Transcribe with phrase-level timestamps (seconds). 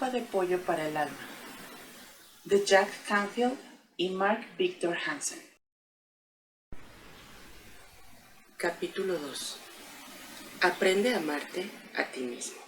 [0.00, 1.28] De pollo para el alma.
[2.44, 3.56] De Jack Canfield
[3.98, 5.38] y Mark Victor Hansen.
[8.56, 9.58] Capítulo 2.
[10.62, 12.58] Aprende a amarte a ti mismo.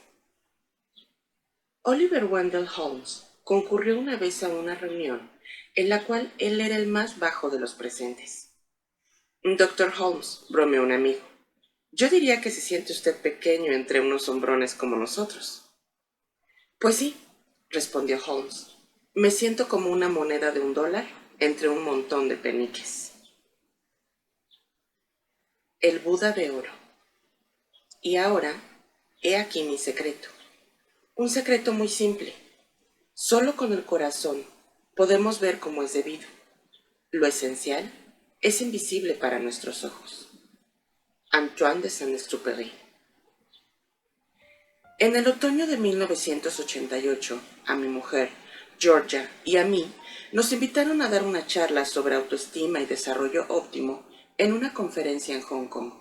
[1.80, 5.28] Oliver Wendell Holmes concurrió una vez a una reunión
[5.74, 8.52] en la cual él era el más bajo de los presentes.
[9.42, 11.22] Doctor Holmes, bromeó un amigo,
[11.90, 15.62] yo diría que se siente usted pequeño entre unos hombrones como nosotros.
[16.78, 17.16] Pues sí,
[17.72, 18.76] respondió Holmes.
[19.14, 21.06] Me siento como una moneda de un dólar
[21.38, 23.12] entre un montón de peniques.
[25.80, 26.70] El Buda de oro.
[28.00, 28.54] Y ahora,
[29.22, 30.28] he aquí mi secreto.
[31.14, 32.34] Un secreto muy simple.
[33.14, 34.44] Solo con el corazón
[34.94, 36.26] podemos ver cómo es debido.
[37.10, 37.92] Lo esencial
[38.40, 40.28] es invisible para nuestros ojos.
[41.30, 42.81] Antoine de Saint-Exupéry
[45.02, 48.30] en el otoño de 1988, a mi mujer,
[48.78, 49.92] Georgia, y a mí,
[50.30, 54.06] nos invitaron a dar una charla sobre autoestima y desarrollo óptimo
[54.38, 55.92] en una conferencia en Hong Kong.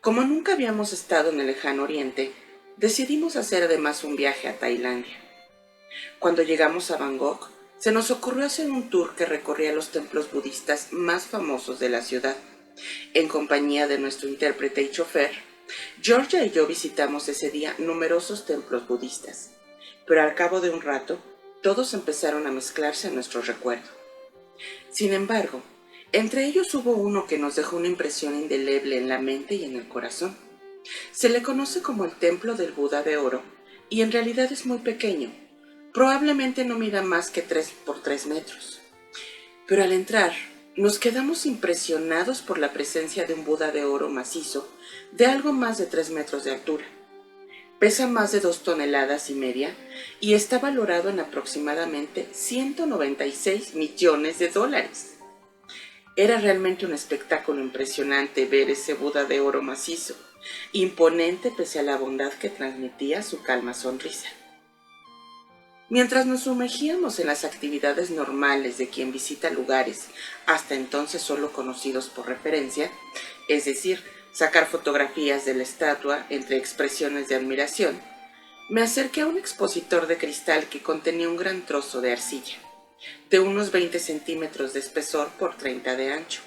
[0.00, 2.32] Como nunca habíamos estado en el lejano oriente,
[2.76, 5.16] decidimos hacer además un viaje a Tailandia.
[6.18, 10.88] Cuando llegamos a Bangkok, se nos ocurrió hacer un tour que recorría los templos budistas
[10.90, 12.34] más famosos de la ciudad,
[13.14, 15.30] en compañía de nuestro intérprete y chofer,
[16.00, 19.50] Georgia y yo visitamos ese día numerosos templos budistas,
[20.06, 21.18] pero al cabo de un rato
[21.62, 23.88] todos empezaron a mezclarse en nuestro recuerdo.
[24.90, 25.62] Sin embargo,
[26.12, 29.76] entre ellos hubo uno que nos dejó una impresión indeleble en la mente y en
[29.76, 30.36] el corazón.
[31.12, 33.42] Se le conoce como el Templo del Buda de Oro
[33.88, 35.32] y en realidad es muy pequeño.
[35.92, 38.80] Probablemente no mida más que 3 por 3 metros.
[39.66, 40.32] Pero al entrar,
[40.80, 44.66] nos quedamos impresionados por la presencia de un Buda de oro macizo
[45.12, 46.86] de algo más de 3 metros de altura.
[47.78, 49.76] Pesa más de 2 toneladas y media
[50.20, 55.18] y está valorado en aproximadamente 196 millones de dólares.
[56.16, 60.14] Era realmente un espectáculo impresionante ver ese Buda de oro macizo,
[60.72, 64.30] imponente pese a la bondad que transmitía su calma sonrisa.
[65.90, 70.06] Mientras nos sumergíamos en las actividades normales de quien visita lugares
[70.46, 72.92] hasta entonces solo conocidos por referencia,
[73.48, 74.00] es decir,
[74.32, 78.00] sacar fotografías de la estatua entre expresiones de admiración,
[78.68, 82.58] me acerqué a un expositor de cristal que contenía un gran trozo de arcilla,
[83.28, 86.40] de unos 20 centímetros de espesor por 30 de ancho.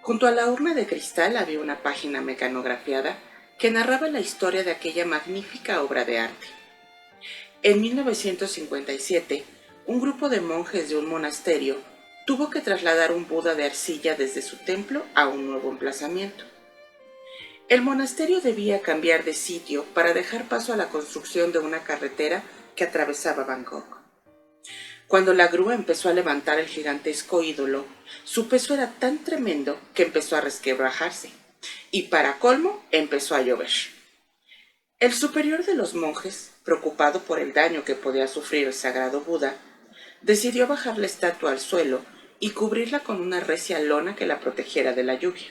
[0.00, 3.18] Junto a la urna de cristal había una página mecanografiada
[3.58, 6.57] que narraba la historia de aquella magnífica obra de arte.
[7.64, 9.44] En 1957,
[9.86, 11.76] un grupo de monjes de un monasterio
[12.24, 16.44] tuvo que trasladar un Buda de arcilla desde su templo a un nuevo emplazamiento.
[17.68, 22.44] El monasterio debía cambiar de sitio para dejar paso a la construcción de una carretera
[22.76, 23.98] que atravesaba Bangkok.
[25.08, 27.86] Cuando la grúa empezó a levantar el gigantesco ídolo,
[28.22, 31.32] su peso era tan tremendo que empezó a resquebrajarse,
[31.90, 33.70] y para colmo empezó a llover.
[35.00, 39.56] El superior de los monjes, preocupado por el daño que podía sufrir el sagrado Buda,
[40.20, 42.02] decidió bajar la estatua al suelo
[42.40, 45.46] y cubrirla con una recia lona que la protegiera de la lluvia.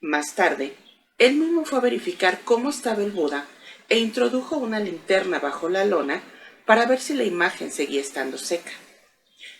[0.00, 0.76] Más tarde,
[1.18, 3.48] él mismo fue a verificar cómo estaba el Buda
[3.88, 6.22] e introdujo una linterna bajo la lona
[6.64, 8.70] para ver si la imagen seguía estando seca.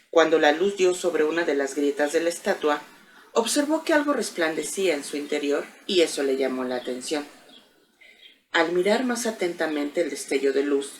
[0.08, 2.80] Cuando la luz dio sobre una de las grietas de la estatua,
[3.32, 7.26] observó que algo resplandecía en su interior y eso le llamó la atención.
[8.54, 10.92] Al mirar más atentamente el destello de luz,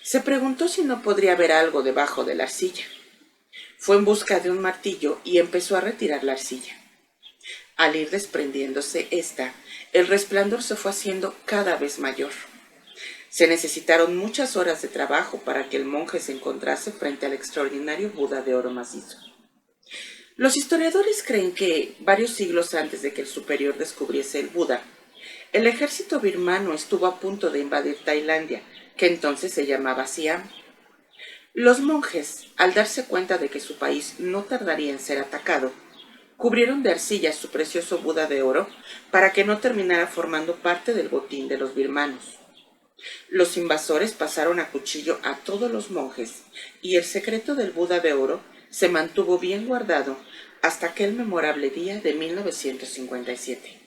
[0.00, 2.84] se preguntó si no podría haber algo debajo de la arcilla.
[3.78, 6.72] Fue en busca de un martillo y empezó a retirar la arcilla.
[7.74, 9.52] Al ir desprendiéndose esta,
[9.92, 12.30] el resplandor se fue haciendo cada vez mayor.
[13.28, 18.10] Se necesitaron muchas horas de trabajo para que el monje se encontrase frente al extraordinario
[18.10, 19.18] Buda de oro macizo.
[20.36, 24.84] Los historiadores creen que, varios siglos antes de que el superior descubriese el Buda,
[25.52, 28.62] el ejército birmano estuvo a punto de invadir Tailandia,
[28.96, 30.48] que entonces se llamaba Siam.
[31.54, 35.72] Los monjes, al darse cuenta de que su país no tardaría en ser atacado,
[36.36, 38.68] cubrieron de arcilla su precioso Buda de oro
[39.10, 42.38] para que no terminara formando parte del botín de los birmanos.
[43.28, 46.44] Los invasores pasaron a cuchillo a todos los monjes
[46.80, 50.16] y el secreto del Buda de oro se mantuvo bien guardado
[50.62, 53.79] hasta aquel memorable día de 1957.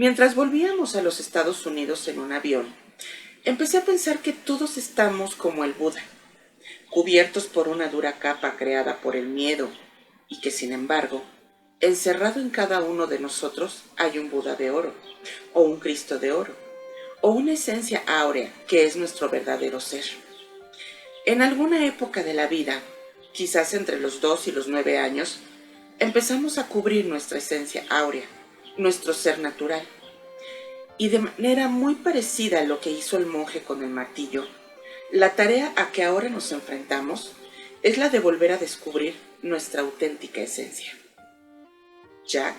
[0.00, 2.74] Mientras volvíamos a los Estados Unidos en un avión,
[3.44, 6.02] empecé a pensar que todos estamos como el Buda,
[6.88, 9.68] cubiertos por una dura capa creada por el miedo,
[10.26, 11.22] y que sin embargo,
[11.80, 14.94] encerrado en cada uno de nosotros hay un Buda de oro,
[15.52, 16.54] o un Cristo de oro,
[17.20, 20.06] o una esencia áurea que es nuestro verdadero ser.
[21.26, 22.80] En alguna época de la vida,
[23.34, 25.40] quizás entre los dos y los nueve años,
[25.98, 28.24] empezamos a cubrir nuestra esencia áurea,
[28.80, 29.86] nuestro ser natural.
[30.98, 34.46] Y de manera muy parecida a lo que hizo el monje con el martillo,
[35.12, 37.32] la tarea a que ahora nos enfrentamos
[37.82, 40.92] es la de volver a descubrir nuestra auténtica esencia.
[42.26, 42.56] Jack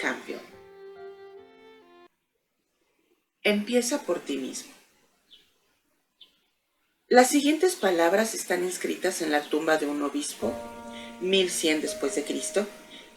[0.00, 0.40] Campbell
[3.42, 4.72] Empieza por ti mismo.
[7.06, 10.52] Las siguientes palabras están inscritas en la tumba de un obispo,
[11.20, 12.66] 1100 después de Cristo,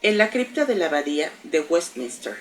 [0.04, 2.36] en la cripta de la abadía de Westminster.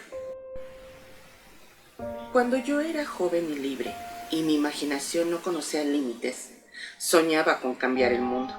[2.32, 3.94] Cuando yo era joven y libre
[4.30, 6.52] y mi imaginación no conocía límites,
[6.96, 8.54] soñaba con cambiar el mundo.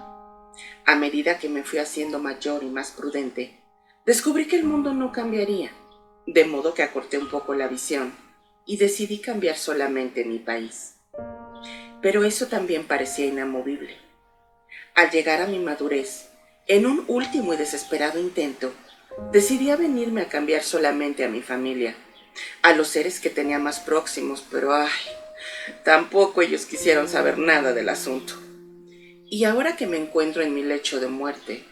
[0.86, 3.60] A medida que me fui haciendo mayor y más prudente,
[4.06, 5.72] descubrí que el mundo no cambiaría,
[6.28, 8.14] de modo que acorté un poco la visión
[8.68, 10.98] y decidí cambiar solamente mi país.
[12.04, 13.98] Pero eso también parecía inamovible.
[14.94, 16.30] Al llegar a mi madurez,
[16.68, 18.72] en un último y desesperado intento,
[19.32, 21.96] decidí venirme a cambiar solamente a mi familia,
[22.62, 24.90] a los seres que tenía más próximos, pero ay,
[25.84, 28.34] tampoco ellos quisieron saber nada del asunto.
[29.30, 31.64] Y ahora que me encuentro en mi lecho de muerte,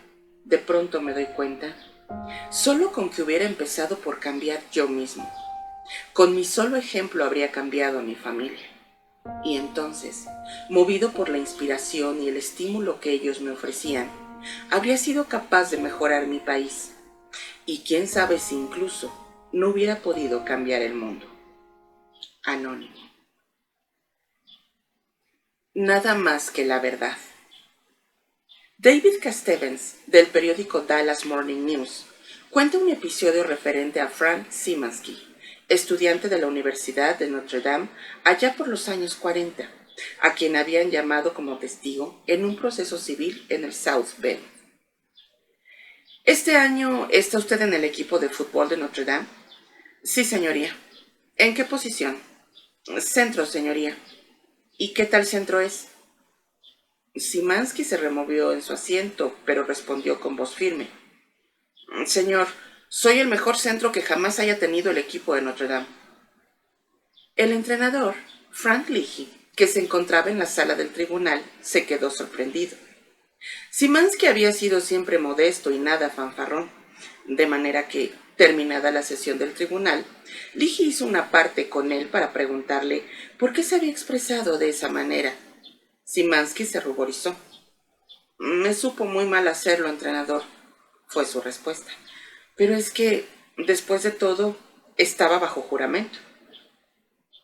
[0.45, 1.75] de pronto me doy cuenta,
[2.49, 5.29] solo con que hubiera empezado por cambiar yo mismo,
[6.13, 8.65] con mi solo ejemplo habría cambiado a mi familia.
[9.43, 10.25] Y entonces,
[10.69, 14.09] movido por la inspiración y el estímulo que ellos me ofrecían,
[14.69, 16.95] habría sido capaz de mejorar mi país.
[17.65, 19.11] Y quién sabe si incluso
[19.51, 21.25] no hubiera podido cambiar el mundo.
[22.43, 22.95] Anónimo.
[25.73, 27.17] Nada más que la verdad.
[28.77, 32.05] David Castevens, del periódico Dallas Morning News,
[32.49, 35.17] cuenta un episodio referente a Frank Simansky,
[35.67, 37.89] estudiante de la Universidad de Notre Dame
[38.23, 39.69] allá por los años 40,
[40.21, 44.58] a quien habían llamado como testigo en un proceso civil en el South Bend.
[46.29, 49.25] ¿Este año está usted en el equipo de fútbol de Notre Dame?
[50.03, 50.77] Sí, señoría.
[51.35, 52.19] ¿En qué posición?
[52.99, 53.97] Centro, señoría.
[54.77, 55.87] ¿Y qué tal centro es?
[57.15, 60.87] Simansky se removió en su asiento, pero respondió con voz firme.
[62.05, 62.47] Señor,
[62.89, 65.87] soy el mejor centro que jamás haya tenido el equipo de Notre Dame.
[67.35, 68.13] El entrenador,
[68.51, 72.77] Frank Leahy, que se encontraba en la sala del tribunal, se quedó sorprendido.
[73.71, 76.69] Simansky había sido siempre modesto y nada fanfarrón,
[77.25, 80.05] de manera que, terminada la sesión del tribunal,
[80.53, 83.03] Leahy hizo una parte con él para preguntarle
[83.37, 85.33] por qué se había expresado de esa manera.
[86.03, 87.35] Simansky se ruborizó.
[88.37, 90.43] Me supo muy mal hacerlo, entrenador,
[91.07, 91.91] fue su respuesta.
[92.55, 93.27] Pero es que,
[93.57, 94.57] después de todo,
[94.97, 96.17] estaba bajo juramento.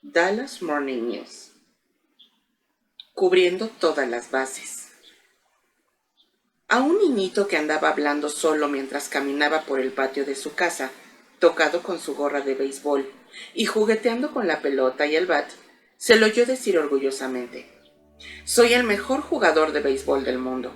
[0.02, 1.52] Dallas Morning News.
[3.14, 4.85] Cubriendo todas las bases.
[6.76, 10.92] A un niñito que andaba hablando solo mientras caminaba por el patio de su casa,
[11.40, 13.10] tocado con su gorra de béisbol
[13.54, 15.50] y jugueteando con la pelota y el bat,
[15.96, 17.66] se lo oyó decir orgullosamente,
[18.44, 20.74] Soy el mejor jugador de béisbol del mundo.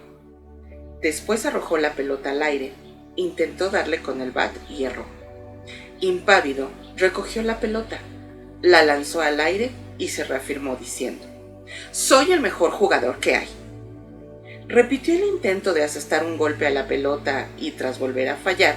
[1.01, 2.72] Después arrojó la pelota al aire
[3.18, 5.03] intentó darle con el bat y erró.
[6.00, 8.00] Impávido, recogió la pelota,
[8.62, 11.25] la lanzó al aire y se reafirmó diciendo,
[11.91, 13.59] Soy el mejor jugador que hay.
[14.70, 18.76] Repitió el intento de asestar un golpe a la pelota y tras volver a fallar,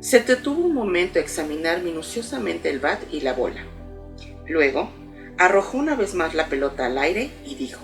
[0.00, 3.62] se detuvo un momento a examinar minuciosamente el bat y la bola.
[4.46, 4.90] Luego,
[5.36, 7.82] arrojó una vez más la pelota al aire y dijo,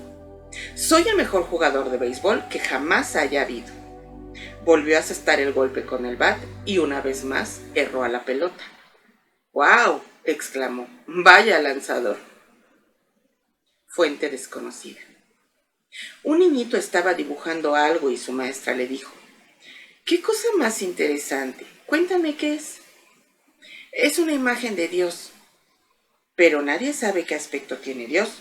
[0.74, 3.74] Soy el mejor jugador de béisbol que jamás haya habido.
[4.64, 8.24] Volvió a asestar el golpe con el bat y una vez más erró a la
[8.24, 8.64] pelota.
[9.52, 10.00] ¡Wow!
[10.24, 10.88] exclamó.
[11.06, 12.16] Vaya lanzador.
[13.86, 15.00] Fuente desconocida.
[16.22, 19.12] Un niñito estaba dibujando algo y su maestra le dijo,
[20.04, 21.66] ¿Qué cosa más interesante?
[21.86, 22.80] Cuéntame qué es.
[23.90, 25.30] Es una imagen de Dios.
[26.34, 28.40] Pero nadie sabe qué aspecto tiene Dios.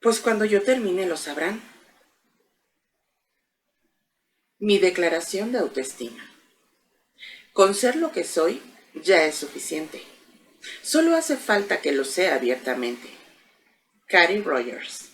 [0.00, 1.62] Pues cuando yo termine lo sabrán.
[4.58, 6.34] Mi declaración de autoestima.
[7.52, 8.60] Con ser lo que soy
[8.94, 10.02] ya es suficiente.
[10.82, 13.08] Solo hace falta que lo sea abiertamente.
[14.06, 15.09] Carrie Rogers.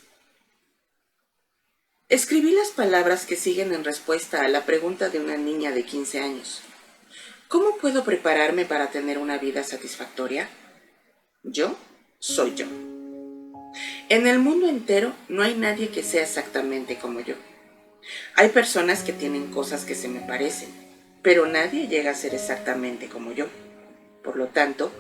[2.09, 6.21] Escribí las palabras que siguen en respuesta a la pregunta de una niña de 15
[6.21, 6.61] años.
[7.49, 10.49] ¿Cómo puedo prepararme para tener una vida satisfactoria?
[11.43, 11.77] Yo
[12.21, 12.67] soy yo.
[14.09, 17.35] En el mundo entero no hay nadie que sea exactamente como yo.
[18.37, 20.69] Hay personas que tienen cosas que se me parecen,
[21.23, 23.49] pero nadie llega a ser exactamente como yo.
[24.23, 24.93] Por lo tanto,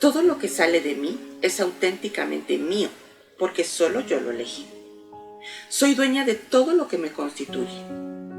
[0.00, 2.88] Todo lo que sale de mí es auténticamente mío,
[3.38, 4.77] porque solo yo lo elegí.
[5.68, 7.84] Soy dueña de todo lo que me constituye,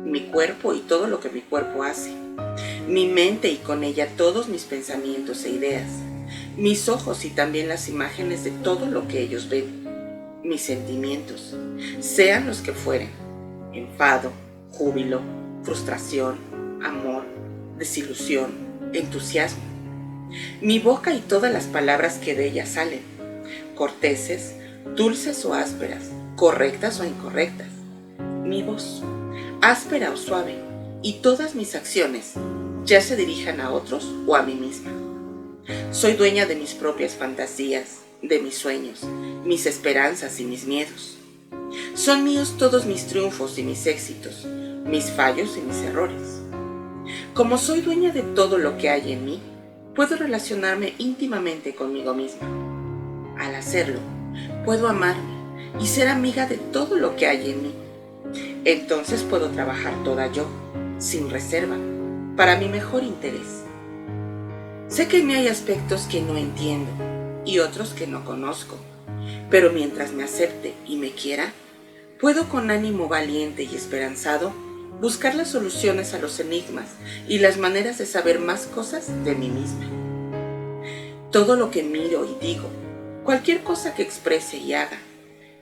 [0.03, 2.11] mi cuerpo y todo lo que mi cuerpo hace,
[2.87, 5.89] mi mente y con ella todos mis pensamientos e ideas,
[6.57, 9.87] mis ojos y también las imágenes de todo lo que ellos ven,
[10.43, 11.55] mis sentimientos,
[12.01, 13.09] sean los que fueren,
[13.73, 14.31] enfado,
[14.71, 15.21] júbilo,
[15.63, 16.37] frustración,
[16.83, 17.23] amor,
[17.77, 18.51] desilusión,
[18.91, 19.63] entusiasmo.
[20.61, 23.01] Mi boca y todas las palabras que de ella salen,
[23.75, 24.55] corteses,
[24.95, 26.09] dulces o ásperas,
[26.39, 27.67] correctas o incorrectas.
[28.45, 29.03] Mi voz,
[29.59, 30.55] áspera o suave,
[31.01, 32.35] y todas mis acciones,
[32.85, 34.89] ya se dirijan a otros o a mí misma.
[35.91, 39.01] Soy dueña de mis propias fantasías, de mis sueños,
[39.43, 41.17] mis esperanzas y mis miedos.
[41.93, 44.45] Son míos todos mis triunfos y mis éxitos,
[44.85, 46.39] mis fallos y mis errores.
[47.33, 49.41] Como soy dueña de todo lo que hay en mí,
[49.93, 52.47] puedo relacionarme íntimamente conmigo misma.
[53.37, 53.99] Al hacerlo,
[54.63, 55.28] puedo amarme
[55.79, 57.73] y ser amiga de todo lo que hay en mí.
[58.65, 60.45] Entonces puedo trabajar toda yo,
[60.99, 61.77] sin reserva,
[62.35, 63.63] para mi mejor interés.
[64.87, 66.91] Sé que mí hay aspectos que no entiendo
[67.45, 68.77] y otros que no conozco,
[69.49, 71.53] pero mientras me acepte y me quiera,
[72.19, 74.51] puedo con ánimo valiente y esperanzado
[74.99, 76.87] buscar las soluciones a los enigmas
[77.27, 79.85] y las maneras de saber más cosas de mí misma.
[81.31, 82.69] Todo lo que miro y digo,
[83.23, 84.97] cualquier cosa que exprese y haga,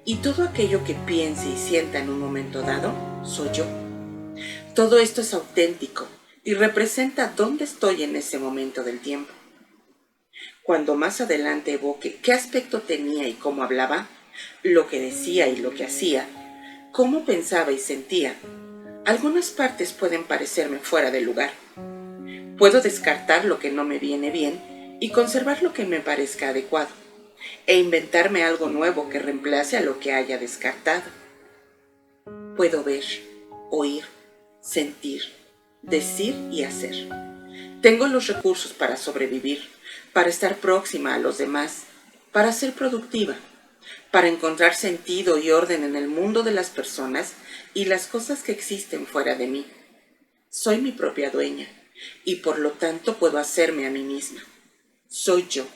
[0.07, 2.93] y todo aquello que piense y sienta en un momento dado,
[3.25, 3.65] soy yo.
[4.73, 6.07] Todo esto es auténtico
[6.45, 9.33] y representa dónde estoy en ese momento del tiempo.
[10.63, 14.07] Cuando más adelante evoque qué aspecto tenía y cómo hablaba,
[14.63, 16.25] lo que decía y lo que hacía,
[16.93, 18.33] cómo pensaba y sentía,
[19.03, 21.51] algunas partes pueden parecerme fuera de lugar.
[22.57, 26.91] Puedo descartar lo que no me viene bien y conservar lo que me parezca adecuado,
[27.65, 31.09] e inventarme algo nuevo que reemplace a lo que haya descartado.
[32.55, 33.03] Puedo ver,
[33.69, 34.03] oír,
[34.61, 35.23] sentir,
[35.81, 37.07] decir y hacer.
[37.81, 39.61] Tengo los recursos para sobrevivir,
[40.13, 41.83] para estar próxima a los demás,
[42.31, 43.35] para ser productiva,
[44.11, 47.33] para encontrar sentido y orden en el mundo de las personas
[47.73, 49.65] y las cosas que existen fuera de mí.
[50.49, 51.67] Soy mi propia dueña
[52.23, 54.41] y por lo tanto puedo hacerme a mí misma.
[55.07, 55.67] Soy yo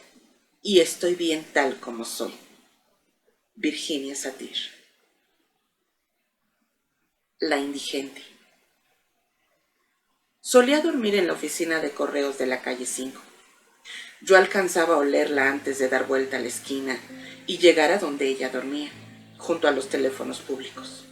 [0.61, 2.33] y estoy bien tal como soy.
[3.55, 4.55] Virginia Satir.
[7.39, 8.21] La indigente.
[10.39, 13.19] Solía dormir en la oficina de correos de la calle 5.
[14.21, 16.99] Yo alcanzaba a olerla antes de dar vuelta a la esquina
[17.47, 18.91] y llegar a donde ella dormía,
[19.37, 21.05] junto a los teléfonos públicos.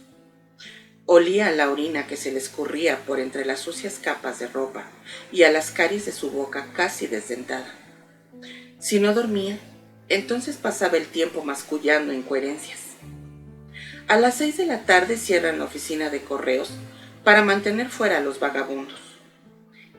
[1.06, 4.88] Olía a la orina que se le escurría por entre las sucias capas de ropa
[5.32, 7.74] y a las caries de su boca casi desdentada.
[8.80, 9.58] Si no dormía,
[10.08, 12.80] entonces pasaba el tiempo mascullando incoherencias.
[14.08, 16.70] A las seis de la tarde cierran la oficina de correos
[17.22, 18.98] para mantener fuera a los vagabundos.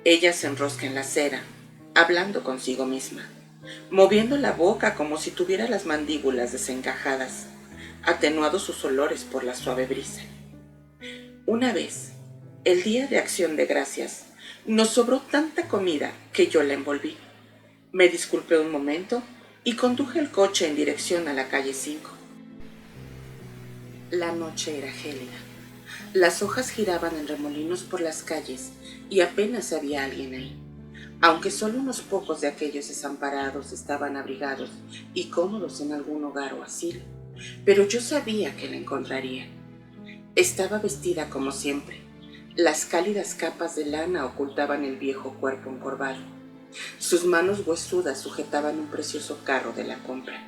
[0.03, 1.43] Ella se enrosca en la acera,
[1.93, 3.29] hablando consigo misma,
[3.91, 7.45] moviendo la boca como si tuviera las mandíbulas desencajadas,
[8.01, 10.23] atenuados sus olores por la suave brisa.
[11.45, 12.13] Una vez,
[12.63, 14.25] el día de acción de gracias,
[14.65, 17.15] nos sobró tanta comida que yo la envolví.
[17.93, 19.21] Me disculpé un momento
[19.65, 22.09] y conduje el coche en dirección a la calle 5.
[24.11, 25.37] La noche era gélida.
[26.13, 28.71] Las hojas giraban en remolinos por las calles
[29.09, 30.57] y apenas había alguien ahí,
[31.19, 34.69] aunque solo unos pocos de aquellos desamparados estaban abrigados
[35.13, 37.01] y cómodos en algún hogar o asilo.
[37.65, 39.47] Pero yo sabía que la encontraría
[40.35, 41.99] estaba vestida como siempre.
[42.55, 46.40] Las cálidas capas de lana ocultaban el viejo cuerpo encorvado.
[46.99, 50.47] Sus manos huesudas sujetaban un precioso carro de la compra.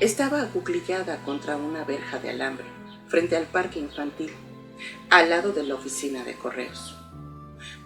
[0.00, 2.66] Estaba acuclillada contra una verja de alambre,
[3.08, 4.30] frente al parque infantil,
[5.10, 6.96] al lado de la oficina de correos.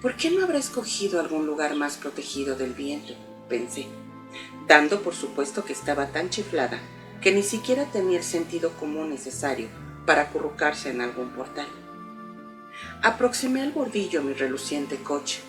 [0.01, 3.15] ¿Por qué no habrá escogido algún lugar más protegido del viento?
[3.49, 3.87] pensé,
[4.67, 6.79] dando por supuesto que estaba tan chiflada
[7.21, 9.69] que ni siquiera tenía el sentido común necesario
[10.07, 11.67] para acurrucarse en algún portal.
[13.03, 15.43] Aproximé al bordillo mi reluciente coche,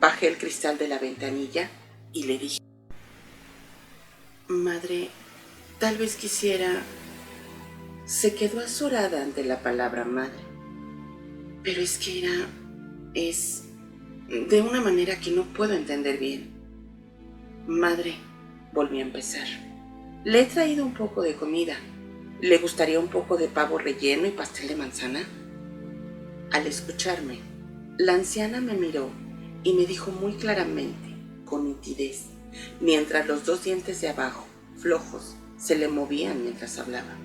[0.00, 1.70] bajé el cristal de la ventanilla
[2.12, 2.58] y le dije,
[4.48, 5.08] Madre,
[5.78, 6.82] tal vez quisiera...
[8.06, 10.42] Se quedó azorada ante la palabra madre,
[11.62, 12.48] pero es que era...
[13.14, 13.64] es...
[14.28, 16.50] de una manera que no puedo entender bien.
[17.68, 18.14] Madre,
[18.72, 19.46] volví a empezar.
[20.24, 21.76] Le he traído un poco de comida
[22.42, 25.20] ¿Le gustaría un poco de pavo relleno y pastel de manzana?
[26.50, 27.38] Al escucharme,
[27.98, 29.10] la anciana me miró
[29.62, 32.26] y me dijo muy claramente, con nitidez,
[32.80, 37.16] mientras los dos dientes de abajo, flojos, se le movían mientras hablaba.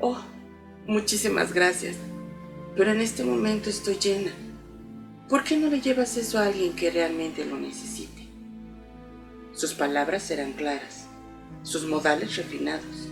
[0.00, 0.22] Oh,
[0.86, 1.96] muchísimas gracias,
[2.76, 4.32] pero en este momento estoy llena.
[5.28, 8.28] ¿Por qué no le llevas eso a alguien que realmente lo necesite?
[9.52, 11.06] Sus palabras eran claras,
[11.62, 13.08] sus modales refinados.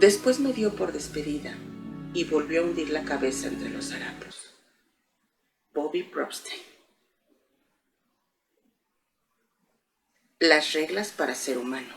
[0.00, 1.56] Después me dio por despedida
[2.12, 4.54] y volvió a hundir la cabeza entre los harapos.
[5.72, 6.73] Bobby Propstein.
[10.46, 11.94] Las reglas para ser humano.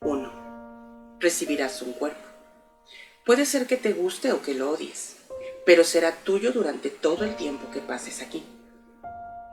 [0.00, 1.16] 1.
[1.20, 2.26] Recibirás un cuerpo.
[3.24, 5.18] Puede ser que te guste o que lo odies,
[5.64, 8.42] pero será tuyo durante todo el tiempo que pases aquí.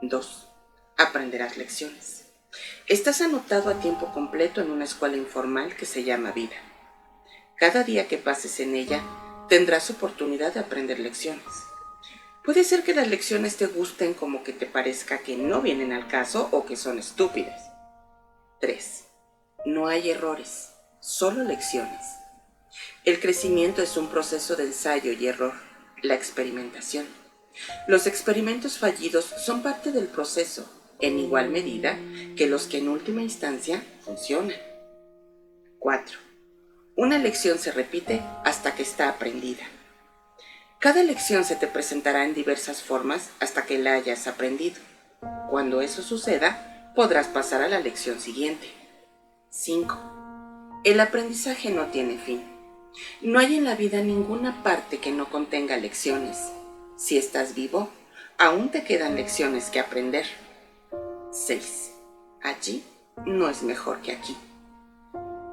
[0.02, 0.48] 2.
[0.96, 2.24] Aprenderás lecciones.
[2.88, 6.56] Estás anotado a tiempo completo en una escuela informal que se llama vida.
[7.56, 9.00] Cada día que pases en ella,
[9.48, 11.65] tendrás oportunidad de aprender lecciones.
[12.46, 16.06] Puede ser que las lecciones te gusten como que te parezca que no vienen al
[16.06, 17.72] caso o que son estúpidas.
[18.60, 19.04] 3.
[19.64, 22.06] No hay errores, solo lecciones.
[23.04, 25.54] El crecimiento es un proceso de ensayo y error,
[26.02, 27.06] la experimentación.
[27.88, 31.98] Los experimentos fallidos son parte del proceso, en igual medida
[32.36, 34.56] que los que en última instancia funcionan.
[35.80, 36.16] 4.
[36.96, 39.66] Una lección se repite hasta que está aprendida.
[40.78, 44.76] Cada lección se te presentará en diversas formas hasta que la hayas aprendido.
[45.50, 48.68] Cuando eso suceda, podrás pasar a la lección siguiente.
[49.48, 50.82] 5.
[50.84, 52.44] El aprendizaje no tiene fin.
[53.22, 56.36] No hay en la vida ninguna parte que no contenga lecciones.
[56.96, 57.88] Si estás vivo,
[58.38, 60.26] aún te quedan lecciones que aprender.
[61.32, 61.92] 6.
[62.42, 62.84] Allí
[63.24, 64.36] no es mejor que aquí.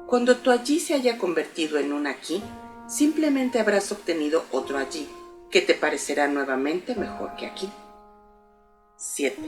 [0.06, 2.42] Cuando tu allí se haya convertido en un aquí,
[2.86, 5.08] simplemente habrás obtenido otro allí,
[5.50, 7.70] que te parecerá nuevamente mejor que aquí.
[8.96, 9.40] 7.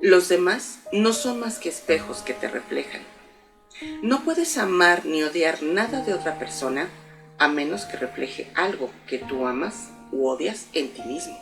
[0.00, 3.02] Los demás no son más que espejos que te reflejan.
[4.02, 6.88] No puedes amar ni odiar nada de otra persona
[7.38, 11.38] a menos que refleje algo que tú amas u odias en ti mismo.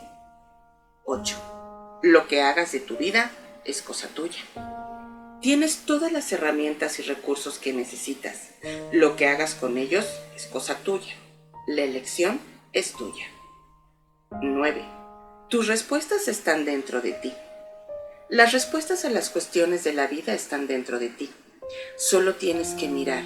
[1.05, 1.99] 8.
[2.03, 3.31] Lo que hagas de tu vida
[3.65, 4.41] es cosa tuya.
[5.41, 8.49] Tienes todas las herramientas y recursos que necesitas.
[8.91, 11.15] Lo que hagas con ellos es cosa tuya.
[11.67, 12.39] La elección
[12.73, 13.25] es tuya.
[14.31, 14.85] 9.
[15.49, 17.33] Tus respuestas están dentro de ti.
[18.29, 21.31] Las respuestas a las cuestiones de la vida están dentro de ti.
[21.95, 23.23] Solo tienes que mirar,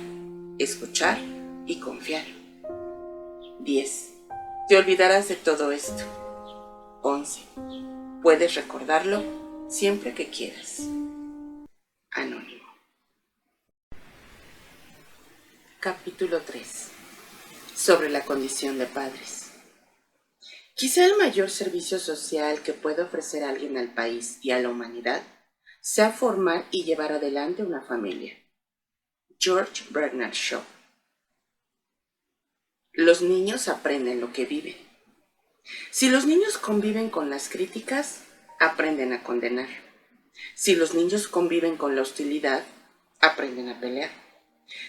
[0.60, 1.18] escuchar
[1.66, 2.26] y confiar.
[3.60, 4.10] 10.
[4.70, 6.04] Te olvidarás de todo esto.
[7.02, 7.42] 11.
[8.22, 9.24] Puedes recordarlo
[9.70, 10.82] siempre que quieras.
[12.12, 12.62] Anónimo.
[15.80, 16.90] Capítulo 3.
[17.74, 19.40] Sobre la condición de padres.
[20.74, 25.22] Quizá el mayor servicio social que puede ofrecer alguien al país y a la humanidad
[25.82, 28.38] sea formar y llevar adelante una familia.
[29.40, 30.62] George Bernard Shaw.
[32.94, 34.76] Los niños aprenden lo que viven.
[35.92, 38.24] Si los niños conviven con las críticas,
[38.60, 39.70] aprenden a condenar.
[40.56, 42.64] Si los niños conviven con la hostilidad,
[43.20, 44.12] aprenden a pelear.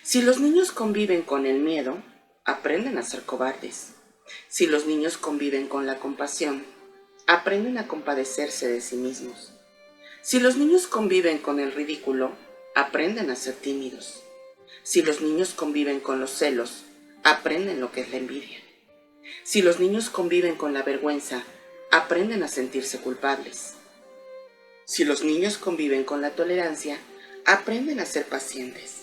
[0.03, 2.03] Si los niños conviven con el miedo,
[2.45, 3.95] aprenden a ser cobardes.
[4.49, 6.65] Si los niños conviven con la compasión,
[7.27, 9.53] aprenden a compadecerse de sí mismos.
[10.23, 12.33] Si los niños conviven con el ridículo,
[12.75, 14.23] aprenden a ser tímidos.
[14.83, 16.85] Si los niños conviven con los celos,
[17.25, 18.59] aprenden lo que es la envidia.
[19.45, 21.45] Si los niños conviven con la vergüenza,
[21.91, 23.75] aprenden a sentirse culpables.
[24.85, 26.99] Si los niños conviven con la tolerancia,
[27.45, 29.03] aprenden a ser pacientes.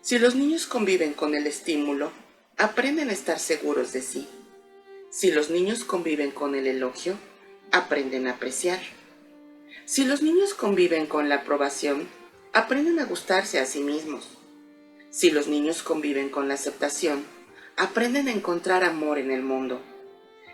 [0.00, 2.12] Si los niños conviven con el estímulo,
[2.56, 4.28] aprenden a estar seguros de sí.
[5.14, 7.18] Si los niños conviven con el elogio,
[7.70, 8.80] aprenden a apreciar.
[9.84, 12.08] Si los niños conviven con la aprobación,
[12.54, 14.38] aprenden a gustarse a sí mismos.
[15.10, 17.26] Si los niños conviven con la aceptación,
[17.76, 19.82] aprenden a encontrar amor en el mundo.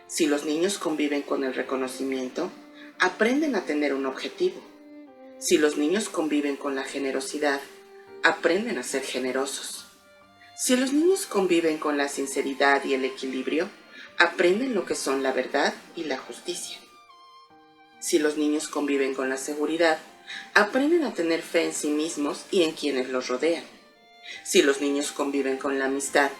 [0.09, 2.51] Si los niños conviven con el reconocimiento,
[2.99, 4.61] aprenden a tener un objetivo.
[5.39, 7.61] Si los niños conviven con la generosidad,
[8.25, 9.87] aprenden a ser generosos.
[10.57, 13.69] Si los niños conviven con la sinceridad y el equilibrio,
[14.19, 16.79] aprenden lo que son la verdad y la justicia.
[18.01, 19.99] Si los niños conviven con la seguridad,
[20.55, 23.65] aprenden a tener fe en sí mismos y en quienes los rodean.
[24.45, 26.31] Si los niños conviven con la amistad,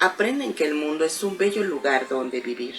[0.00, 2.74] aprenden que el mundo es un bello lugar donde vivir.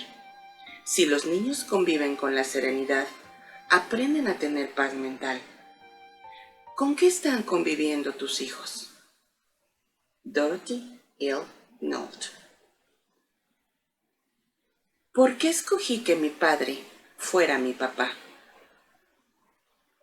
[0.84, 3.08] Si los niños conviven con la serenidad,
[3.70, 5.40] aprenden a tener paz mental.
[6.76, 8.90] ¿Con qué están conviviendo tus hijos?
[10.24, 11.42] Dorothy L.
[11.82, 12.39] Note.
[15.12, 16.84] ¿Por qué escogí que mi padre
[17.18, 18.12] fuera mi papá?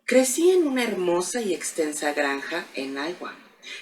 [0.03, 3.33] Crecí en una hermosa y extensa granja en Iowa,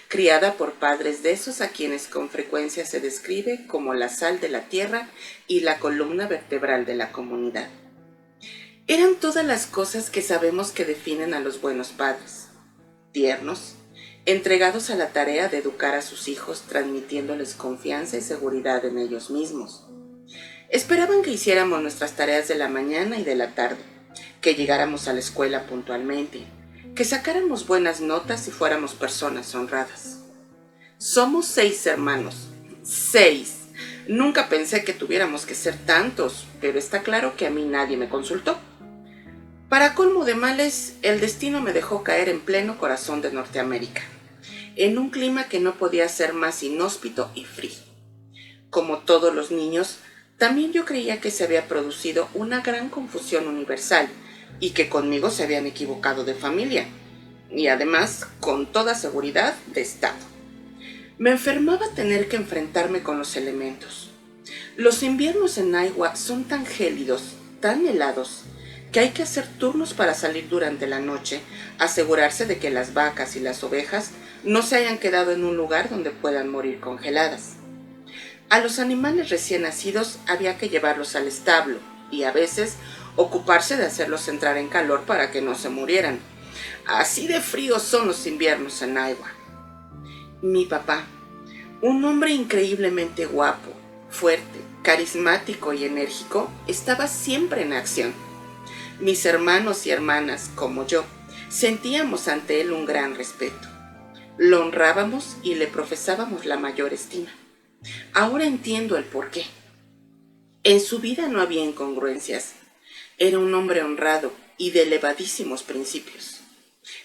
[0.08, 4.50] criada por padres de esos a quienes con frecuencia se describe como la sal de
[4.50, 5.10] la tierra
[5.48, 7.70] y la columna vertebral de la comunidad.
[8.86, 12.50] Eran todas las cosas que sabemos que definen a los buenos padres,
[13.12, 13.78] tiernos,
[14.28, 19.32] entregados a la tarea de educar a sus hijos transmitiéndoles confianza y seguridad en ellos
[19.32, 19.85] mismos.
[20.76, 23.78] Esperaban que hiciéramos nuestras tareas de la mañana y de la tarde,
[24.42, 26.44] que llegáramos a la escuela puntualmente,
[26.96, 30.18] que sacáramos buenas notas y fuéramos personas honradas.
[30.98, 32.50] Somos seis hermanos,
[32.84, 33.70] seis.
[34.10, 38.10] Nunca pensé que tuviéramos que ser tantos, pero está claro que a mí nadie me
[38.10, 38.60] consultó.
[39.70, 44.02] Para colmo de males, el destino me dejó caer en pleno corazón de Norteamérica
[44.76, 47.80] en un clima que no podía ser más inhóspito y frío.
[48.70, 50.00] Como todos los niños,
[50.38, 54.08] también yo creía que se había producido una gran confusión universal
[54.60, 56.86] y que conmigo se habían equivocado de familia
[57.50, 60.18] y además, con toda seguridad, de Estado.
[61.18, 64.12] Me enfermaba tener que enfrentarme con los elementos.
[64.76, 68.44] Los inviernos en Iowa son tan gélidos, tan helados,
[68.92, 71.40] que hay que hacer turnos para salir durante la noche,
[71.80, 74.12] asegurarse de que las vacas y las ovejas
[74.44, 77.55] no se hayan quedado en un lugar donde puedan morir congeladas.
[78.50, 81.78] A los animales recién nacidos había que llevarlos al establo
[82.12, 82.76] y a veces
[83.16, 86.20] ocuparse de hacerlos entrar en calor para que no se murieran.
[86.86, 89.32] Así de fríos son los inviernos en Iowa.
[90.42, 91.04] Mi papá,
[91.82, 93.72] un hombre increíblemente guapo,
[94.10, 98.14] fuerte, carismático y enérgico, estaba siempre en acción.
[99.00, 101.04] Mis hermanos y hermanas, como yo,
[101.50, 103.68] sentíamos ante él un gran respeto.
[104.38, 107.32] Lo honrábamos y le profesábamos la mayor estima.
[108.14, 109.46] Ahora entiendo el por qué.
[110.64, 112.54] En su vida no había incongruencias.
[113.18, 116.42] Era un hombre honrado y de elevadísimos principios.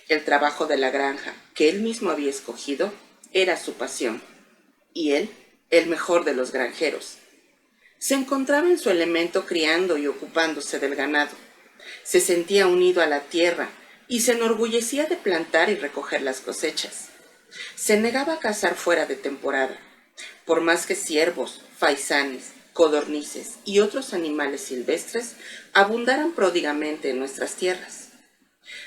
[0.09, 2.93] El trabajo de la granja, que él mismo había escogido,
[3.33, 4.23] era su pasión,
[4.93, 5.31] y él,
[5.71, 7.19] el mejor de los granjeros.
[7.99, 11.37] Se encontraba en su elemento criando y ocupándose del ganado.
[12.03, 13.69] Se sentía unido a la tierra
[14.09, 17.09] y se enorgullecía de plantar y recoger las cosechas.
[17.75, 19.79] Se negaba a cazar fuera de temporada,
[20.45, 25.37] por más que ciervos, faisanes, codornices y otros animales silvestres
[25.73, 28.09] abundaran pródigamente en nuestras tierras.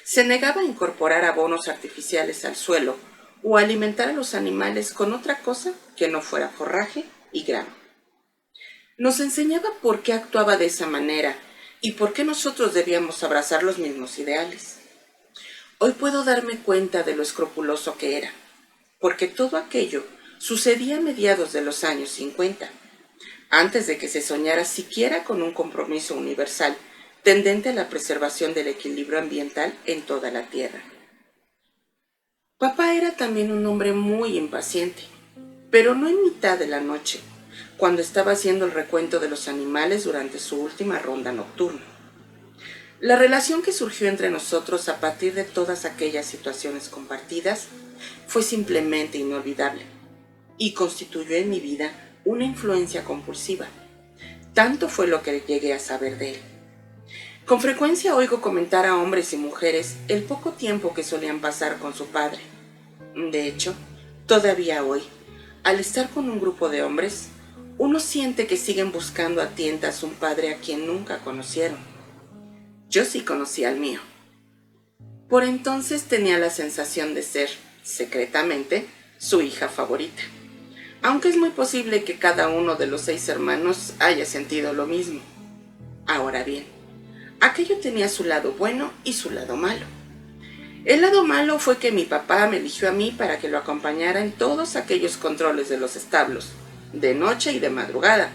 [0.04, 2.98] Se negaba a incorporar abonos artificiales al suelo
[3.44, 7.74] o alimentar a los animales con otra cosa que no fuera forraje y grano.
[8.98, 11.36] Nos enseñaba por qué actuaba de esa manera
[11.82, 14.80] y por qué nosotros debíamos abrazar los mismos ideales.
[15.80, 18.32] Hoy puedo darme cuenta de lo escrupuloso que era
[19.04, 20.06] porque todo aquello
[20.44, 22.70] sucedía a mediados de los años 50,
[23.50, 26.76] antes de que se soñara siquiera con un compromiso universal
[27.24, 30.84] tendente a la preservación del equilibrio ambiental en toda la Tierra.
[32.58, 35.04] Papá era también un hombre muy impaciente,
[35.72, 37.22] pero no en mitad de la noche,
[37.78, 41.86] cuando estaba haciendo el recuento de los animales durante su última ronda nocturna.
[43.00, 47.68] La relación que surgió entre nosotros a partir de todas aquellas situaciones compartidas
[48.28, 50.03] fue simplemente inolvidable
[50.58, 51.92] y constituyó en mi vida
[52.26, 53.68] una influencia compulsiva.
[54.54, 56.38] Tanto fue lo que llegué a saber de él.
[57.46, 61.94] Con frecuencia oigo comentar a hombres y mujeres el poco tiempo que solían pasar con
[61.94, 62.40] su padre.
[63.16, 63.76] De hecho,
[64.28, 65.02] todavía hoy,
[65.64, 67.30] al estar con un grupo de hombres,
[67.78, 71.80] uno siente que siguen buscando a tientas un padre a quien nunca conocieron.
[72.90, 74.00] Yo sí conocí al mío.
[75.28, 77.50] Por entonces tenía la sensación de ser,
[77.82, 78.86] secretamente,
[79.18, 80.22] su hija favorita.
[81.04, 85.20] Aunque es muy posible que cada uno de los seis hermanos haya sentido lo mismo.
[86.08, 86.66] Ahora bien,
[87.42, 89.86] aquello tenía su lado bueno y su lado malo.
[90.86, 94.22] El lado malo fue que mi papá me eligió a mí para que lo acompañara
[94.22, 96.52] en todos aquellos controles de los establos,
[96.94, 98.30] de noche y de madrugada,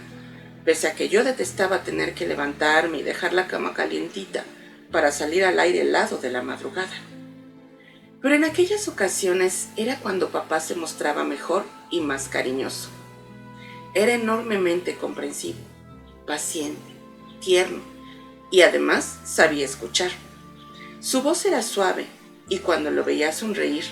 [0.67, 4.45] pese a que yo detestaba tener que levantarme y dejar la cama calientita
[4.93, 6.93] para salir al aire helado de la madrugada.
[8.21, 12.89] Pero en aquellas ocasiones era cuando papá se mostraba mejor y más cariñoso.
[13.95, 15.59] Era enormemente comprensivo,
[16.27, 16.93] paciente,
[17.41, 17.81] tierno
[18.51, 20.11] y además sabía escuchar.
[21.01, 22.07] Su voz era suave
[22.49, 23.85] y cuando lo veía sonreír,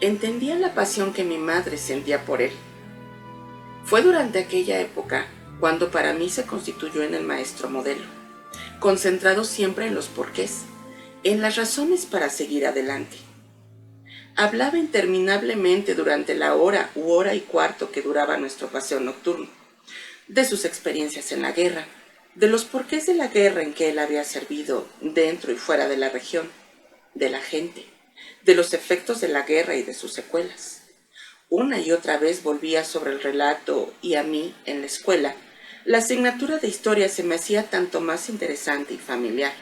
[0.00, 2.52] entendía la pasión que mi madre sentía por él.
[3.84, 5.26] Fue durante aquella época
[5.60, 8.04] cuando para mí se constituyó en el maestro modelo,
[8.80, 10.62] concentrado siempre en los porqués,
[11.24, 13.25] en las razones para seguir adelante
[14.36, 19.48] hablaba interminablemente durante la hora u hora y cuarto que duraba nuestro paseo nocturno,
[20.28, 21.86] de sus experiencias en la guerra,
[22.34, 25.96] de los porqués de la guerra en que él había servido dentro y fuera de
[25.96, 26.50] la región,
[27.14, 27.86] de la gente,
[28.44, 30.82] de los efectos de la guerra y de sus secuelas.
[31.48, 35.34] Una y otra vez volvía sobre el relato y a mí, en la escuela,
[35.86, 39.52] la asignatura de historia se me hacía tanto más interesante y familiar.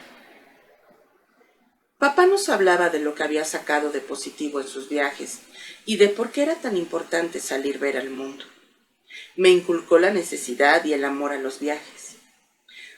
[2.05, 5.39] Papá nos hablaba de lo que había sacado de positivo en sus viajes
[5.87, 8.45] y de por qué era tan importante salir ver al mundo.
[9.35, 12.17] Me inculcó la necesidad y el amor a los viajes.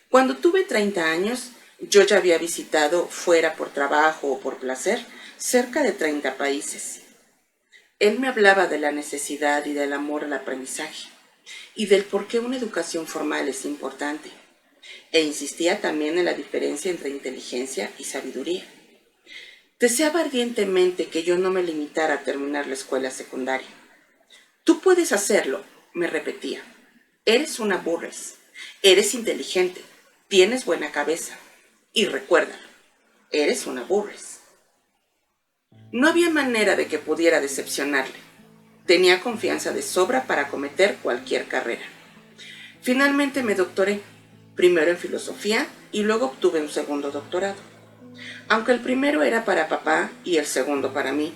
[0.09, 4.99] Cuando tuve 30 años, yo ya había visitado, fuera por trabajo o por placer,
[5.37, 7.03] cerca de 30 países.
[7.99, 11.07] Él me hablaba de la necesidad y del amor al aprendizaje
[11.75, 14.29] y del por qué una educación formal es importante,
[15.13, 18.67] e insistía también en la diferencia entre inteligencia y sabiduría.
[19.79, 23.67] Deseaba ardientemente que yo no me limitara a terminar la escuela secundaria.
[24.63, 25.63] Tú puedes hacerlo,
[25.93, 26.63] me repetía.
[27.25, 28.37] Eres una burres,
[28.81, 29.81] eres inteligente,
[30.29, 31.37] tienes buena cabeza.
[31.93, 32.59] Y recuerda,
[33.29, 34.39] eres una burres.
[35.91, 38.17] No había manera de que pudiera decepcionarle.
[38.87, 41.85] Tenía confianza de sobra para cometer cualquier carrera.
[42.81, 44.01] Finalmente me doctoré,
[44.55, 47.76] primero en filosofía y luego obtuve un segundo doctorado.
[48.49, 51.33] Aunque el primero era para papá y el segundo para mí,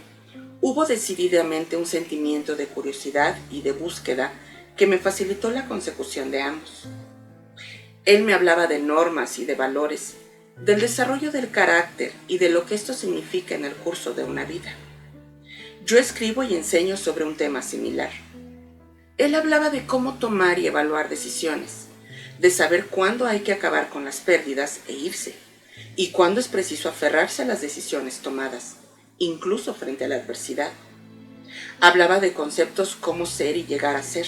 [0.61, 4.31] hubo decididamente un sentimiento de curiosidad y de búsqueda
[4.77, 6.85] que me facilitó la consecución de ambos.
[8.05, 10.15] Él me hablaba de normas y de valores,
[10.57, 14.45] del desarrollo del carácter y de lo que esto significa en el curso de una
[14.45, 14.73] vida.
[15.85, 18.11] Yo escribo y enseño sobre un tema similar.
[19.17, 21.87] Él hablaba de cómo tomar y evaluar decisiones,
[22.39, 25.50] de saber cuándo hay que acabar con las pérdidas e irse
[25.95, 28.77] y cuándo es preciso aferrarse a las decisiones tomadas,
[29.17, 30.71] incluso frente a la adversidad.
[31.79, 34.27] Hablaba de conceptos como ser y llegar a ser,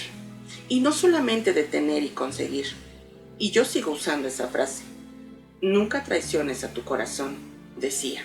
[0.68, 2.68] y no solamente de tener y conseguir.
[3.40, 4.84] Y yo sigo usando esa frase.
[5.62, 7.38] Nunca traiciones a tu corazón,
[7.78, 8.22] decía.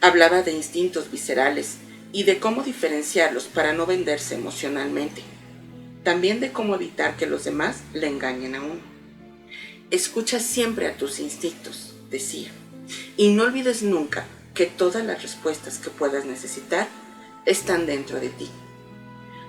[0.00, 1.76] Hablaba de instintos viscerales
[2.12, 5.22] y de cómo diferenciarlos para no venderse emocionalmente.
[6.02, 8.80] También de cómo evitar que los demás le engañen a uno.
[9.90, 12.50] Escucha siempre a tus instintos decía.
[13.16, 16.88] Y no olvides nunca que todas las respuestas que puedas necesitar
[17.46, 18.50] están dentro de ti.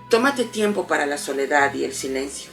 [0.10, 2.52] Tómate tiempo para la soledad y el silencio.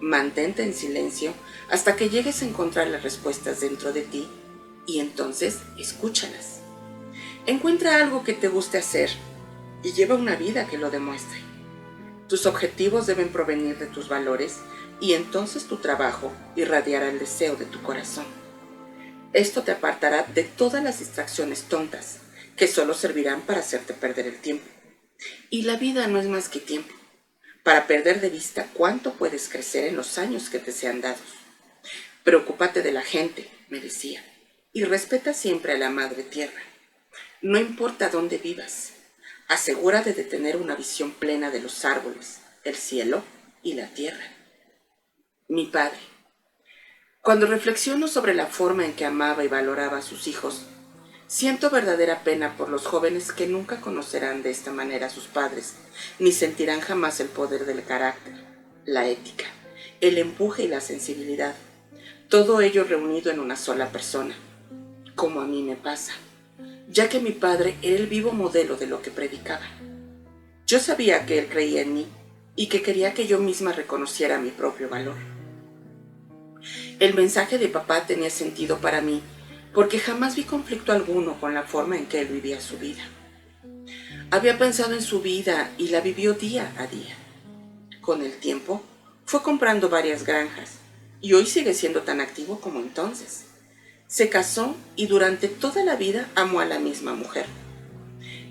[0.00, 1.32] Mantente en silencio
[1.70, 4.28] hasta que llegues a encontrar las respuestas dentro de ti
[4.86, 6.60] y entonces escúchalas.
[7.46, 9.10] Encuentra algo que te guste hacer
[9.82, 11.38] y lleva una vida que lo demuestre.
[12.28, 14.58] Tus objetivos deben provenir de tus valores
[15.00, 18.24] y entonces tu trabajo irradiará el deseo de tu corazón.
[19.36, 22.20] Esto te apartará de todas las distracciones tontas
[22.56, 24.64] que solo servirán para hacerte perder el tiempo.
[25.50, 26.94] Y la vida no es más que tiempo,
[27.62, 31.20] para perder de vista cuánto puedes crecer en los años que te sean dados.
[32.24, 34.24] Preocúpate de la gente, me decía,
[34.72, 36.62] y respeta siempre a la Madre Tierra.
[37.42, 38.94] No importa dónde vivas,
[39.48, 43.22] asegúrate de tener una visión plena de los árboles, el cielo
[43.62, 44.32] y la tierra.
[45.46, 45.98] Mi padre,
[47.26, 50.62] cuando reflexiono sobre la forma en que amaba y valoraba a sus hijos,
[51.26, 55.74] siento verdadera pena por los jóvenes que nunca conocerán de esta manera a sus padres,
[56.20, 58.34] ni sentirán jamás el poder del carácter,
[58.84, 59.46] la ética,
[60.00, 61.56] el empuje y la sensibilidad,
[62.28, 64.36] todo ello reunido en una sola persona,
[65.16, 66.12] como a mí me pasa,
[66.88, 69.66] ya que mi padre era el vivo modelo de lo que predicaba.
[70.64, 72.06] Yo sabía que él creía en mí
[72.54, 75.35] y que quería que yo misma reconociera mi propio valor.
[76.98, 79.22] El mensaje de papá tenía sentido para mí
[79.76, 83.02] porque jamás vi conflicto alguno con la forma en que él vivía su vida.
[84.30, 87.14] Había pensado en su vida y la vivió día a día.
[88.00, 88.82] Con el tiempo,
[89.26, 90.78] fue comprando varias granjas
[91.20, 93.44] y hoy sigue siendo tan activo como entonces.
[94.06, 97.44] Se casó y durante toda la vida amó a la misma mujer.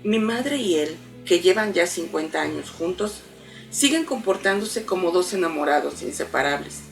[0.04, 3.22] Mi madre y él, que llevan ya 50 años juntos,
[3.70, 6.82] siguen comportándose como dos enamorados inseparables.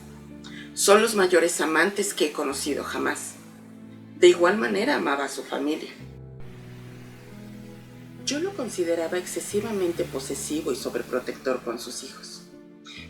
[0.75, 3.35] Son los mayores amantes que he conocido jamás.
[4.19, 5.89] De igual manera amaba a su familia.
[8.25, 12.49] Yo lo consideraba excesivamente posesivo y sobreprotector con sus hijos.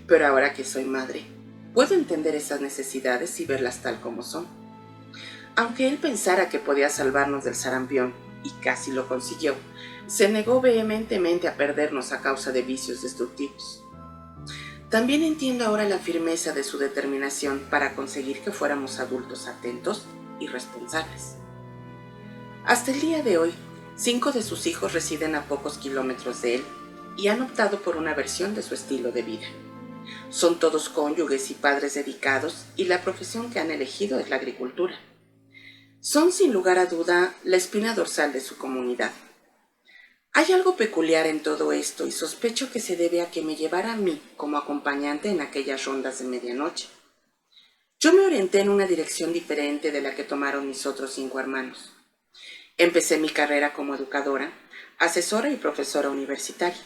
[0.06, 1.24] Pero ahora que soy madre,
[1.74, 4.46] puedo entender esas necesidades y verlas tal como son.
[5.56, 9.56] Aunque él pensara que podía salvarnos del sarampión, y casi lo consiguió,
[10.06, 13.85] se negó vehementemente a perdernos a causa de vicios destructivos.
[14.90, 20.06] También entiendo ahora la firmeza de su determinación para conseguir que fuéramos adultos atentos
[20.40, 21.36] y responsables.
[22.66, 23.54] Hasta el día de hoy,
[23.96, 26.64] cinco de sus hijos residen a pocos kilómetros de él
[27.18, 29.48] y han optado por una versión de su estilo de vida.
[30.30, 35.00] Son todos cónyuges y padres dedicados y la profesión que han elegido es la agricultura.
[36.00, 39.12] son sin lugar a duda la espina dorsal de su comunidad.
[40.38, 43.94] Hay algo peculiar en todo esto y sospecho que se debe a que me llevara
[43.94, 46.90] a mí como acompañante en aquellas rondas de medianoche.
[48.02, 51.94] Yo me orienté en una dirección diferente de la que tomaron mis otros cinco hermanos.
[52.76, 54.52] Empecé mi carrera como educadora,
[55.00, 56.84] asesora y profesora universitaria.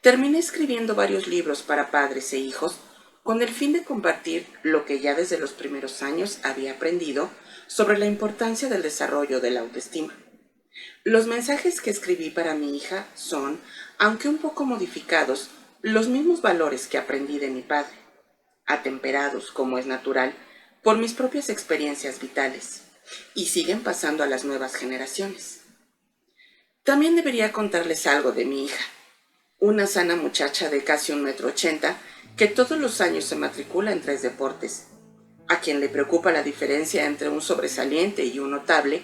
[0.00, 2.80] Terminé escribiendo varios libros para padres e hijos
[3.22, 7.30] con el fin de compartir lo que ya desde los primeros años había aprendido
[7.68, 10.12] sobre la importancia del desarrollo de la autoestima.
[11.04, 13.60] Los mensajes que escribí para mi hija son,
[13.98, 17.92] aunque un poco modificados, los mismos valores que aprendí de mi padre,
[18.66, 20.32] atemperados, como es natural,
[20.84, 22.82] por mis propias experiencias vitales,
[23.34, 25.62] y siguen pasando a las nuevas generaciones.
[26.84, 28.84] También debería contarles algo de mi hija,
[29.58, 31.96] una sana muchacha de casi un metro ochenta
[32.36, 34.86] que todos los años se matricula en tres deportes,
[35.48, 39.02] a quien le preocupa la diferencia entre un sobresaliente y un notable,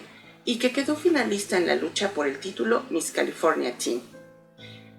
[0.49, 4.01] y que quedó finalista en la lucha por el título Miss California Team.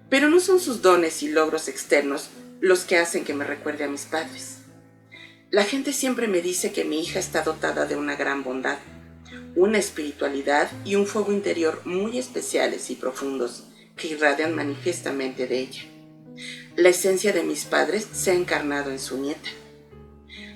[0.08, 2.28] Pero no son sus dones y logros externos
[2.60, 4.58] los que hacen que me recuerde a mis padres.
[5.50, 8.78] La gente siempre me dice que mi hija está dotada de una gran bondad,
[9.56, 13.64] una espiritualidad y un fuego interior muy especiales y profundos
[13.96, 15.82] que irradian manifiestamente de ella.
[16.76, 19.50] La esencia de mis padres se ha encarnado en su nieta.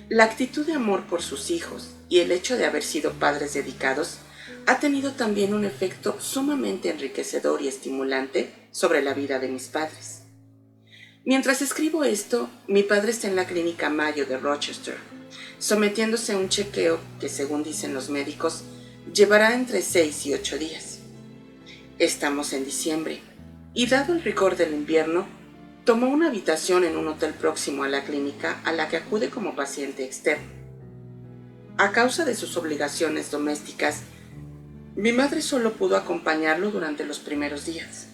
[0.07, 4.19] La actitud de amor por sus hijos y el hecho de haber sido padres dedicados
[4.67, 10.23] ha tenido también un efecto sumamente enriquecedor y estimulante sobre la vida de mis padres.
[11.23, 14.95] Mientras escribo esto, mi padre está en la clínica Mayo de Rochester,
[15.59, 18.63] sometiéndose a un chequeo que, según dicen los médicos,
[19.13, 20.99] llevará entre 6 y 8 días.
[21.97, 23.21] Estamos en diciembre
[23.73, 25.27] y dado el rigor del invierno,
[25.83, 29.55] tomó una habitación en un hotel próximo a la clínica a la que acude como
[29.55, 30.47] paciente externo.
[31.77, 34.01] A causa de sus obligaciones domésticas,
[34.95, 38.07] mi madre solo pudo acompañarlo durante los primeros días,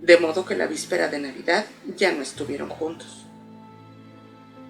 [0.00, 3.24] de modo que la víspera de Navidad ya no estuvieron juntos.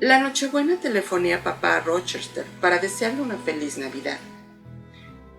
[0.01, 4.19] La Nochebuena telefoné a papá a Rochester para desearle una feliz Navidad.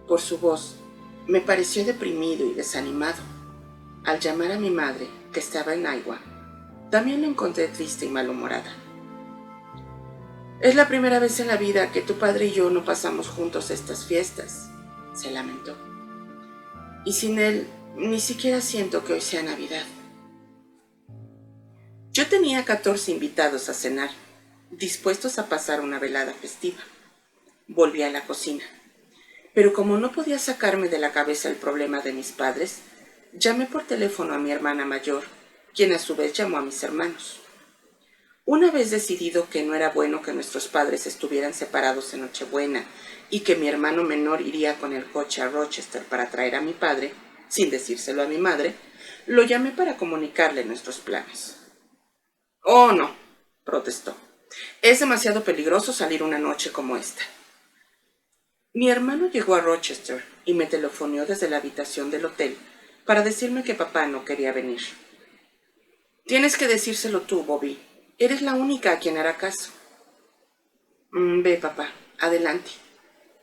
[0.07, 0.75] Por su voz,
[1.27, 3.21] me pareció deprimido y desanimado
[4.05, 6.19] al llamar a mi madre, que estaba en Iowa,
[6.91, 8.71] también la encontré triste y malhumorada.
[10.61, 13.71] Es la primera vez en la vida que tu padre y yo no pasamos juntos
[13.71, 14.69] estas fiestas,
[15.13, 15.88] se lamentó.
[17.05, 19.85] Y sin él, ni siquiera siento que hoy sea Navidad.
[22.11, 24.09] Yo tenía 14 invitados a cenar,
[24.71, 26.79] dispuestos a pasar una velada festiva.
[27.67, 28.63] Volví a la cocina,
[29.53, 32.81] pero como no podía sacarme de la cabeza el problema de mis padres,
[33.33, 35.23] Llamé por teléfono a mi hermana mayor,
[35.75, 37.39] quien a su vez llamó a mis hermanos.
[38.43, 42.85] Una vez decidido que no era bueno que nuestros padres estuvieran separados en Nochebuena
[43.29, 46.73] y que mi hermano menor iría con el coche a Rochester para traer a mi
[46.73, 47.13] padre,
[47.47, 48.75] sin decírselo a mi madre,
[49.27, 51.57] lo llamé para comunicarle nuestros planes.
[52.63, 53.15] Oh, no,
[53.63, 54.15] protestó.
[54.81, 57.21] Es demasiado peligroso salir una noche como esta.
[58.73, 62.57] Mi hermano llegó a Rochester y me telefoneó desde la habitación del hotel
[63.05, 64.81] para decirme que papá no quería venir.
[66.25, 67.79] Tienes que decírselo tú, Bobby.
[68.19, 69.71] Eres la única a quien hará caso.
[71.11, 72.69] Mm, ve, papá, adelante,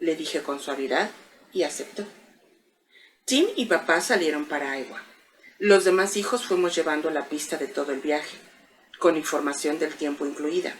[0.00, 1.10] le dije con suavidad
[1.52, 2.04] y aceptó.
[3.24, 5.02] Tim y papá salieron para Iowa.
[5.58, 8.36] Los demás hijos fuimos llevando la pista de todo el viaje,
[8.98, 10.74] con información del tiempo incluida,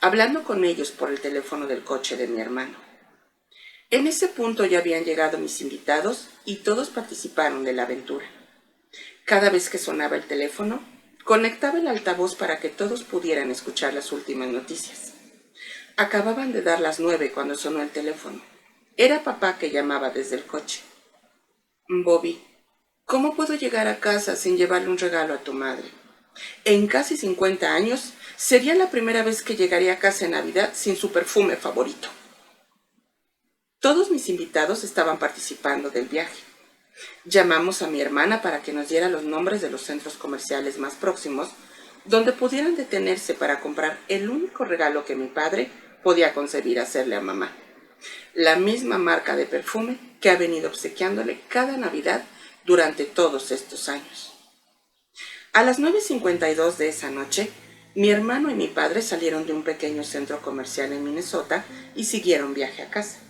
[0.00, 2.76] hablando con ellos por el teléfono del coche de mi hermano.
[3.88, 8.26] En ese punto ya habían llegado mis invitados y todos participaron de la aventura.
[9.24, 10.84] Cada vez que sonaba el teléfono,
[11.24, 15.14] conectaba el altavoz para que todos pudieran escuchar las últimas noticias.
[15.96, 18.42] Acababan de dar las nueve cuando sonó el teléfono.
[18.98, 20.80] Era papá que llamaba desde el coche.
[21.86, 22.42] Bobby,
[23.04, 25.84] ¿cómo puedo llegar a casa sin llevarle un regalo a tu madre?
[26.64, 30.96] En casi 50 años sería la primera vez que llegaría a casa en Navidad sin
[30.96, 32.08] su perfume favorito.
[33.80, 36.42] Todos mis invitados estaban participando del viaje.
[37.26, 40.94] Llamamos a mi hermana para que nos diera los nombres de los centros comerciales más
[40.94, 41.50] próximos
[42.06, 45.70] donde pudieran detenerse para comprar el único regalo que mi padre
[46.02, 47.52] podía concebir hacerle a mamá.
[48.36, 52.22] La misma marca de perfume que ha venido obsequiándole cada Navidad
[52.66, 54.34] durante todos estos años.
[55.54, 57.48] A las 9.52 de esa noche,
[57.94, 61.64] mi hermano y mi padre salieron de un pequeño centro comercial en Minnesota
[61.94, 63.20] y siguieron viaje a casa.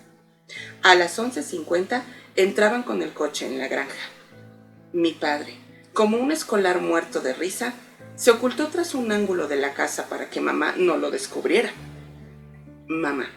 [0.82, 2.02] A las 11.50
[2.34, 4.11] entraban con el coche en la granja.
[4.92, 5.54] Mi padre,
[5.92, 7.74] como un escolar muerto de risa,
[8.16, 11.70] se ocultó tras un ángulo de la casa para que mamá no lo descubriera.
[12.88, 13.30] Mamá,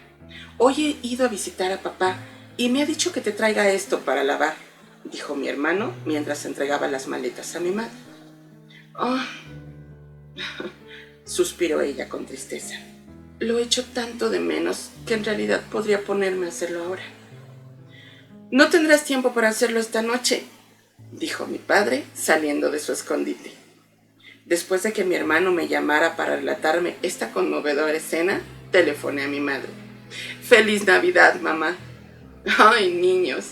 [0.58, 2.18] hoy he ido a visitar a papá
[2.58, 4.56] y me ha dicho que te traiga esto para lavar,
[5.06, 7.92] dijo mi hermano mientras entregaba las maletas a mi madre.
[8.96, 9.20] Oh,
[11.26, 12.76] suspiró ella con tristeza.
[13.40, 17.04] Lo he hecho tanto de menos que en realidad podría ponerme a hacerlo ahora.
[18.52, 20.44] No tendrás tiempo para hacerlo esta noche,
[21.12, 23.54] dijo mi padre saliendo de su escondite.
[24.46, 29.40] Después de que mi hermano me llamara para relatarme esta conmovedora escena, telefoné a mi
[29.40, 29.70] madre.
[30.50, 31.78] Feliz Navidad, mamá.
[32.58, 33.50] Ay, niños,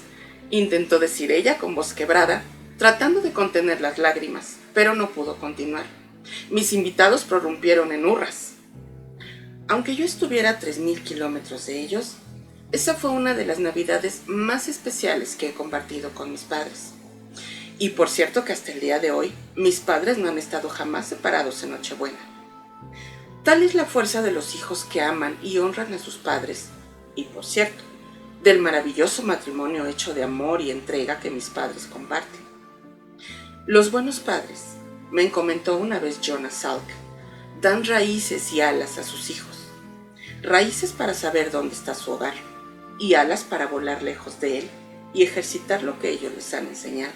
[0.50, 2.42] intentó decir ella con voz quebrada,
[2.80, 5.86] tratando de contener las lágrimas, pero no pudo continuar.
[6.50, 8.54] Mis invitados prorrumpieron en hurras.
[9.68, 12.16] Aunque yo estuviera a 3.000 kilómetros de ellos,
[12.72, 16.94] esa fue una de las navidades más especiales que he compartido con mis padres.
[17.78, 21.06] Y por cierto que hasta el día de hoy, mis padres no han estado jamás
[21.06, 22.18] separados en Nochebuena.
[23.44, 26.70] Tal es la fuerza de los hijos que aman y honran a sus padres,
[27.18, 27.84] y por cierto,
[28.42, 32.40] del maravilloso matrimonio hecho de amor y entrega que mis padres comparten.
[33.66, 34.76] Los buenos padres,
[35.12, 36.88] me comentó una vez Jonas Salk,
[37.60, 39.58] dan raíces y alas a sus hijos
[40.42, 42.34] raíces para saber dónde está su hogar
[43.00, 44.70] y alas para volar lejos de él
[45.14, 47.14] y ejercitar lo que ellos les han enseñado.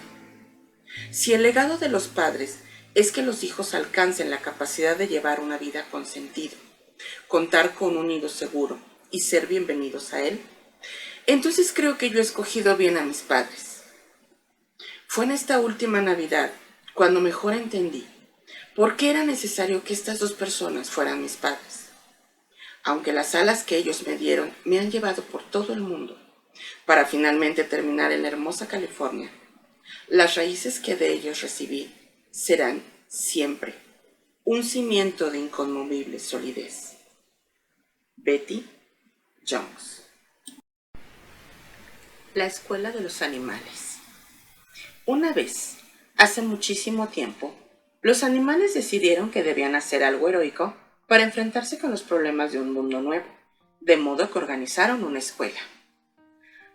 [1.10, 2.58] Si el legado de los padres
[2.94, 6.54] es que los hijos alcancen la capacidad de llevar una vida con sentido,
[7.28, 8.78] contar con un nido seguro
[9.12, 10.40] y ser bienvenidos a él,
[11.26, 13.84] entonces creo que yo he escogido bien a mis padres.
[15.06, 16.50] Fue en esta última Navidad
[16.94, 18.06] cuando mejor entendí
[18.74, 21.82] por qué era necesario que estas dos personas fueran mis padres
[22.84, 26.18] aunque las alas que ellos me dieron me han llevado por todo el mundo,
[26.84, 29.30] para finalmente terminar en la hermosa California,
[30.08, 31.92] las raíces que de ellos recibí
[32.30, 33.74] serán siempre
[34.44, 36.96] un cimiento de inconmovible solidez.
[38.16, 38.66] Betty
[39.48, 40.04] Jones
[42.34, 43.98] La Escuela de los Animales
[45.04, 45.78] Una vez,
[46.16, 47.52] hace muchísimo tiempo,
[48.02, 50.76] los animales decidieron que debían hacer algo heroico
[51.08, 53.26] para enfrentarse con los problemas de un mundo nuevo,
[53.80, 55.58] de modo que organizaron una escuela.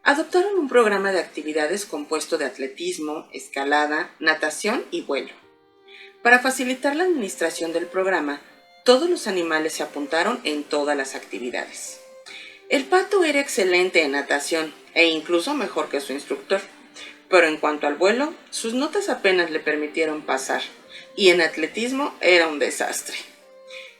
[0.03, 5.33] Adoptaron un programa de actividades compuesto de atletismo, escalada, natación y vuelo.
[6.21, 8.41] Para facilitar la administración del programa,
[8.83, 12.01] todos los animales se apuntaron en todas las actividades.
[12.69, 16.59] El pato era excelente en natación e incluso mejor que su instructor,
[17.29, 20.61] pero en cuanto al vuelo, sus notas apenas le permitieron pasar,
[21.15, 23.15] y en atletismo era un desastre.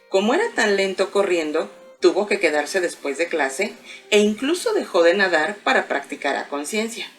[0.09, 3.73] Como era tan lento corriendo, tuvo que quedarse después de clase
[4.09, 7.09] e incluso dejó de nadar para practicar a conciencia.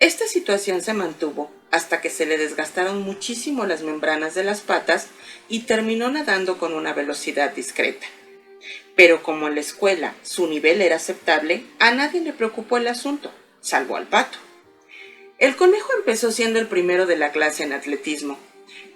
[0.00, 5.06] Esta situación se mantuvo hasta que se le desgastaron muchísimo las membranas de las patas
[5.48, 8.06] y terminó nadando con una velocidad discreta.
[8.96, 13.32] Pero como en la escuela su nivel era aceptable, a nadie le preocupó el asunto,
[13.60, 14.38] salvo al pato.
[15.38, 18.38] El conejo empezó siendo el primero de la clase en atletismo,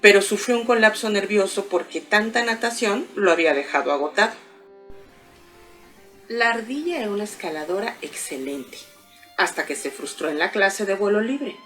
[0.00, 4.32] pero sufrió un colapso nervioso porque tanta natación lo había dejado agotado.
[6.28, 8.78] La ardilla era una escaladora excelente,
[9.36, 11.56] hasta que se frustró en la clase de vuelo libre,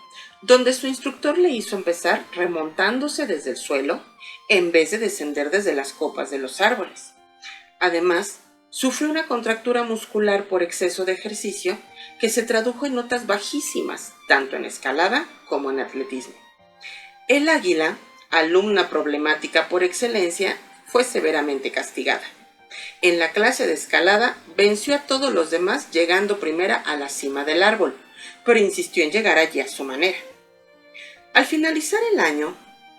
[0.41, 4.03] donde su instructor le hizo empezar remontándose desde el suelo
[4.49, 7.12] en vez de descender desde las copas de los árboles.
[7.83, 8.39] Además,
[8.71, 11.77] sufrió una contractura muscular por exceso de ejercicio
[12.21, 16.35] que se tradujo en notas bajísimas, tanto en escalada como en atletismo.
[17.27, 17.99] El águila
[18.31, 20.57] alumna problemática por excelencia,
[20.87, 22.23] fue severamente castigada.
[23.03, 27.45] En la clase de escalada venció a todos los demás llegando primera a la cima
[27.45, 27.97] del árbol,
[28.45, 30.17] pero insistió en llegar allí a su manera.
[31.35, 32.57] Al finalizar el año,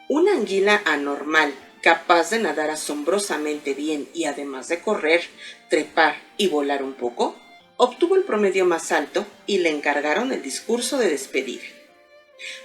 [0.08, 1.54] una anguila anormal,
[1.84, 5.22] capaz de nadar asombrosamente bien y además de correr,
[5.70, 7.36] trepar y volar un poco,
[7.76, 11.64] obtuvo el promedio más alto y le encargaron el discurso de despedida.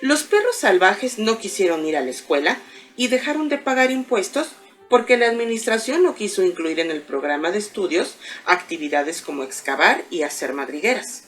[0.00, 2.58] Los perros salvajes no quisieron ir a la escuela
[2.96, 4.50] y dejaron de pagar impuestos
[4.88, 8.14] porque la administración no quiso incluir en el programa de estudios
[8.46, 11.24] actividades como excavar y hacer madrigueras.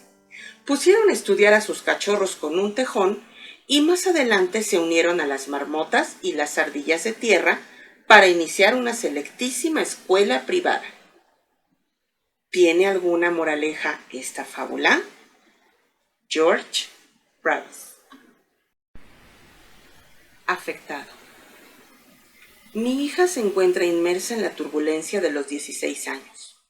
[0.65, 3.21] Pusieron a estudiar a sus cachorros con un tejón
[3.67, 7.61] y más adelante se unieron a las marmotas y las ardillas de tierra
[8.11, 10.83] para iniciar una selectísima escuela privada.
[12.51, 15.01] ¿Tiene alguna moraleja esta fábula?
[16.29, 16.89] George
[17.41, 17.95] Braves
[20.49, 21.07] afectado.
[22.75, 26.61] Mi hija se encuentra inmersa en la turbulencia de los 16 años.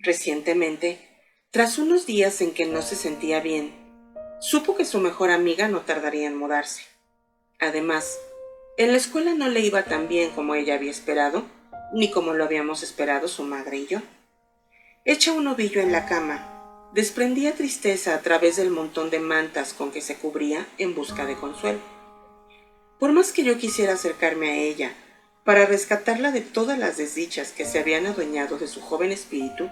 [0.00, 0.98] Recientemente,
[1.52, 3.72] tras unos días en que no se sentía bien,
[4.40, 6.82] supo que su mejor amiga no tardaría en mudarse.
[7.60, 8.18] Además,
[8.78, 11.44] en la escuela no le iba tan bien como ella había esperado,
[11.92, 13.98] ni como lo habíamos esperado su madre y yo.
[15.04, 16.52] Echa un ovillo en la cama
[16.92, 21.36] desprendía tristeza a través del montón de mantas con que se cubría en busca de
[21.36, 21.80] consuelo.
[22.98, 24.92] Por más que yo quisiera acercarme a ella
[25.44, 29.68] para rescatarla de todas las desdichas que se habían adueñado de su joven espíritu,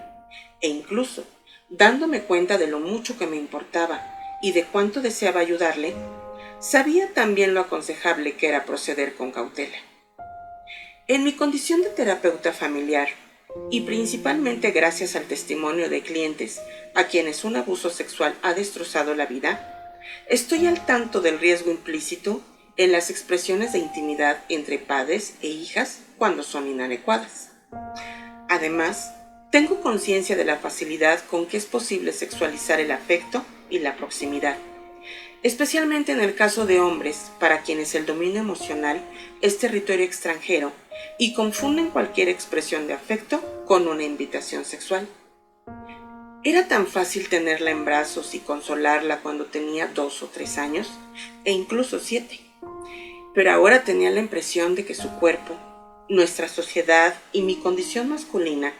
[0.61, 1.23] e incluso
[1.69, 4.01] dándome cuenta de lo mucho que me importaba
[4.41, 5.95] y de cuánto deseaba ayudarle,
[6.61, 9.77] sabía también lo aconsejable que era proceder con cautela.
[11.07, 13.09] En mi condición de terapeuta familiar,
[13.69, 16.61] y principalmente gracias al testimonio de clientes
[16.95, 19.99] a quienes un abuso sexual ha destrozado la vida,
[20.29, 22.41] estoy al tanto del riesgo implícito
[22.77, 27.49] en las expresiones de intimidad entre padres e hijas cuando son inadecuadas.
[28.47, 29.11] Además,
[29.51, 34.55] tengo conciencia de la facilidad con que es posible sexualizar el afecto y la proximidad,
[35.43, 39.01] especialmente en el caso de hombres para quienes el dominio emocional
[39.41, 40.71] es territorio extranjero
[41.17, 45.07] y confunden cualquier expresión de afecto con una invitación sexual.
[46.43, 50.89] Era tan fácil tenerla en brazos y consolarla cuando tenía dos o tres años,
[51.45, 52.39] e incluso siete.
[53.35, 55.55] Pero ahora tenía la impresión de que su cuerpo,
[56.09, 58.73] nuestra sociedad y mi condición masculina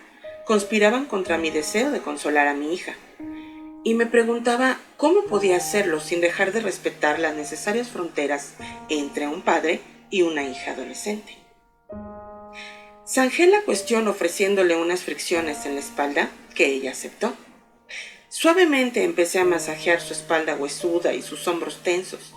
[0.45, 2.95] conspiraban contra mi deseo de consolar a mi hija,
[3.83, 8.53] y me preguntaba cómo podía hacerlo sin dejar de respetar las necesarias fronteras
[8.89, 11.37] entre un padre y una hija adolescente.
[13.07, 17.33] Zanjé la cuestión ofreciéndole unas fricciones en la espalda que ella aceptó.
[18.29, 22.33] Suavemente empecé a masajear su espalda huesuda y sus hombros tensos,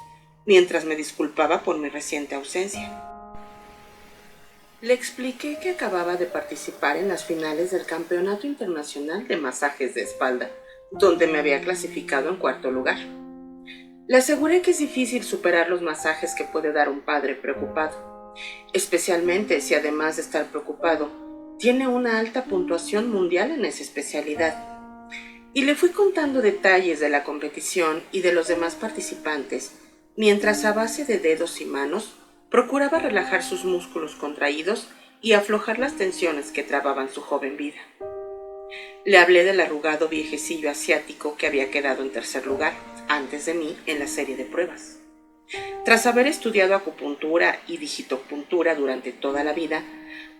[0.46, 3.02] mientras me disculpaba por mi reciente ausencia.
[4.80, 10.02] Le expliqué que acababa de participar en las finales del Campeonato Internacional de Masajes de
[10.02, 10.50] Espalda,
[10.98, 12.98] donde me había clasificado en cuarto lugar.
[14.06, 18.34] Le aseguré que es difícil superar los masajes que puede dar un padre preocupado,
[18.72, 21.10] especialmente si además de estar preocupado,
[21.58, 24.56] tiene una alta puntuación mundial en esa especialidad.
[25.52, 29.72] Y le fui contando detalles de la competición y de los demás participantes,
[30.16, 32.16] mientras a base de dedos y manos
[32.54, 34.88] Procuraba relajar sus músculos contraídos
[35.20, 37.80] y aflojar las tensiones que trababan su joven vida.
[39.04, 42.72] Le hablé del arrugado viejecillo asiático que había quedado en tercer lugar,
[43.08, 44.98] antes de mí, en la serie de pruebas.
[45.84, 49.84] Tras haber estudiado acupuntura y digitopuntura durante toda la vida,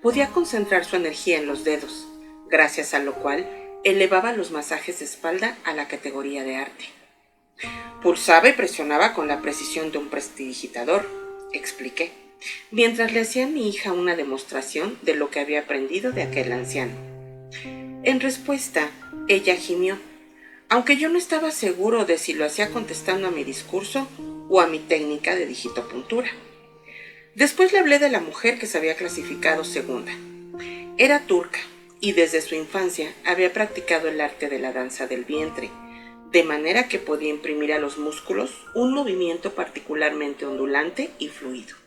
[0.01, 2.09] podía concentrar su energía en los dedos,
[2.49, 3.47] gracias a lo cual
[3.85, 6.87] elevaba los masajes de espalda a la categoría de arte.
[8.03, 11.07] Pulsaba y presionaba con la precisión de un prestidigitador,
[11.53, 12.13] expliqué,
[12.71, 16.53] mientras le hacía a mi hija una demostración de lo que había aprendido de aquel
[16.53, 16.95] anciano.
[18.07, 18.91] En respuesta,
[19.29, 19.97] ella gimió,
[20.69, 24.07] aunque yo no estaba seguro de si lo hacía contestando a mi discurso
[24.51, 26.29] o a mi técnica de digitopuntura.
[27.35, 30.13] Después le hablé de la mujer que se había clasificado segunda.
[30.99, 31.61] Era turca
[31.99, 35.71] y desde su infancia había practicado el arte de la danza del vientre,
[36.31, 41.84] de manera que podía imprimir a los músculos un movimiento particularmente ondulante y fluido.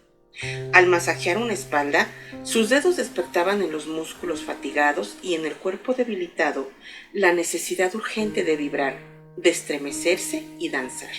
[0.71, 2.07] Al masajear una espalda,
[2.43, 6.69] sus dedos despertaban en los músculos fatigados y en el cuerpo debilitado
[7.11, 8.97] la necesidad urgente de vibrar,
[9.35, 11.15] de estremecerse y danzar.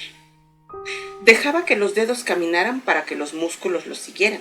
[1.23, 4.41] Dejaba que los dedos caminaran para que los músculos los siguieran,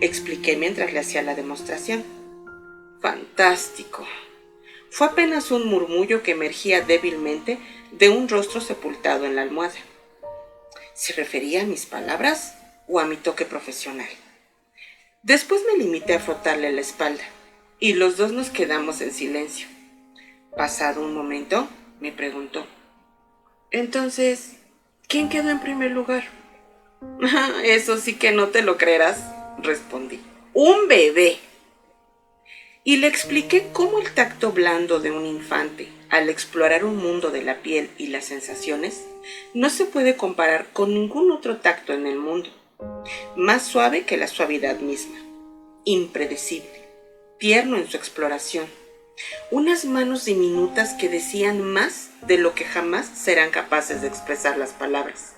[0.00, 2.02] expliqué mientras le hacía la demostración.
[3.00, 4.06] Fantástico.
[4.90, 7.58] Fue apenas un murmullo que emergía débilmente
[7.92, 9.78] de un rostro sepultado en la almohada.
[10.94, 12.59] ¿Se refería a mis palabras
[12.90, 14.08] o a mi toque profesional?
[15.22, 17.24] Después me limité a frotarle la espalda
[17.78, 19.68] y los dos nos quedamos en silencio.
[20.56, 21.68] Pasado un momento,
[22.00, 22.66] me preguntó,
[23.70, 24.56] entonces,
[25.06, 26.24] ¿quién quedó en primer lugar?
[27.64, 29.24] Eso sí que no te lo creerás,
[29.58, 30.20] respondí.
[30.52, 31.38] Un bebé.
[32.82, 37.42] Y le expliqué cómo el tacto blando de un infante al explorar un mundo de
[37.42, 39.06] la piel y las sensaciones,
[39.54, 42.50] no se puede comparar con ningún otro tacto en el mundo.
[43.36, 45.18] Más suave que la suavidad misma.
[45.84, 46.88] Impredecible.
[47.38, 48.66] Tierno en su exploración.
[49.50, 54.70] Unas manos diminutas que decían más de lo que jamás serán capaces de expresar las
[54.70, 55.34] palabras.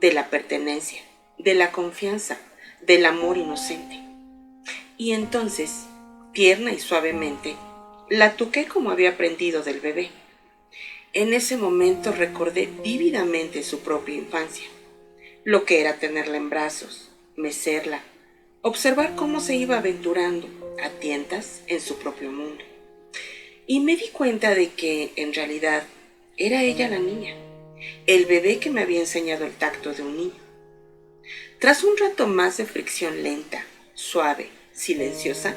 [0.00, 1.00] De la pertenencia,
[1.38, 2.38] de la confianza,
[2.82, 4.02] del amor inocente.
[4.98, 5.84] Y entonces,
[6.32, 7.56] tierna y suavemente,
[8.08, 10.10] la toqué como había aprendido del bebé.
[11.12, 14.66] En ese momento recordé vívidamente su propia infancia,
[15.46, 18.02] lo que era tenerla en brazos, mecerla,
[18.62, 20.48] observar cómo se iba aventurando
[20.82, 22.64] a tientas en su propio mundo.
[23.64, 25.84] Y me di cuenta de que, en realidad,
[26.36, 27.36] era ella la niña,
[28.08, 30.40] el bebé que me había enseñado el tacto de un niño.
[31.60, 35.54] Tras un rato más de fricción lenta, suave, silenciosa,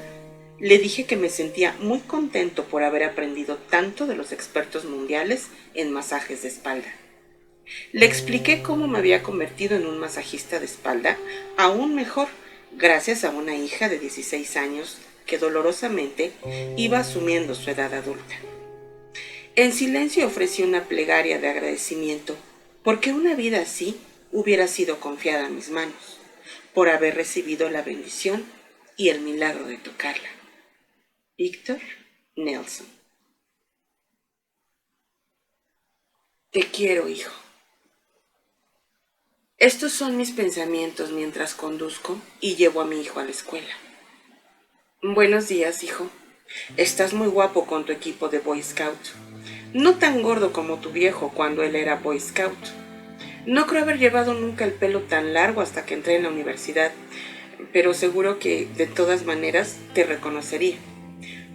[0.60, 5.48] Le dije que me sentía muy contento por haber aprendido tanto de los expertos mundiales
[5.74, 6.94] en masajes de espalda.
[7.92, 11.18] Le expliqué cómo me había convertido en un masajista de espalda
[11.58, 12.28] aún mejor
[12.72, 16.32] gracias a una hija de 16 años que dolorosamente
[16.78, 18.36] iba asumiendo su edad adulta.
[19.56, 22.36] En silencio ofrecí una plegaria de agradecimiento
[22.84, 24.00] porque una vida así
[24.32, 26.20] hubiera sido confiada a mis manos,
[26.74, 28.46] por haber recibido la bendición
[28.96, 30.30] y el milagro de tocarla.
[31.38, 31.80] Víctor
[32.36, 32.88] Nelson.
[36.52, 37.32] Te quiero, hijo.
[39.60, 43.68] Estos son mis pensamientos mientras conduzco y llevo a mi hijo a la escuela.
[45.04, 46.10] Buenos días, hijo.
[46.78, 48.98] Estás muy guapo con tu equipo de Boy Scout.
[49.74, 52.58] No tan gordo como tu viejo cuando él era Boy Scout.
[53.46, 56.94] No creo haber llevado nunca el pelo tan largo hasta que entré en la universidad,
[57.74, 60.78] pero seguro que de todas maneras te reconocería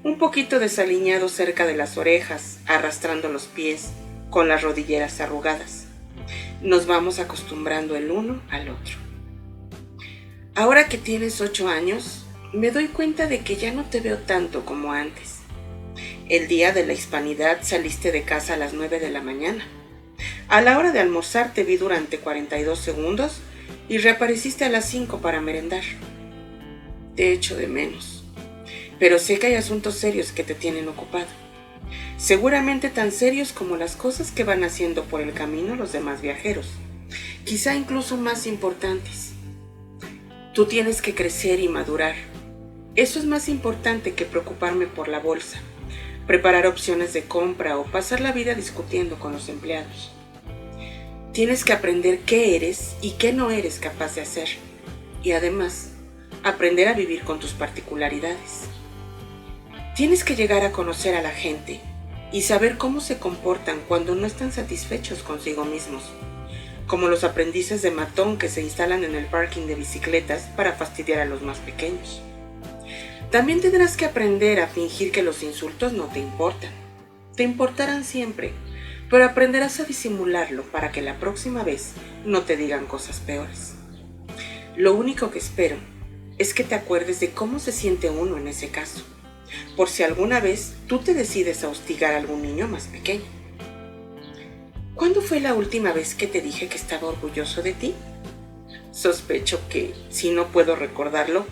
[0.02, 3.86] un poquito desaliñado cerca de las orejas, arrastrando los pies,
[4.28, 5.83] con las rodilleras arrugadas.
[6.64, 8.96] Nos vamos acostumbrando el uno al otro.
[10.56, 14.64] Ahora que tienes ocho años, me doy cuenta de que ya no te veo tanto
[14.64, 15.38] como antes.
[16.28, 19.64] El día de la hispanidad saliste de casa a las nueve de la mañana.
[20.48, 23.40] A la hora de almorzar te vi durante 42 segundos
[23.88, 25.84] y reapareciste a las cinco para merendar.
[27.14, 28.24] Te echo de menos
[28.98, 31.26] pero sé que hay asuntos serios que te tienen ocupado.
[32.16, 36.70] Seguramente tan serios como las cosas que van haciendo por el camino los demás viajeros,
[37.44, 39.32] quizá incluso más importantes.
[40.54, 42.14] Tú tienes que crecer y madurar.
[42.94, 45.58] Eso es más importante que preocuparme por la bolsa,
[46.28, 50.12] preparar opciones de compra o pasar la vida discutiendo con los empleados.
[51.32, 54.48] Tienes que aprender qué eres y qué no eres capaz de hacer.
[55.24, 55.90] Y además,
[56.44, 58.68] aprender a vivir con tus particularidades.
[59.96, 61.80] Tienes que llegar a conocer a la gente
[62.34, 66.02] y saber cómo se comportan cuando no están satisfechos consigo mismos,
[66.88, 71.20] como los aprendices de matón que se instalan en el parking de bicicletas para fastidiar
[71.20, 72.22] a los más pequeños.
[73.30, 76.72] También tendrás que aprender a fingir que los insultos no te importan.
[77.36, 78.50] Te importarán siempre,
[79.08, 81.92] pero aprenderás a disimularlo para que la próxima vez
[82.24, 83.74] no te digan cosas peores.
[84.76, 85.76] Lo único que espero
[86.38, 89.04] es que te acuerdes de cómo se siente uno en ese caso
[89.76, 93.24] por si alguna vez tú te decides a hostigar a algún niño más pequeño.
[94.94, 97.94] ¿Cuándo fue la última vez que te dije que estaba orgulloso de ti?
[98.92, 101.46] Sospecho que, si no puedo recordarlo,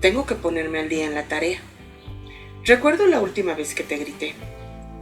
[0.00, 1.60] tengo que ponerme al día en la tarea.
[2.64, 4.34] Recuerdo la última vez que te grité.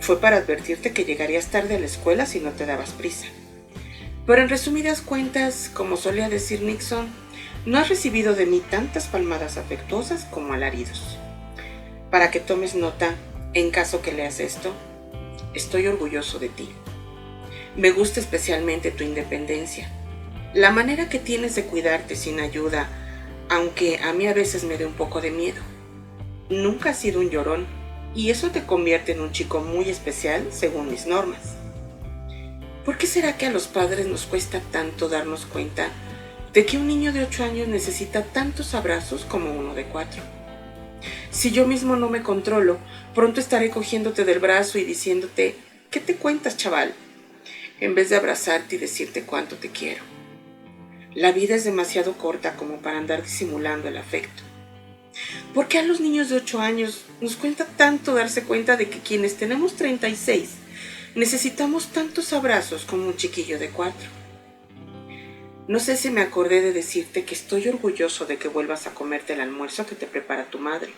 [0.00, 3.26] Fue para advertirte que llegarías tarde a la escuela si no te dabas prisa.
[4.26, 7.09] Pero en resumidas cuentas, como solía decir Nixon,
[7.64, 11.18] no has recibido de mí tantas palmadas afectuosas como alaridos
[12.14, 13.16] para que tomes nota
[13.54, 14.72] en caso que leas esto.
[15.52, 16.68] Estoy orgulloso de ti.
[17.74, 19.90] Me gusta especialmente tu independencia,
[20.54, 22.88] la manera que tienes de cuidarte sin ayuda,
[23.48, 25.60] aunque a mí a veces me dé un poco de miedo.
[26.50, 27.66] Nunca has sido un llorón
[28.14, 31.56] y eso te convierte en un chico muy especial según mis normas.
[32.84, 35.88] ¿Por qué será que a los padres nos cuesta tanto darnos cuenta
[36.52, 40.43] de que un niño de 8 años necesita tantos abrazos como uno de 4?
[41.30, 42.78] Si yo mismo no me controlo,
[43.14, 45.57] pronto estaré cogiéndote del brazo y diciéndote,
[45.90, 46.94] ¿qué te cuentas, chaval?
[47.80, 50.02] En vez de abrazarte y decirte cuánto te quiero.
[51.14, 54.42] La vida es demasiado corta como para andar disimulando el afecto.
[55.52, 58.98] ¿Por qué a los niños de 8 años nos cuenta tanto darse cuenta de que
[58.98, 60.50] quienes tenemos 36
[61.14, 64.24] necesitamos tantos abrazos como un chiquillo de 4?
[65.66, 69.32] No sé si me acordé de decirte que estoy orgulloso de que vuelvas a comerte
[69.32, 70.92] el almuerzo que te prepara tu madre,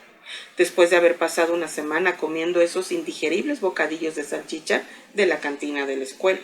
[0.56, 4.82] después de haber pasado una semana comiendo esos indigeribles bocadillos de salchicha
[5.14, 6.40] de la cantina de la escuela.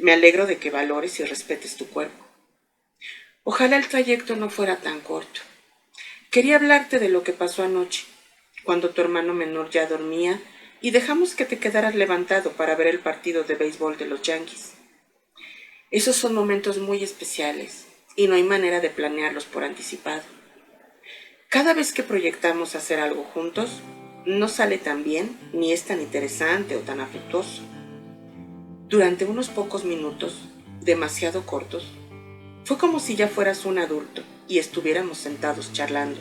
[0.00, 2.26] Me alegro de que valores y respetes tu cuerpo.
[3.44, 5.40] Ojalá el trayecto no fuera tan corto.
[6.32, 8.06] Quería hablarte de lo que pasó anoche,
[8.64, 10.40] cuando tu hermano menor ya dormía
[10.80, 14.79] y dejamos que te quedaras levantado para ver el partido de béisbol de los Yankees.
[15.90, 20.22] Esos son momentos muy especiales y no hay manera de planearlos por anticipado.
[21.48, 23.80] Cada vez que proyectamos hacer algo juntos,
[24.24, 27.62] no sale tan bien ni es tan interesante o tan afectuoso.
[28.86, 30.42] Durante unos pocos minutos,
[30.80, 31.90] demasiado cortos,
[32.64, 36.20] fue como si ya fueras un adulto y estuviéramos sentados charlando,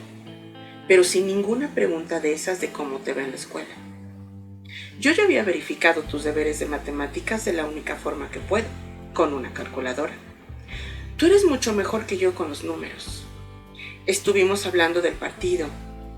[0.88, 3.76] pero sin ninguna pregunta de esas de cómo te va en la escuela.
[5.00, 8.66] Yo ya había verificado tus deberes de matemáticas de la única forma que puedo
[9.14, 10.14] con una calculadora.
[11.18, 13.26] Tú eres mucho mejor que yo con los números.
[14.05, 15.68] Estuvimos hablando del partido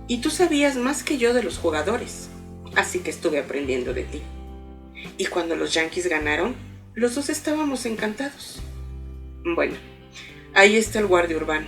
[0.07, 2.29] Y tú sabías más que yo de los jugadores,
[2.75, 4.21] así que estuve aprendiendo de ti.
[5.17, 6.55] Y cuando los Yankees ganaron,
[6.93, 8.59] los dos estábamos encantados.
[9.43, 9.75] Bueno,
[10.53, 11.67] ahí está el guardia urbano.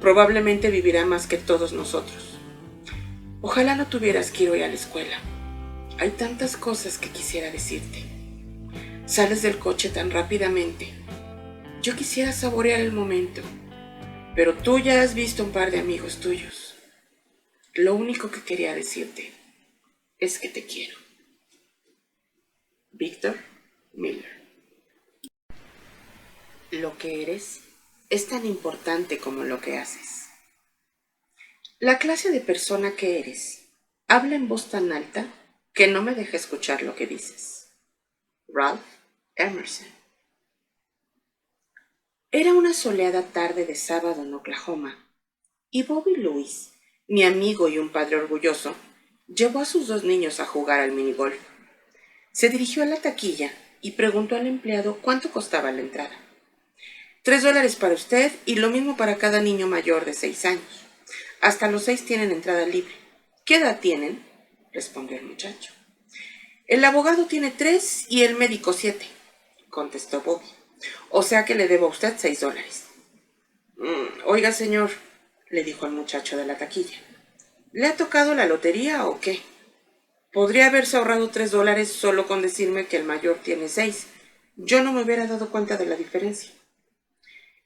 [0.00, 2.38] Probablemente vivirá más que todos nosotros.
[3.40, 5.16] Ojalá no tuvieras que ir hoy a la escuela.
[5.98, 8.09] Hay tantas cosas que quisiera decirte.
[9.10, 10.86] Sales del coche tan rápidamente.
[11.82, 13.42] Yo quisiera saborear el momento,
[14.36, 16.76] pero tú ya has visto un par de amigos tuyos.
[17.74, 19.32] Lo único que quería decirte
[20.20, 20.96] es que te quiero.
[22.92, 23.36] Víctor
[23.94, 24.46] Miller.
[26.70, 27.62] Lo que eres
[28.10, 30.28] es tan importante como lo que haces.
[31.80, 33.72] La clase de persona que eres
[34.06, 35.26] habla en voz tan alta
[35.74, 37.72] que no me deja escuchar lo que dices.
[38.46, 38.99] Ralph
[39.40, 39.86] Emerson.
[42.30, 45.08] Era una soleada tarde de sábado en Oklahoma,
[45.70, 46.72] y Bobby Lewis,
[47.08, 48.74] mi amigo y un padre orgulloso,
[49.26, 51.38] llevó a sus dos niños a jugar al minigolf.
[52.32, 56.16] Se dirigió a la taquilla y preguntó al empleado cuánto costaba la entrada.
[57.22, 60.84] Tres dólares para usted y lo mismo para cada niño mayor de seis años.
[61.40, 62.92] Hasta los seis tienen entrada libre.
[63.46, 64.22] ¿Qué edad tienen?
[64.72, 65.72] respondió el muchacho.
[66.66, 69.06] El abogado tiene tres y el médico siete,
[69.70, 70.46] contestó Bobby.
[71.08, 72.84] O sea que le debo a usted seis dólares.
[73.76, 74.90] Mm, oiga, señor,
[75.48, 76.98] le dijo al muchacho de la taquilla.
[77.72, 79.40] ¿Le ha tocado la lotería o qué?
[80.32, 84.06] Podría haberse ahorrado tres dólares solo con decirme que el mayor tiene seis.
[84.56, 86.50] Yo no me hubiera dado cuenta de la diferencia.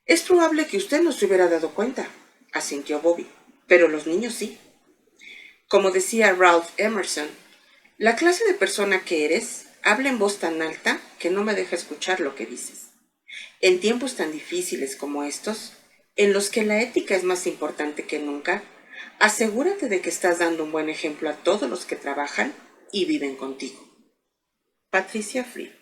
[0.06, 2.06] Es probable que usted no se hubiera dado cuenta,
[2.52, 3.26] asintió Bobby,
[3.66, 4.58] pero los niños sí.
[5.68, 7.28] Como decía Ralph Emerson,
[7.96, 11.76] la clase de persona que eres habla en voz tan alta que no me deja
[11.76, 12.88] escuchar lo que dices.
[13.60, 15.74] En tiempos tan difíciles como estos,
[16.16, 18.64] en los que la ética es más importante que nunca,
[19.18, 22.54] asegúrate de que estás dando un buen ejemplo a todos los que trabajan
[22.92, 23.78] y viven contigo.
[24.90, 25.72] Patricia Free.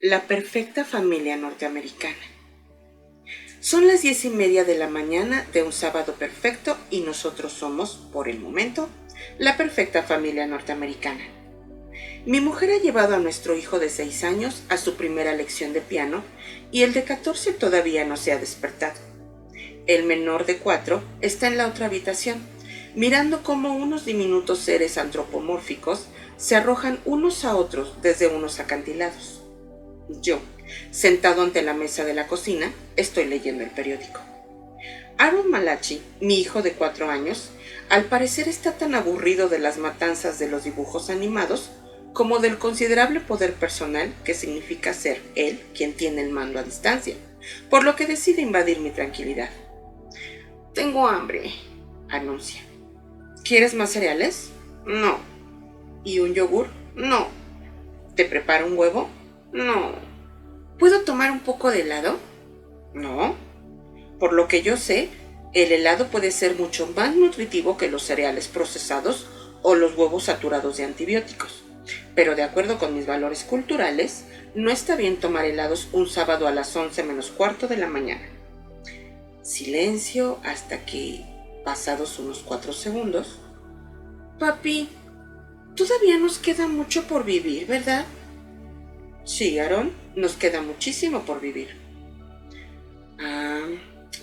[0.00, 2.16] La perfecta familia norteamericana.
[3.60, 7.96] Son las diez y media de la mañana de un sábado perfecto y nosotros somos,
[8.12, 8.88] por el momento,
[9.38, 11.47] la perfecta familia norteamericana.
[12.26, 15.80] Mi mujer ha llevado a nuestro hijo de seis años a su primera lección de
[15.80, 16.22] piano
[16.70, 19.00] y el de 14 todavía no se ha despertado.
[19.86, 22.42] El menor de cuatro está en la otra habitación,
[22.94, 29.40] mirando cómo unos diminutos seres antropomórficos se arrojan unos a otros desde unos acantilados.
[30.20, 30.40] Yo,
[30.90, 34.20] sentado ante la mesa de la cocina, estoy leyendo el periódico.
[35.16, 37.50] Aaron Malachi, mi hijo de cuatro años,
[37.88, 41.70] al parecer está tan aburrido de las matanzas de los dibujos animados
[42.12, 47.14] como del considerable poder personal que significa ser él quien tiene el mando a distancia,
[47.70, 49.50] por lo que decide invadir mi tranquilidad.
[50.74, 51.52] Tengo hambre,
[52.08, 52.62] anuncia.
[53.44, 54.50] ¿Quieres más cereales?
[54.84, 55.18] No.
[56.04, 56.68] ¿Y un yogur?
[56.94, 57.28] No.
[58.14, 59.08] ¿Te preparo un huevo?
[59.52, 59.92] No.
[60.78, 62.18] ¿Puedo tomar un poco de helado?
[62.94, 63.34] No.
[64.18, 65.08] Por lo que yo sé,
[65.54, 69.26] el helado puede ser mucho más nutritivo que los cereales procesados
[69.62, 71.64] o los huevos saturados de antibióticos.
[72.18, 74.24] Pero de acuerdo con mis valores culturales,
[74.56, 78.26] no está bien tomar helados un sábado a las 11 menos cuarto de la mañana.
[79.42, 81.24] Silencio hasta que,
[81.64, 83.38] pasados unos cuatro segundos,
[84.40, 84.88] Papi,
[85.76, 88.04] todavía nos queda mucho por vivir, ¿verdad?
[89.22, 91.76] Sí, Aaron, nos queda muchísimo por vivir.
[93.20, 93.62] Ah,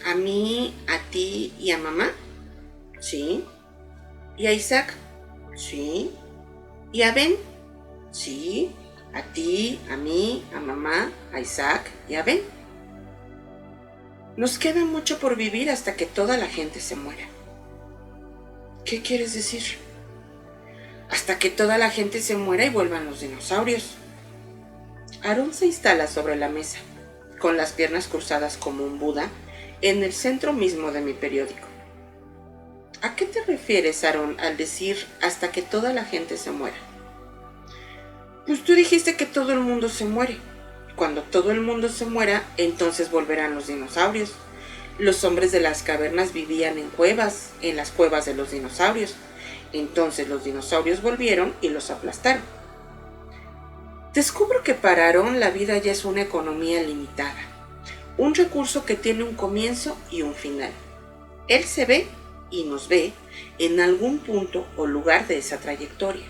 [0.05, 2.11] ¿A mí, a ti y a mamá?
[2.99, 3.45] Sí.
[4.35, 4.93] ¿Y a Isaac?
[5.55, 6.11] Sí.
[6.91, 7.54] ¿Y a Ben?
[8.15, 8.71] Sí.
[9.13, 12.41] A ti, a mí, a mamá, a Isaac y a Ben.
[14.37, 17.25] Nos queda mucho por vivir hasta que toda la gente se muera.
[18.85, 19.63] ¿Qué quieres decir?
[21.09, 23.95] Hasta que toda la gente se muera y vuelvan los dinosaurios.
[25.23, 26.79] Aaron se instala sobre la mesa,
[27.39, 29.29] con las piernas cruzadas como un Buda,
[29.81, 31.67] en el centro mismo de mi periódico.
[33.01, 36.94] ¿A qué te refieres, Aaron, al decir hasta que toda la gente se muera?
[38.45, 40.37] Pues tú dijiste que todo el mundo se muere.
[40.95, 44.33] Cuando todo el mundo se muera, entonces volverán los dinosaurios.
[44.99, 49.15] Los hombres de las cavernas vivían en cuevas, en las cuevas de los dinosaurios.
[49.73, 52.43] Entonces los dinosaurios volvieron y los aplastaron.
[54.13, 57.35] Descubro que para Aarón la vida ya es una economía limitada,
[58.17, 60.71] un recurso que tiene un comienzo y un final.
[61.49, 62.07] Él se ve
[62.49, 63.11] y nos ve
[63.59, 66.23] en algún punto o lugar de esa trayectoria,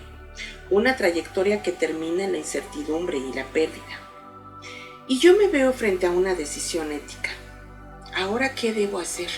[0.70, 4.00] una trayectoria que termina en la incertidumbre y la pérdida.
[5.08, 7.30] Y yo me veo frente a una decisión ética.
[8.16, 9.30] ¿Ahora qué debo hacer?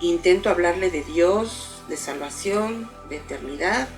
[0.00, 3.88] Intento hablarle de Dios, de salvación, de eternidad,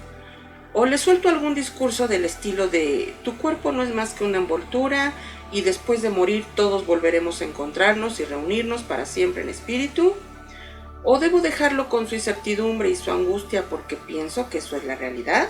[0.72, 4.38] o le suelto algún discurso del estilo de tu cuerpo no es más que una
[4.38, 5.12] envoltura
[5.52, 10.14] y después de morir todos volveremos a encontrarnos y reunirnos para siempre en espíritu.
[11.04, 14.96] ¿O debo dejarlo con su incertidumbre y su angustia porque pienso que eso es la
[14.96, 15.48] realidad?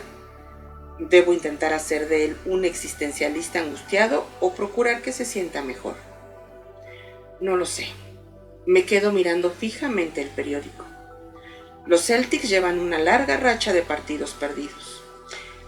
[0.98, 5.96] ¿Debo intentar hacer de él un existencialista angustiado o procurar que se sienta mejor?
[7.40, 7.88] No lo sé.
[8.64, 10.84] Me quedo mirando fijamente el periódico.
[11.86, 15.02] Los Celtics llevan una larga racha de partidos perdidos.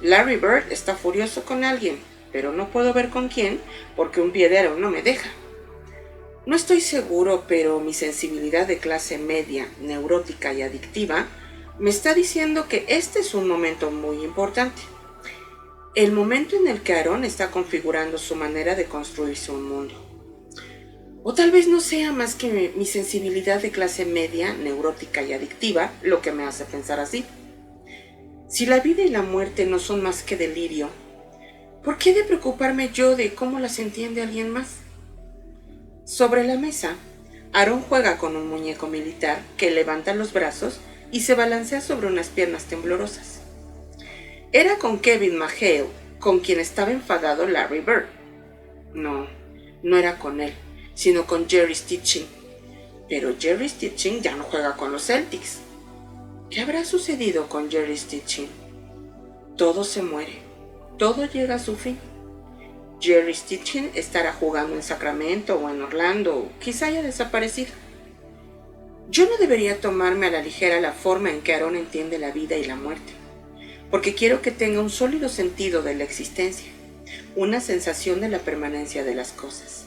[0.00, 1.98] Larry Bird está furioso con alguien,
[2.32, 3.60] pero no puedo ver con quién
[3.96, 5.28] porque un pie de no me deja.
[6.46, 11.26] No estoy seguro, pero mi sensibilidad de clase media, neurótica y adictiva
[11.80, 14.80] me está diciendo que este es un momento muy importante.
[15.96, 19.94] El momento en el que Aaron está configurando su manera de construirse un mundo.
[21.22, 25.90] O tal vez no sea más que mi sensibilidad de clase media, neurótica y adictiva
[26.02, 27.24] lo que me hace pensar así.
[28.46, 30.90] Si la vida y la muerte no son más que delirio,
[31.82, 34.80] ¿por qué de preocuparme yo de cómo las entiende alguien más?
[36.04, 36.96] Sobre la mesa,
[37.54, 40.78] Aaron juega con un muñeco militar que levanta los brazos
[41.10, 43.45] y se balancea sobre unas piernas temblorosas.
[44.56, 45.84] Era con Kevin McHale,
[46.18, 48.06] con quien estaba enfadado Larry Bird.
[48.94, 49.26] No,
[49.82, 50.54] no era con él,
[50.94, 52.26] sino con Jerry Stitching.
[53.06, 55.58] Pero Jerry Stitching ya no juega con los Celtics.
[56.48, 58.48] ¿Qué habrá sucedido con Jerry Stitching?
[59.58, 60.38] Todo se muere,
[60.96, 61.98] todo llega a su fin.
[62.98, 67.72] Jerry Stitching estará jugando en Sacramento o en Orlando, quizá haya desaparecido.
[69.10, 72.56] Yo no debería tomarme a la ligera la forma en que Aaron entiende la vida
[72.56, 73.12] y la muerte,
[73.90, 76.70] porque quiero que tenga un sólido sentido de la existencia,
[77.34, 79.86] una sensación de la permanencia de las cosas.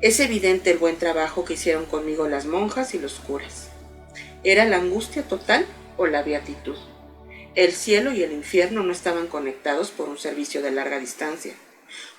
[0.00, 3.68] Es evidente el buen trabajo que hicieron conmigo las monjas y los curas.
[4.42, 5.66] ¿Era la angustia total
[5.96, 6.76] o la beatitud?
[7.54, 11.54] El cielo y el infierno no estaban conectados por un servicio de larga distancia.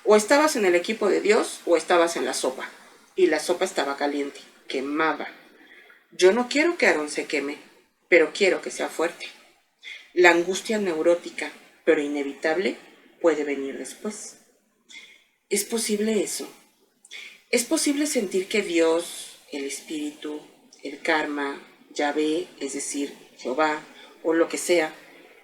[0.04, 2.68] O estabas en el equipo de Dios o estabas en la sopa.
[3.14, 5.28] Y la sopa estaba caliente, quemaba.
[6.10, 7.58] Yo no quiero que Aarón se queme,
[8.08, 9.28] pero quiero que sea fuerte.
[10.16, 11.52] La angustia neurótica,
[11.84, 12.78] pero inevitable,
[13.20, 14.38] puede venir después.
[15.50, 16.48] ¿Es posible eso?
[17.50, 20.40] ¿Es posible sentir que Dios, el Espíritu,
[20.82, 21.60] el karma,
[21.90, 23.82] Yahvé, es decir, Jehová,
[24.22, 24.94] o lo que sea,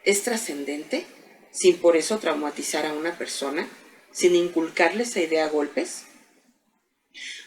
[0.05, 1.05] es trascendente,
[1.51, 3.69] sin por eso traumatizar a una persona,
[4.11, 6.07] sin inculcarle esa idea a golpes?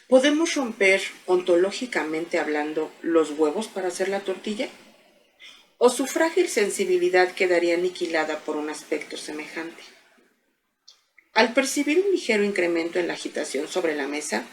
[0.08, 4.70] ¿Podemos romper ontológicamente hablando los huevos para hacer la tortilla?
[5.78, 9.84] ¿O su frágil sensibilidad quedaría aniquilada por un aspecto semejante?
[11.34, 14.46] Al percibir un ligero incremento en la agitación sobre la mesa,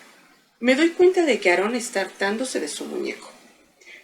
[0.58, 3.30] me doy cuenta de que Aarón está hartándose de su muñeco.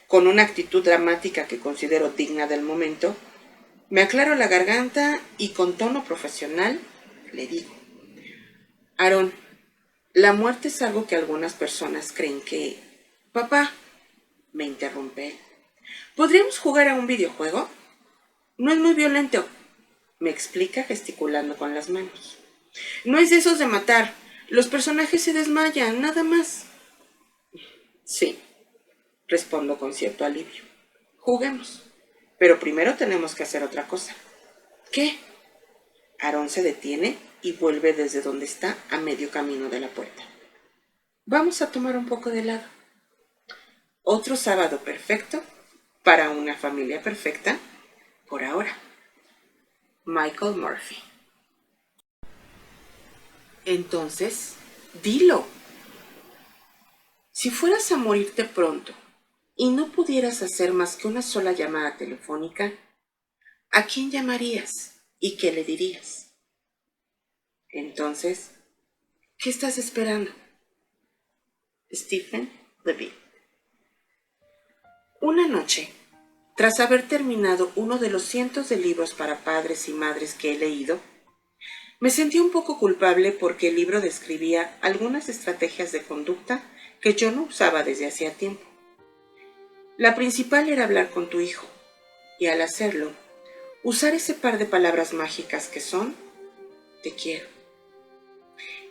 [0.07, 3.17] Con una actitud dramática que considero digna del momento,
[3.91, 6.79] me aclaro la garganta y con tono profesional
[7.33, 7.75] le digo,
[8.97, 9.33] Aarón,
[10.13, 12.79] la muerte es algo que algunas personas creen que...
[13.33, 13.73] Papá,
[14.53, 15.39] me interrumpe.
[16.19, 17.69] ¿Podríamos jugar a un videojuego?
[18.57, 19.47] No es muy violento,
[20.19, 22.39] me explica gesticulando con las manos.
[23.05, 24.13] No es de esos de matar.
[24.49, 26.65] Los personajes se desmayan, nada más.
[28.03, 28.37] Sí,
[29.29, 30.65] respondo con cierto alivio.
[31.19, 31.85] Juguemos.
[32.37, 34.13] Pero primero tenemos que hacer otra cosa.
[34.91, 35.17] ¿Qué?
[36.19, 40.25] Aarón se detiene y vuelve desde donde está a medio camino de la puerta.
[41.27, 42.67] Vamos a tomar un poco de helado.
[44.03, 45.45] Otro sábado perfecto
[46.03, 47.59] para una familia perfecta
[48.29, 48.77] por ahora.
[50.05, 50.97] Michael Murphy.
[53.65, 54.55] Entonces,
[55.03, 55.47] dilo.
[57.31, 58.93] Si fueras a morirte pronto
[59.55, 62.73] y no pudieras hacer más que una sola llamada telefónica,
[63.71, 66.33] ¿a quién llamarías y qué le dirías?
[67.69, 68.53] Entonces,
[69.39, 70.31] ¿qué estás esperando?
[71.93, 72.51] Stephen
[72.85, 73.13] Levy.
[75.21, 75.91] Una noche,
[76.57, 80.59] tras haber terminado uno de los cientos de libros para padres y madres que he
[80.59, 81.01] leído,
[81.99, 86.63] me sentí un poco culpable porque el libro describía algunas estrategias de conducta
[87.01, 88.63] que yo no usaba desde hacía tiempo.
[89.97, 91.67] La principal era hablar con tu hijo
[92.39, 93.11] y al hacerlo,
[93.83, 96.15] usar ese par de palabras mágicas que son
[97.03, 97.49] te quiero.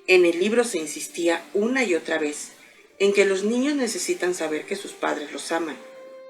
[0.08, 2.50] En el libro se insistía una y otra vez
[3.00, 5.78] en que los niños necesitan saber que sus padres los aman,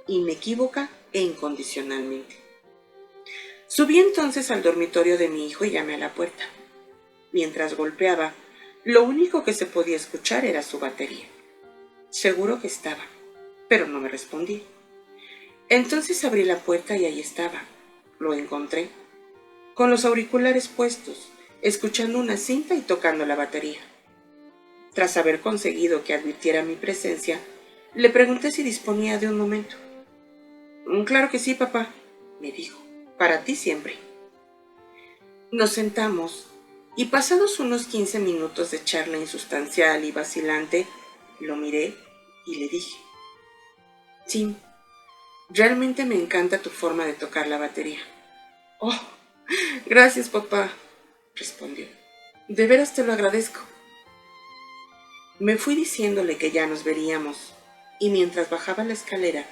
[0.08, 2.36] inequívoca e incondicionalmente.
[3.68, 6.44] Subí entonces al dormitorio de mi hijo y llamé a la puerta.
[7.32, 8.34] Mientras golpeaba,
[8.84, 11.28] lo único que se podía escuchar era su batería.
[12.10, 13.04] Seguro que estaba
[13.68, 14.64] pero no me respondí.
[15.70, 17.64] Entonces abrí la puerta y ahí estaba.
[18.20, 18.90] Lo encontré.
[19.74, 21.30] Con los auriculares puestos,
[21.62, 23.80] escuchando una cinta y tocando la batería.
[24.94, 27.40] Tras haber conseguido que advirtiera mi presencia,
[27.94, 29.76] le pregunté si disponía de un momento.
[30.88, 31.90] "Mm, Claro que sí, papá,
[32.42, 32.82] me dijo.
[33.18, 33.96] Para ti siempre.
[35.52, 36.48] Nos sentamos
[36.96, 40.88] y pasados unos 15 minutos de charla insustancial y vacilante,
[41.40, 41.96] lo miré
[42.46, 42.98] y le dije,
[44.28, 44.56] Tim,
[45.50, 48.00] realmente me encanta tu forma de tocar la batería.
[48.80, 49.00] Oh,
[49.86, 50.72] gracias papá,
[51.36, 51.88] respondió.
[52.48, 53.60] De veras te lo agradezco.
[55.40, 57.54] Me fui diciéndole que ya nos veríamos,
[58.00, 59.46] y mientras bajaba la escalera,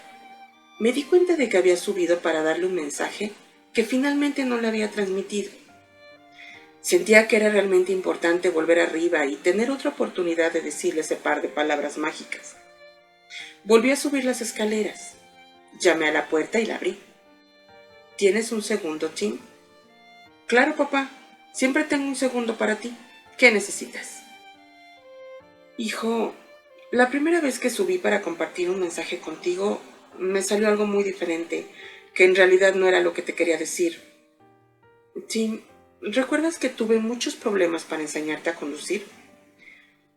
[0.80, 3.32] me di cuenta de que había subido para darle un mensaje
[3.74, 5.52] que finalmente no le había transmitido.
[6.82, 11.42] Sentía que era realmente importante volver arriba y tener otra oportunidad de decirle ese par
[11.42, 12.58] de palabras mágicas.
[13.64, 15.16] Volví a subir las escaleras.
[15.80, 17.00] Llamé a la puerta y la abrí.
[18.18, 19.40] ¿Tienes un segundo, Tim?
[20.46, 21.10] Claro, papá.
[21.54, 22.96] Siempre tengo un segundo para ti.
[23.38, 24.22] ¿Qué necesitas?
[25.78, 26.36] Hijo,
[26.92, 29.82] la primera vez que subí para compartir un mensaje contigo,
[30.20, 31.68] me salió algo muy diferente,
[32.14, 34.02] que en realidad no era lo que te quería decir.
[35.28, 35.62] Tim,
[36.02, 39.06] ¿recuerdas que tuve muchos problemas para enseñarte a conducir?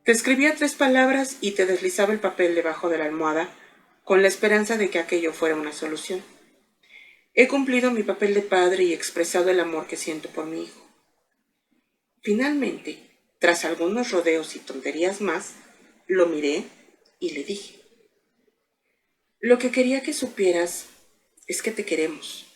[0.04, 3.50] Te escribía tres palabras y te deslizaba el papel debajo de la almohada
[4.04, 6.22] con la esperanza de que aquello fuera una solución.
[7.34, 10.88] He cumplido mi papel de padre y expresado el amor que siento por mi hijo.
[12.22, 12.98] Finalmente,
[13.38, 15.54] tras algunos rodeos y tonterías más,
[16.06, 16.64] lo miré
[17.20, 17.77] y le dije,
[19.40, 20.86] lo que quería que supieras
[21.46, 22.46] es que te queremos.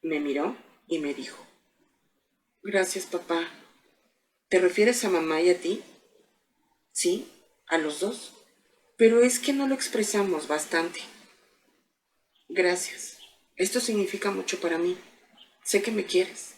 [0.00, 1.44] Me miró y me dijo,
[2.62, 3.48] gracias papá.
[4.48, 5.82] ¿Te refieres a mamá y a ti?
[6.92, 7.28] Sí,
[7.66, 8.32] a los dos.
[8.96, 11.00] Pero es que no lo expresamos bastante.
[12.48, 13.18] Gracias.
[13.56, 14.96] Esto significa mucho para mí.
[15.64, 16.54] Sé que me quieres.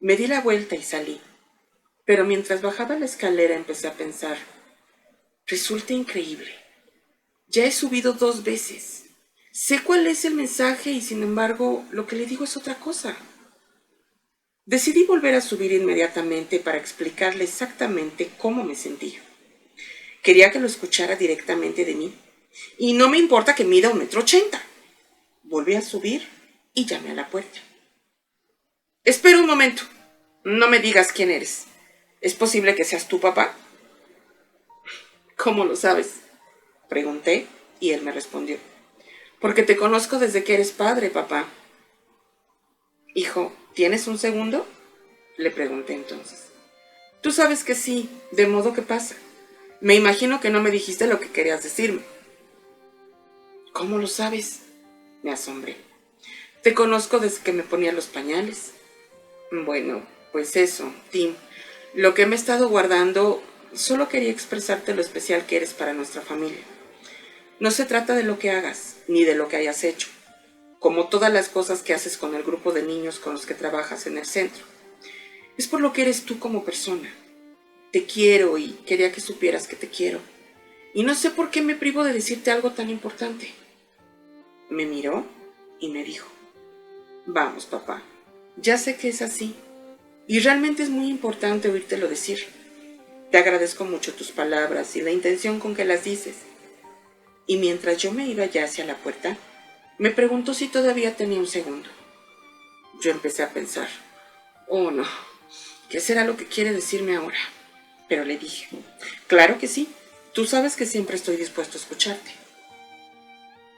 [0.00, 1.20] Me di la vuelta y salí.
[2.04, 4.38] Pero mientras bajaba la escalera empecé a pensar,
[5.46, 6.67] resulta increíble.
[7.48, 9.06] Ya he subido dos veces.
[9.52, 13.16] Sé cuál es el mensaje y sin embargo lo que le digo es otra cosa.
[14.66, 19.18] Decidí volver a subir inmediatamente para explicarle exactamente cómo me sentía.
[20.22, 22.14] Quería que lo escuchara directamente de mí.
[22.76, 24.62] Y no me importa que mida un metro ochenta.
[25.42, 26.28] Volví a subir
[26.74, 27.58] y llamé a la puerta.
[29.04, 29.84] Espera un momento.
[30.44, 31.64] No me digas quién eres.
[32.20, 33.56] ¿Es posible que seas tu papá?
[35.36, 36.27] ¿Cómo lo sabes?
[36.88, 37.46] Pregunté
[37.80, 38.58] y él me respondió.
[39.40, 41.46] Porque te conozco desde que eres padre, papá.
[43.14, 44.66] Hijo, ¿tienes un segundo?
[45.36, 46.48] Le pregunté entonces.
[47.20, 49.14] Tú sabes que sí, de modo que pasa.
[49.80, 52.02] Me imagino que no me dijiste lo que querías decirme.
[53.72, 54.62] ¿Cómo lo sabes?
[55.22, 55.76] Me asombré.
[56.62, 58.72] Te conozco desde que me ponía los pañales.
[59.52, 61.34] Bueno, pues eso, Tim.
[61.94, 66.22] Lo que me he estado guardando, solo quería expresarte lo especial que eres para nuestra
[66.22, 66.64] familia.
[67.60, 70.08] No se trata de lo que hagas, ni de lo que hayas hecho,
[70.78, 74.06] como todas las cosas que haces con el grupo de niños con los que trabajas
[74.06, 74.64] en el centro.
[75.56, 77.12] Es por lo que eres tú como persona.
[77.90, 80.20] Te quiero y quería que supieras que te quiero.
[80.94, 83.50] Y no sé por qué me privo de decirte algo tan importante.
[84.70, 85.26] Me miró
[85.80, 86.28] y me dijo,
[87.26, 88.04] vamos papá,
[88.56, 89.54] ya sé que es así.
[90.28, 92.38] Y realmente es muy importante oírtelo decir.
[93.32, 96.36] Te agradezco mucho tus palabras y la intención con que las dices.
[97.48, 99.38] Y mientras yo me iba ya hacia la puerta,
[99.96, 101.88] me preguntó si todavía tenía un segundo.
[103.00, 103.88] Yo empecé a pensar,
[104.68, 105.06] oh no,
[105.88, 107.38] ¿qué será lo que quiere decirme ahora?
[108.06, 108.68] Pero le dije,
[109.26, 109.88] claro que sí,
[110.34, 112.30] tú sabes que siempre estoy dispuesto a escucharte.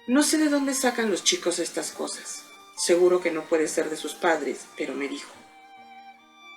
[0.08, 2.42] No sé de dónde sacan los chicos estas cosas.
[2.76, 5.30] Seguro que no puede ser de sus padres, pero me dijo,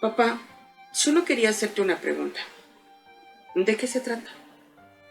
[0.01, 0.41] papá,
[0.91, 2.39] solo quería hacerte una pregunta.
[3.53, 4.32] ¿De qué se trata?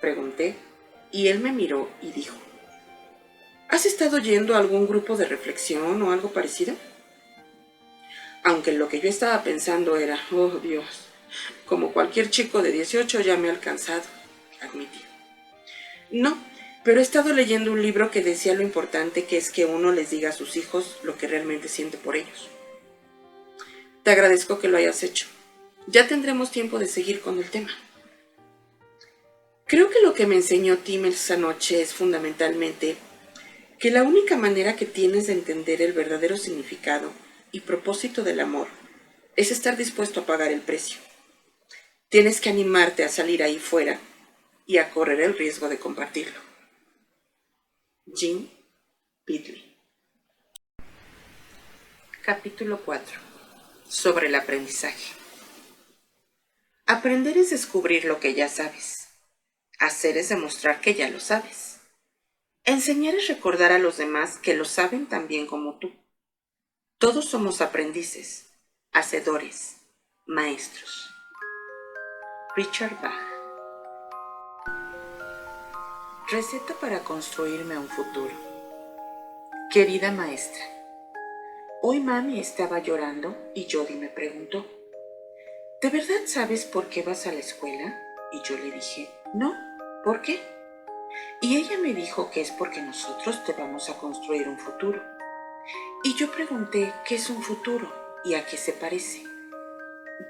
[0.00, 0.56] Pregunté
[1.12, 2.36] y él me miró y dijo,
[3.72, 6.74] ¿Has estado yendo a algún grupo de reflexión o algo parecido?
[8.44, 10.84] Aunque lo que yo estaba pensando era, oh Dios,
[11.64, 14.02] como cualquier chico de 18 ya me ha alcanzado,
[14.60, 15.00] admití.
[16.10, 16.36] No,
[16.84, 20.10] pero he estado leyendo un libro que decía lo importante que es que uno les
[20.10, 22.50] diga a sus hijos lo que realmente siente por ellos.
[24.02, 25.28] Te agradezco que lo hayas hecho.
[25.86, 27.70] Ya tendremos tiempo de seguir con el tema.
[29.66, 32.96] Creo que lo que me enseñó Tim esa noche es fundamentalmente
[33.78, 37.10] que la única manera que tienes de entender el verdadero significado
[37.50, 38.68] y propósito del amor
[39.36, 41.00] es estar dispuesto a pagar el precio.
[42.08, 43.98] Tienes que animarte a salir ahí fuera
[44.66, 46.38] y a correr el riesgo de compartirlo.
[48.06, 48.50] Jean
[49.24, 49.76] Pidley.
[52.22, 53.18] Capítulo 4.
[53.88, 55.12] Sobre el aprendizaje.
[56.86, 59.01] Aprender es descubrir lo que ya sabes.
[59.82, 61.80] Hacer es demostrar que ya lo sabes.
[62.62, 65.90] Enseñar es recordar a los demás que lo saben tan bien como tú.
[66.98, 68.52] Todos somos aprendices,
[68.92, 69.78] hacedores,
[70.24, 71.12] maestros.
[72.54, 73.26] Richard Bach.
[76.30, 78.32] Receta para construirme un futuro.
[79.68, 80.62] Querida maestra,
[81.82, 84.64] hoy mami estaba llorando y Jody me preguntó,
[85.80, 88.00] ¿de verdad sabes por qué vas a la escuela?
[88.30, 89.71] Y yo le dije, no,
[90.04, 90.40] ¿por qué?
[91.40, 95.02] Y ella me dijo que es porque nosotros te vamos a construir un futuro.
[96.04, 97.92] Y yo pregunté qué es un futuro
[98.24, 99.22] y a qué se parece.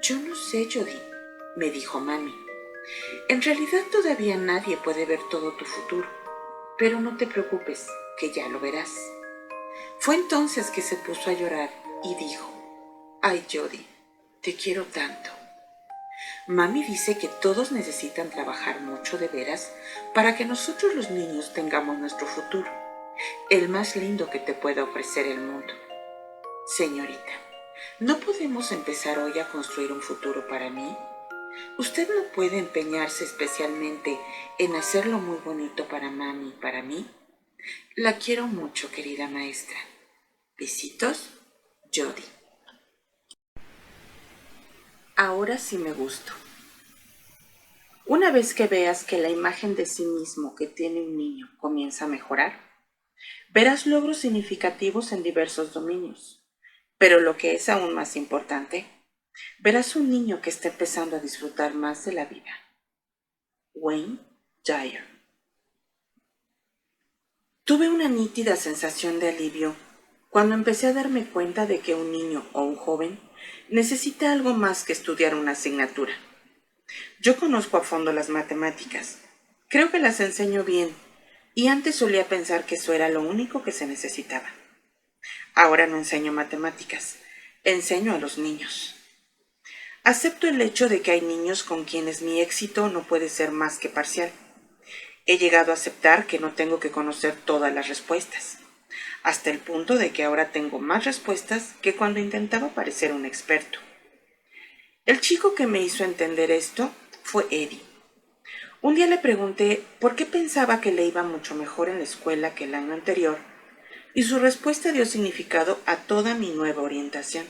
[0.01, 0.99] Yo no sé, Jody,
[1.55, 2.33] me dijo mami.
[3.29, 6.07] En realidad todavía nadie puede ver todo tu futuro,
[6.77, 7.87] pero no te preocupes,
[8.19, 8.91] que ya lo verás.
[9.99, 11.69] Fue entonces que se puso a llorar
[12.03, 12.49] y dijo,
[13.21, 13.85] ay Jody,
[14.41, 15.29] te quiero tanto.
[16.47, 19.73] Mami dice que todos necesitan trabajar mucho de veras
[20.13, 22.69] para que nosotros los niños tengamos nuestro futuro,
[23.49, 25.73] el más lindo que te pueda ofrecer el mundo.
[26.65, 27.31] Señorita,
[27.99, 30.97] ¿no podemos empezar hoy a construir un futuro para mí?
[31.77, 34.19] Usted no puede empeñarse especialmente
[34.59, 37.09] en hacerlo muy bonito para mami y para mí.
[37.95, 39.77] La quiero mucho, querida maestra.
[40.57, 41.29] Besitos,
[41.95, 42.42] Jody.
[45.25, 46.33] Ahora sí me gusto.
[48.05, 52.03] Una vez que veas que la imagen de sí mismo que tiene un niño comienza
[52.03, 52.59] a mejorar,
[53.53, 56.45] verás logros significativos en diversos dominios.
[56.97, 58.85] Pero lo que es aún más importante,
[59.59, 62.51] verás un niño que está empezando a disfrutar más de la vida.
[63.75, 64.19] Wayne
[64.65, 65.05] Dyer.
[67.63, 69.73] Tuve una nítida sensación de alivio
[70.29, 73.17] cuando empecé a darme cuenta de que un niño o un joven
[73.73, 76.13] necesita algo más que estudiar una asignatura.
[77.19, 79.17] Yo conozco a fondo las matemáticas.
[79.67, 80.95] Creo que las enseño bien
[81.55, 84.47] y antes solía pensar que eso era lo único que se necesitaba.
[85.55, 87.17] Ahora no enseño matemáticas,
[87.63, 88.93] enseño a los niños.
[90.03, 93.79] Acepto el hecho de que hay niños con quienes mi éxito no puede ser más
[93.79, 94.31] que parcial.
[95.25, 98.59] He llegado a aceptar que no tengo que conocer todas las respuestas,
[99.23, 103.79] hasta el punto de que ahora tengo más respuestas que cuando intentaba parecer un experto.
[105.05, 106.91] El chico que me hizo entender esto
[107.23, 107.81] fue Eddie.
[108.81, 112.53] Un día le pregunté por qué pensaba que le iba mucho mejor en la escuela
[112.53, 113.37] que el año anterior,
[114.13, 117.47] y su respuesta dio significado a toda mi nueva orientación.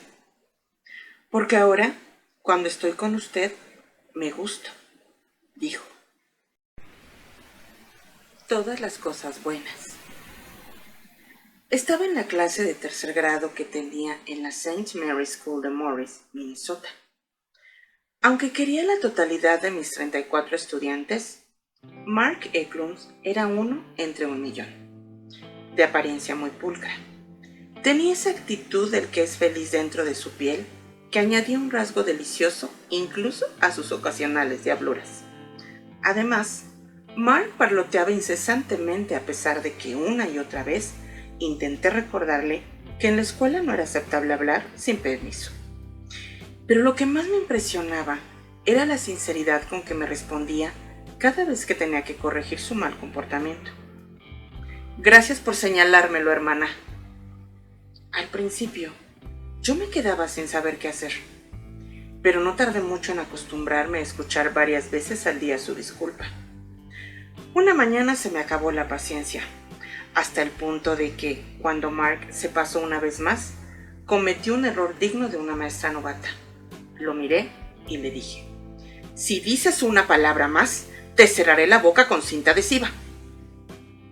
[1.30, 1.95] Porque ahora
[2.43, 3.53] cuando estoy con usted,
[4.13, 4.69] me gusto,
[5.55, 5.86] dijo.
[8.47, 9.93] Todas las cosas buenas.
[11.74, 14.95] Estaba en la clase de tercer grado que tenía en la St.
[14.95, 16.87] Mary's School de Morris, Minnesota.
[18.21, 21.45] Aunque quería la totalidad de mis 34 estudiantes,
[22.05, 24.67] Mark Eklund era uno entre un millón,
[25.75, 26.91] de apariencia muy pulcra.
[27.82, 30.67] Tenía esa actitud del que es feliz dentro de su piel
[31.09, 35.24] que añadía un rasgo delicioso incluso a sus ocasionales diabluras.
[36.04, 36.66] Además,
[37.17, 40.93] Mark parloteaba incesantemente a pesar de que una y otra vez
[41.39, 42.64] intenté recordarle
[43.00, 45.51] que en la escuela no era aceptable hablar sin permiso.
[46.68, 48.20] Pero lo que más me impresionaba
[48.66, 50.72] era la sinceridad con que me respondía
[51.18, 53.72] cada vez que tenía que corregir su mal comportamiento.
[54.97, 56.68] Gracias por señalármelo, hermana.
[58.12, 58.92] Al principio,
[59.62, 61.14] yo me quedaba sin saber qué hacer,
[62.22, 66.26] pero no tardé mucho en acostumbrarme a escuchar varias veces al día su disculpa.
[67.54, 69.43] Una mañana se me acabó la paciencia,
[70.14, 73.54] hasta el punto de que, cuando Mark se pasó una vez más,
[74.06, 76.30] cometió un error digno de una maestra novata.
[76.96, 77.52] Lo miré
[77.88, 78.48] y le dije,
[79.16, 82.90] si dices una palabra más, te cerraré la boca con cinta adhesiva.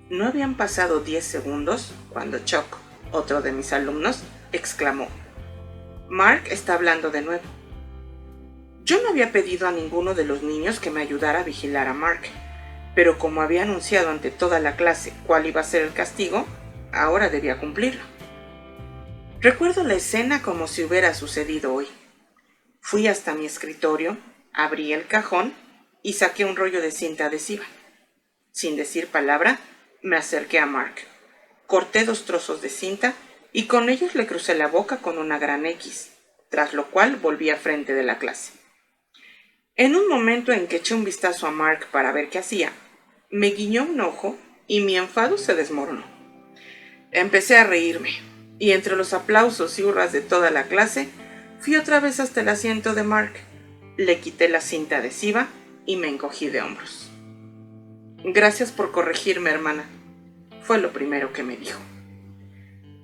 [0.10, 2.78] No habían pasado diez segundos cuando Chuck,
[3.12, 5.08] otro de mis alumnos, exclamó,
[6.10, 7.44] Mark está hablando de nuevo.
[8.84, 11.94] Yo no había pedido a ninguno de los niños que me ayudara a vigilar a
[11.94, 12.22] Mark,
[12.96, 16.46] pero como había anunciado ante toda la clase cuál iba a ser el castigo,
[16.92, 18.02] ahora debía cumplirlo.
[19.40, 21.88] Recuerdo la escena como si hubiera sucedido hoy.
[22.80, 24.18] Fui hasta mi escritorio,
[24.54, 25.54] abrí el cajón
[26.04, 27.64] y saqué un rollo de cinta adhesiva.
[28.52, 29.60] Sin decir palabra,
[30.02, 30.96] me acerqué a Mark.
[31.68, 33.14] Corté dos trozos de cinta
[33.54, 36.12] y con ellos le crucé la boca con una gran X,
[36.50, 38.54] tras lo cual volví a frente de la clase.
[39.76, 42.74] En un momento en que eché un vistazo a Mark para ver qué hacía,
[43.32, 44.38] me guiñó un ojo
[44.68, 46.04] y mi enfado se desmoronó.
[47.12, 48.12] Empecé a reírme,
[48.60, 51.08] y entre los aplausos y hurras de toda la clase,
[51.60, 53.34] fui otra vez hasta el asiento de Mark.
[53.98, 55.48] Le quité la cinta adhesiva
[55.86, 57.10] y me encogí de hombros.
[58.24, 59.86] Gracias por corregirme, hermana,
[60.62, 61.80] fue lo primero que me dijo.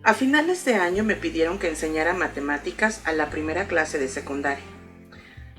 [0.04, 4.64] A finales de año me pidieron que enseñara matemáticas a la primera clase de secundaria.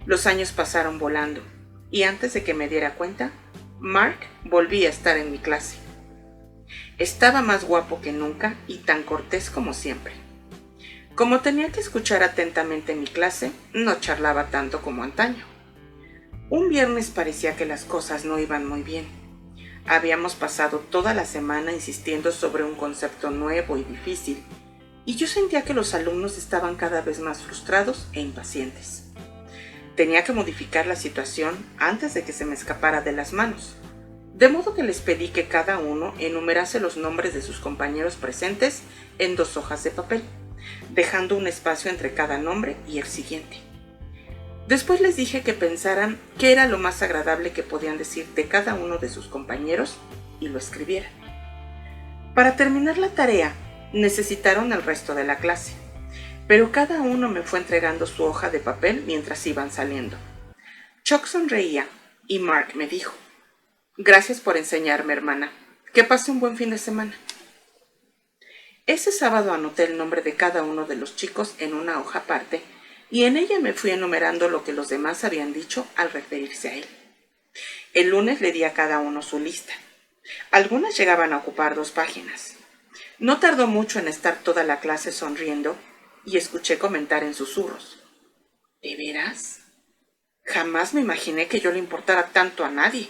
[0.06, 1.42] Los años pasaron volando
[1.90, 3.32] y antes de que me diera cuenta,
[3.80, 5.76] Mark volvía a estar en mi clase.
[6.98, 10.14] Estaba más guapo que nunca y tan cortés como siempre.
[11.14, 15.44] Como tenía que escuchar atentamente mi clase, no charlaba tanto como antaño.
[16.50, 19.06] Un viernes parecía que las cosas no iban muy bien.
[19.86, 24.42] Habíamos pasado toda la semana insistiendo sobre un concepto nuevo y difícil,
[25.04, 29.07] y yo sentía que los alumnos estaban cada vez más frustrados e impacientes.
[29.98, 33.74] Tenía que modificar la situación antes de que se me escapara de las manos,
[34.32, 38.82] de modo que les pedí que cada uno enumerase los nombres de sus compañeros presentes
[39.18, 40.22] en dos hojas de papel,
[40.94, 43.56] dejando un espacio entre cada nombre y el siguiente.
[44.68, 48.74] Después les dije que pensaran qué era lo más agradable que podían decir de cada
[48.74, 49.96] uno de sus compañeros
[50.38, 51.10] y lo escribieran.
[52.36, 53.52] Para terminar la tarea,
[53.92, 55.72] necesitaron el resto de la clase,
[56.48, 60.16] pero cada uno me fue entregando su hoja de papel mientras iban saliendo.
[61.04, 61.86] Chuck sonreía
[62.26, 63.14] y Mark me dijo,
[63.98, 65.52] Gracias por enseñarme, hermana.
[65.92, 67.12] Que pase un buen fin de semana.
[68.86, 72.62] Ese sábado anoté el nombre de cada uno de los chicos en una hoja aparte
[73.10, 76.74] y en ella me fui enumerando lo que los demás habían dicho al referirse a
[76.76, 76.86] él.
[77.92, 79.74] El lunes le di a cada uno su lista.
[80.50, 82.54] Algunas llegaban a ocupar dos páginas.
[83.18, 85.76] No tardó mucho en estar toda la clase sonriendo
[86.24, 88.02] y escuché comentar en susurros.
[88.82, 89.60] ¿De veras?
[90.44, 93.08] Jamás me imaginé que yo le importara tanto a nadie.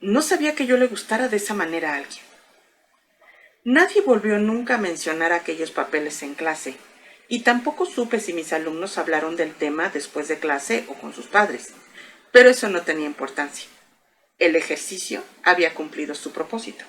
[0.00, 2.24] No sabía que yo le gustara de esa manera a alguien.
[3.64, 6.76] Nadie volvió nunca a mencionar aquellos papeles en clase,
[7.28, 11.26] y tampoco supe si mis alumnos hablaron del tema después de clase o con sus
[11.26, 11.74] padres,
[12.32, 13.68] pero eso no tenía importancia.
[14.38, 16.84] El ejercicio había cumplido su propósito.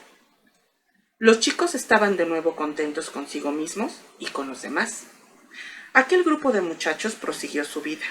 [1.18, 5.08] Los chicos estaban de nuevo contentos consigo mismos y con los demás.
[5.94, 8.06] Aquel grupo de muchachos prosiguió su vida.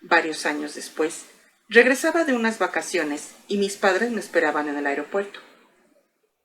[0.00, 1.26] Varios años después,
[1.68, 5.40] regresaba de unas vacaciones y mis padres me esperaban en el aeropuerto.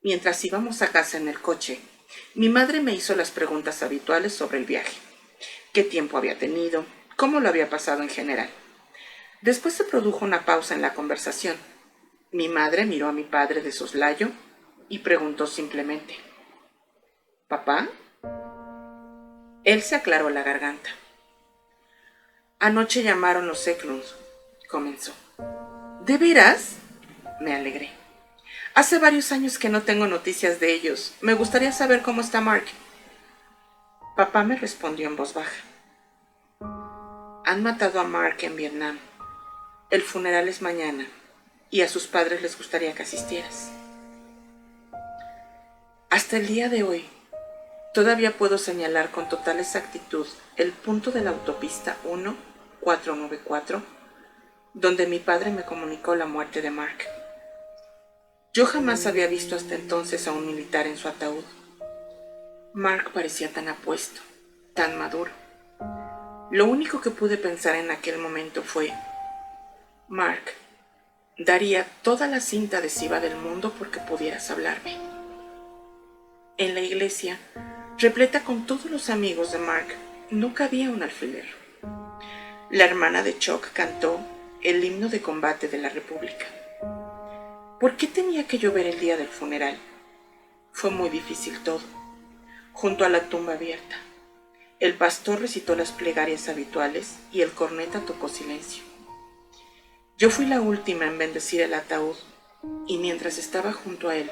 [0.02, 1.80] Mientras íbamos a casa en el coche,
[2.34, 4.98] mi madre me hizo las preguntas habituales sobre el viaje.
[5.72, 6.86] ¿Qué tiempo había tenido?
[7.16, 8.50] ¿Cómo lo había pasado en general?
[9.42, 11.58] Después se produjo una pausa en la conversación.
[12.32, 14.30] Mi madre miró a mi padre de soslayo
[14.90, 16.16] y preguntó simplemente,
[17.48, 17.90] ¿Papá?
[19.66, 20.92] Él se aclaró la garganta.
[22.60, 24.16] Anoche llamaron los Eklunds,
[24.70, 25.12] comenzó.
[26.06, 26.76] ¿De veras?
[27.42, 27.90] Me alegré.
[28.76, 31.16] Hace varios años que no tengo noticias de ellos.
[31.20, 32.66] Me gustaría saber cómo está Mark.
[34.16, 35.64] Papá me respondió en voz baja.
[37.46, 39.00] Han matado a Mark en Vietnam.
[39.90, 41.08] El funeral es mañana
[41.72, 43.72] y a sus padres les gustaría que asistieras.
[46.12, 47.06] Hasta el día de hoy,
[47.96, 50.28] todavía puedo señalar con total exactitud
[50.58, 53.82] el punto de la autopista 1494
[54.74, 56.98] donde mi padre me comunicó la muerte de Mark.
[58.54, 61.46] Yo jamás había visto hasta entonces a un militar en su ataúd.
[62.74, 64.20] Mark parecía tan apuesto,
[64.74, 65.32] tan maduro.
[66.52, 68.92] Lo único que pude pensar en aquel momento fue,
[70.10, 70.44] Mark,
[71.38, 74.98] daría toda la cinta adhesiva del mundo porque pudieras hablarme.
[76.58, 77.40] En la iglesia,
[77.98, 79.88] repleta con todos los amigos de Mark,
[80.30, 81.46] no cabía un alfiler.
[82.70, 84.20] La hermana de Chuck cantó
[84.62, 86.46] el himno de combate de la República.
[87.80, 89.78] ¿Por qué tenía que llover el día del funeral?
[90.74, 91.82] Fue muy difícil todo.
[92.74, 93.96] Junto a la tumba abierta,
[94.82, 98.84] el pastor recitó las plegarias habituales y el corneta tocó silencio.
[100.18, 102.16] Yo fui la última en bendecir el ataúd
[102.88, 104.30] y mientras estaba junto a él,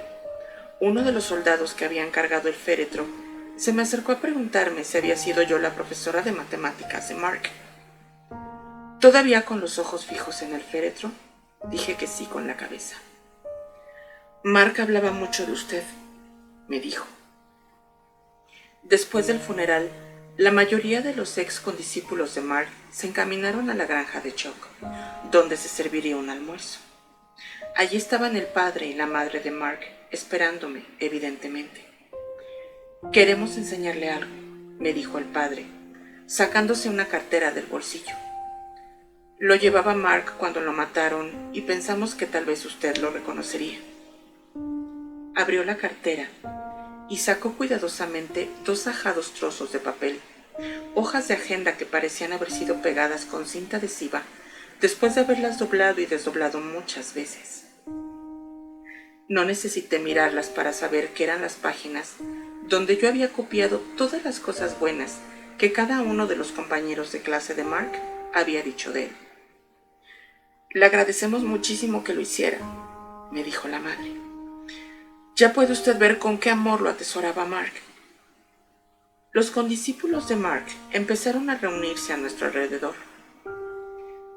[0.82, 3.06] uno de los soldados que habían cargado el féretro
[3.56, 7.50] se me acercó a preguntarme si había sido yo la profesora de matemáticas de Mark.
[9.00, 11.12] Todavía con los ojos fijos en el féretro,
[11.70, 12.98] dije que sí con la cabeza.
[14.44, 15.84] Mark hablaba mucho de usted,
[16.68, 17.06] me dijo.
[18.84, 19.90] Después del funeral,
[20.36, 24.68] la mayoría de los ex condiscípulos de Mark se encaminaron a la granja de Chuck,
[25.32, 26.80] donde se serviría un almuerzo.
[27.76, 29.82] Allí estaban el padre y la madre de Mark,
[30.12, 31.83] esperándome, evidentemente.
[33.12, 34.32] Queremos enseñarle algo,
[34.80, 35.66] me dijo el padre,
[36.26, 38.16] sacándose una cartera del bolsillo.
[39.38, 43.78] Lo llevaba Mark cuando lo mataron y pensamos que tal vez usted lo reconocería.
[45.36, 46.28] Abrió la cartera
[47.10, 50.20] y sacó cuidadosamente dos ajados trozos de papel,
[50.96, 54.24] hojas de agenda que parecían haber sido pegadas con cinta adhesiva
[54.82, 57.66] después de haberlas doblado y desdoblado muchas veces.
[59.28, 62.16] No necesité mirarlas para saber que eran las páginas
[62.68, 65.20] donde yo había copiado todas las cosas buenas
[65.58, 67.92] que cada uno de los compañeros de clase de Mark
[68.34, 69.16] había dicho de él.
[70.72, 72.58] Le agradecemos muchísimo que lo hiciera,
[73.32, 74.12] me dijo la madre.
[75.36, 77.74] Ya puede usted ver con qué amor lo atesoraba Mark.
[79.32, 82.96] Los condiscípulos de Mark empezaron a reunirse a nuestro alrededor.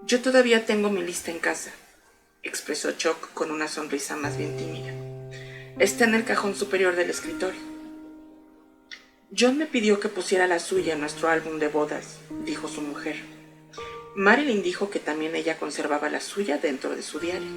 [0.04, 1.70] Yo todavía tengo mi lista en casa,
[2.42, 4.92] expresó Chuck con una sonrisa más bien tímida.
[5.78, 7.75] Está en el cajón superior del escritorio.
[9.34, 13.16] John me pidió que pusiera la suya en nuestro álbum de bodas, dijo su mujer.
[14.14, 17.48] Marilyn dijo que también ella conservaba la suya dentro de su diario.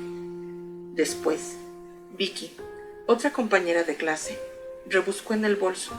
[0.96, 1.58] Después,
[2.18, 2.52] Vicky,
[3.06, 4.40] otra compañera de clase,
[4.88, 5.94] rebuscó en el bolso,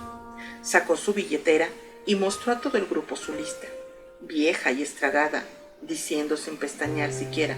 [0.60, 1.68] sacó su billetera
[2.04, 3.68] y mostró a todo el grupo su lista,
[4.20, 5.44] vieja y estragada,
[5.82, 7.56] diciendo sin pestañear siquiera.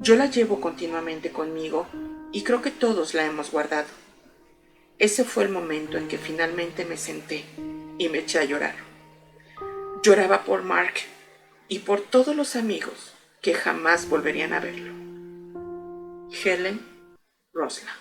[0.00, 1.86] Yo la llevo continuamente conmigo
[2.32, 3.86] y creo que todos la hemos guardado.
[4.98, 7.44] Ese fue el momento en que finalmente me senté
[7.98, 8.74] y me eché a llorar.
[10.02, 10.94] Lloraba por Mark
[11.68, 13.12] y por todos los amigos
[13.42, 14.92] que jamás volverían a verlo.
[16.32, 16.80] Helen
[17.52, 17.94] Rosla.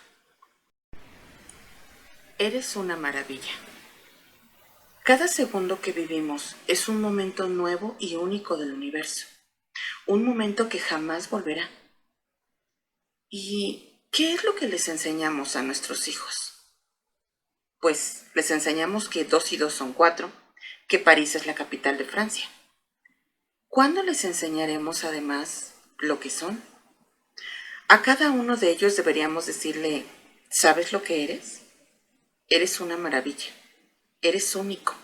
[2.38, 3.54] Eres una maravilla.
[5.04, 9.28] Cada segundo que vivimos es un momento nuevo y único del universo.
[10.08, 11.70] Un momento que jamás volverá.
[13.30, 16.55] ¿Y qué es lo que les enseñamos a nuestros hijos?
[17.86, 20.32] Pues les enseñamos que dos y dos son cuatro,
[20.88, 22.50] que París es la capital de Francia.
[23.68, 26.64] ¿Cuándo les enseñaremos además lo que son?
[27.88, 30.04] A cada uno de ellos deberíamos decirle,
[30.50, 31.62] ¿sabes lo que eres?
[32.50, 33.52] Eres una maravilla.
[34.20, 34.96] Eres único.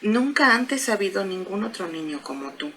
[0.00, 2.72] Nunca antes ha habido ningún otro niño como tú.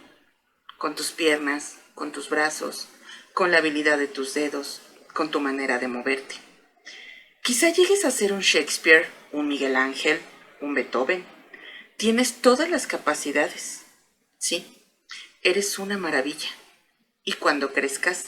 [0.78, 2.90] Con tus piernas, con tus brazos,
[3.34, 4.82] con la habilidad de tus dedos,
[5.14, 6.36] con tu manera de moverte.
[7.42, 10.22] Quizá llegues a ser un Shakespeare, un Miguel Ángel,
[10.62, 11.26] un Beethoven.
[11.98, 13.84] Tienes todas las capacidades.
[14.38, 14.86] Sí,
[15.42, 16.50] eres una maravilla.
[17.24, 18.28] Y cuando crezcas,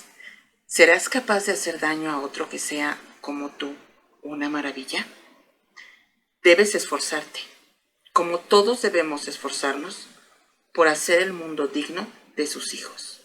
[0.66, 3.76] ¿serás capaz de hacer daño a otro que sea como tú
[4.22, 5.06] una maravilla?
[6.44, 7.40] Debes esforzarte,
[8.12, 10.08] como todos debemos esforzarnos,
[10.74, 13.22] por hacer el mundo digno de sus hijos.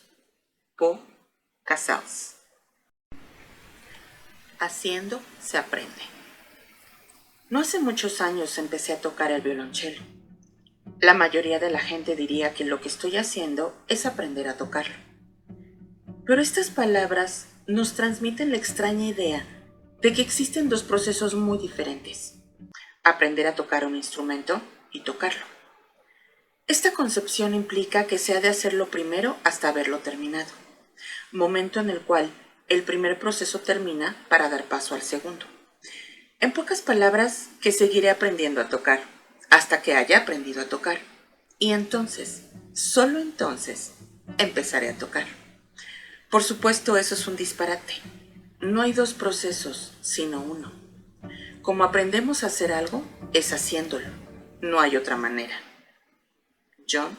[0.76, 1.02] Po
[1.64, 2.36] Casals.
[4.59, 6.17] Haciendo se aprende.
[7.50, 10.02] No hace muchos años empecé a tocar el violonchelo.
[11.00, 14.96] La mayoría de la gente diría que lo que estoy haciendo es aprender a tocarlo.
[16.26, 19.46] Pero estas palabras nos transmiten la extraña idea
[20.02, 22.38] de que existen dos procesos muy diferentes
[23.08, 24.60] aprender a tocar un instrumento
[24.92, 25.44] y tocarlo.
[26.66, 30.50] Esta concepción implica que se ha de hacerlo primero hasta haberlo terminado,
[31.32, 32.30] momento en el cual
[32.68, 35.46] el primer proceso termina para dar paso al segundo.
[36.40, 39.01] En pocas palabras, que seguiré aprendiendo a tocar,
[39.51, 40.98] hasta que haya aprendido a tocar.
[41.59, 42.44] Y entonces,
[42.74, 43.94] solo entonces,
[44.39, 45.27] empezaré a tocar.
[46.31, 47.94] Por supuesto, eso es un disparate.
[48.60, 50.73] No hay dos procesos, sino uno.
[51.62, 54.09] Como aprendemos a hacer algo, es haciéndolo.
[54.60, 55.59] No hay otra manera.
[56.89, 57.19] John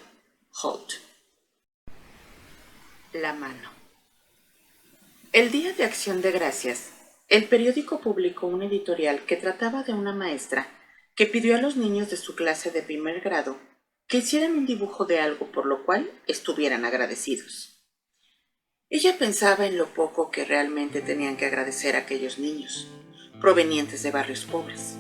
[0.61, 0.93] Holt.
[3.13, 3.69] La mano.
[5.31, 6.89] El Día de Acción de Gracias,
[7.29, 10.67] el periódico publicó un editorial que trataba de una maestra
[11.15, 13.57] que pidió a los niños de su clase de primer grado
[14.07, 17.85] que hicieran un dibujo de algo por lo cual estuvieran agradecidos.
[18.89, 22.87] Ella pensaba en lo poco que realmente tenían que agradecer a aquellos niños
[23.39, 24.97] provenientes de barrios pobres.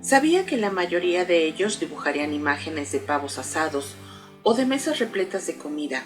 [0.00, 3.96] Sabía que la mayoría de ellos dibujarían imágenes de pavos asados
[4.44, 6.04] o de mesas repletas de comida,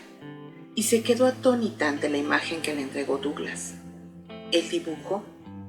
[0.75, 3.75] y se quedó atónita ante la imagen que le entregó Douglas.
[4.51, 5.25] El dibujo,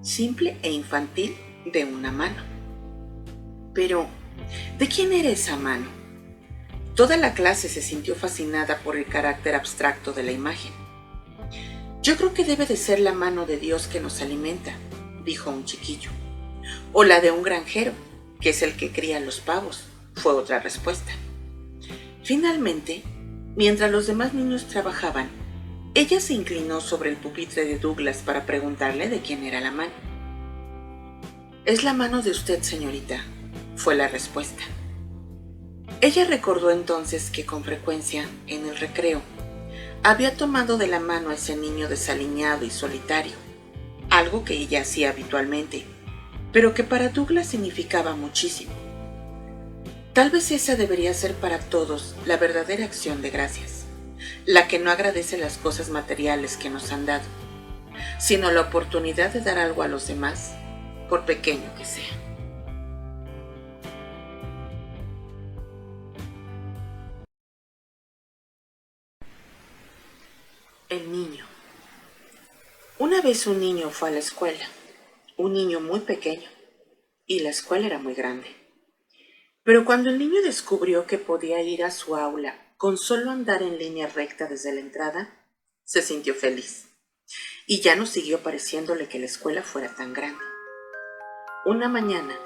[0.06, 2.44] simple e infantil, de una mano.
[3.74, 4.08] Pero,
[4.78, 5.88] ¿de quién era esa mano?
[6.94, 10.72] Toda la clase se sintió fascinada por el carácter abstracto de la imagen.
[12.04, 14.74] Yo creo que debe de ser la mano de Dios que nos alimenta,
[15.26, 16.12] dijo un chiquillo.
[16.94, 17.92] O la de un granjero,
[18.40, 21.12] que es el que cría los pavos, fue otra respuesta.
[22.24, 23.02] Finalmente,
[23.56, 25.30] mientras los demás niños trabajaban,
[25.96, 29.94] ella se inclinó sobre el pupitre de Douglas para preguntarle de quién era la mano.
[31.64, 33.24] Es la mano de usted, señorita,
[33.78, 34.62] fue la respuesta.
[36.02, 39.22] Ella recordó entonces que con frecuencia, en el recreo,
[40.04, 43.34] había tomado de la mano a ese niño desaliñado y solitario,
[44.10, 45.86] algo que ella hacía habitualmente,
[46.52, 48.74] pero que para Douglas significaba muchísimo.
[50.12, 53.75] Tal vez esa debería ser para todos la verdadera acción de gracias,
[54.46, 57.26] la que no agradece las cosas materiales que nos han dado,
[58.20, 60.56] sino la oportunidad de dar algo a los demás,
[61.10, 62.04] por pequeño que sea.
[70.90, 71.46] El niño.
[72.98, 74.66] Una vez un niño fue a la escuela,
[75.38, 76.50] un niño muy pequeño,
[77.26, 78.56] y la escuela era muy grande.
[79.64, 83.78] Pero cuando el niño descubrió que podía ir a su aula con solo andar en
[83.78, 85.34] línea recta desde la entrada,
[85.84, 86.88] se sintió feliz.
[87.68, 90.44] Y ya no siguió pareciéndole que la escuela fuera tan grande.
[91.66, 92.38] Una mañana,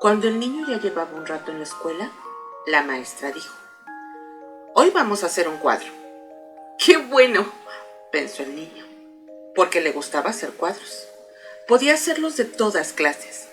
[0.00, 2.10] cuando el niño ya llevaba un rato en la escuela,
[2.66, 3.54] la maestra dijo,
[4.74, 5.92] Hoy vamos a hacer un cuadro.
[6.78, 7.52] ¡Qué bueno!
[8.10, 8.84] pensó el niño,
[9.54, 11.08] porque le gustaba hacer cuadros.
[11.68, 13.48] Podía hacerlos de todas clases,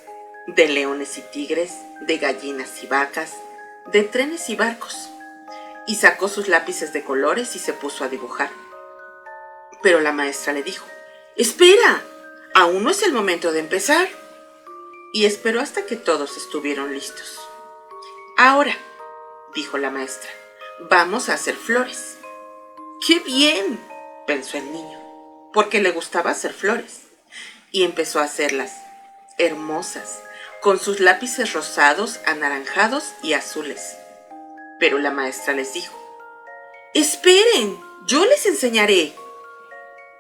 [0.48, 3.34] de leones y tigres, de gallinas y vacas,
[3.92, 5.11] de trenes y barcos,
[5.92, 8.50] y sacó sus lápices de colores y se puso a dibujar.
[9.84, 10.86] Pero la maestra le dijo,
[11.36, 12.02] Espera,
[12.54, 14.08] aún no es el momento de empezar.
[15.12, 17.42] Y esperó hasta que todos estuvieron listos.
[18.38, 18.74] Ahora,
[19.54, 20.30] dijo la maestra,
[20.90, 22.18] vamos a hacer flores.
[23.06, 23.78] ¡Qué bien!
[24.26, 24.98] pensó el niño,
[25.52, 27.02] porque le gustaba hacer flores.
[27.70, 28.72] Y empezó a hacerlas,
[29.38, 30.24] hermosas,
[30.62, 33.98] con sus lápices rosados, anaranjados y azules.
[34.82, 35.96] Pero la maestra les dijo,
[36.96, 39.14] Esperen, yo les enseñaré.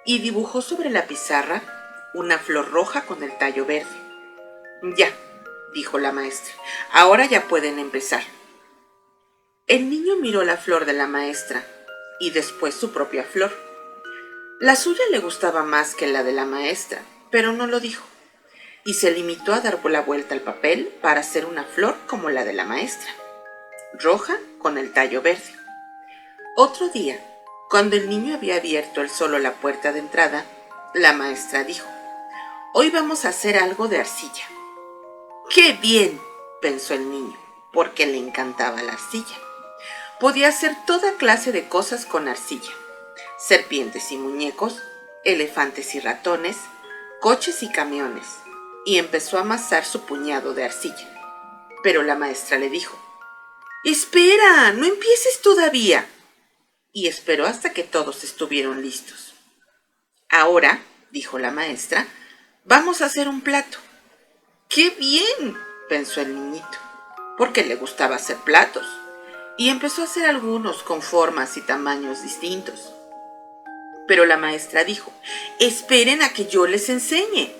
[0.06, 1.64] Y dibujó sobre la pizarra
[2.14, 3.90] una flor roja con el tallo verde.
[4.96, 5.10] Ya,
[5.74, 6.54] dijo la maestra,
[6.92, 8.24] ahora ya pueden empezar.
[9.66, 11.66] El niño miró la flor de la maestra
[12.20, 13.52] y después su propia flor.
[14.60, 17.02] La suya le gustaba más que la de la maestra,
[17.32, 18.04] pero no lo dijo
[18.84, 22.44] y se limitó a dar la vuelta al papel para hacer una flor como la
[22.44, 23.12] de la maestra,
[23.94, 25.56] roja con el tallo verde.
[26.56, 27.20] Otro día,
[27.70, 30.46] cuando el niño había abierto él solo la puerta de entrada,
[30.94, 31.88] la maestra dijo,
[32.74, 34.44] Hoy vamos a hacer algo de arcilla.
[35.50, 36.22] ¡Qué bien!
[36.62, 37.38] pensó el niño,
[37.74, 39.36] porque le encantaba la arcilla.
[40.20, 42.72] Podía hacer toda clase de cosas con arcilla.
[43.38, 44.82] Serpientes y muñecos,
[45.24, 46.58] elefantes y ratones,
[47.20, 48.28] coches y camiones,
[48.86, 51.10] y empezó a amasar su puñado de arcilla.
[51.84, 52.98] Pero la maestra le dijo,
[53.84, 56.08] Espera, no empieces todavía.
[56.94, 59.34] Y esperó hasta que todos estuvieron listos.
[60.30, 62.08] Ahora, dijo la maestra,
[62.64, 63.78] vamos a hacer un plato.
[64.70, 65.58] ¡Qué bien!
[65.90, 66.78] pensó el niñito,
[67.38, 68.86] porque le gustaba hacer platos.
[69.58, 72.94] Y empezó a hacer algunos con formas y tamaños distintos.
[74.08, 75.12] Pero la maestra dijo,
[75.60, 77.53] esperen a que yo les enseñe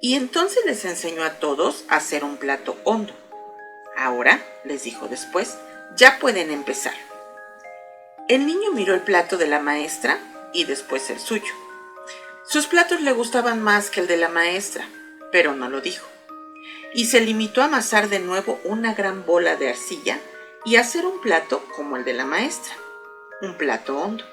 [0.00, 3.14] y entonces les enseñó a todos a hacer un plato hondo.
[3.96, 5.56] Ahora, les dijo después,
[5.96, 6.94] ya pueden empezar.
[8.28, 10.18] El niño miró el plato de la maestra
[10.52, 11.52] y después el suyo.
[12.44, 14.86] Sus platos le gustaban más que el de la maestra,
[15.32, 16.06] pero no lo dijo.
[16.92, 20.20] Y se limitó a amasar de nuevo una gran bola de arcilla
[20.64, 22.74] y hacer un plato como el de la maestra,
[23.40, 24.24] un plato hondo.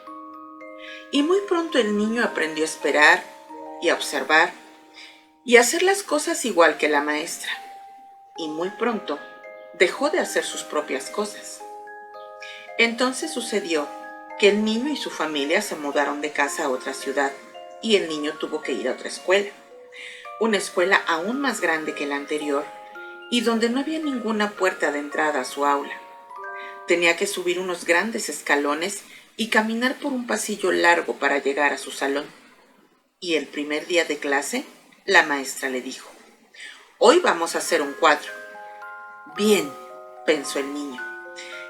[1.12, 3.24] Y muy pronto el niño aprendió a esperar
[3.82, 4.52] y a observar
[5.46, 7.52] y hacer las cosas igual que la maestra.
[8.38, 9.20] Y muy pronto
[9.74, 11.62] dejó de hacer sus propias cosas.
[12.78, 13.88] Entonces sucedió
[14.40, 17.32] que el niño y su familia se mudaron de casa a otra ciudad
[17.82, 19.50] y el niño tuvo que ir a otra escuela,
[20.40, 22.66] una escuela aún más grande que la anterior
[23.30, 25.94] y donde no había ninguna puerta de entrada a su aula.
[26.88, 29.04] Tenía que subir unos grandes escalones
[29.38, 32.26] y caminar por un pasillo largo para llegar a su salón.
[33.20, 34.66] Y el primer día de clase
[35.06, 36.10] la maestra le dijo,
[36.98, 38.43] hoy vamos a hacer un cuadro.
[39.36, 39.72] Bien,
[40.28, 41.02] pensó el niño,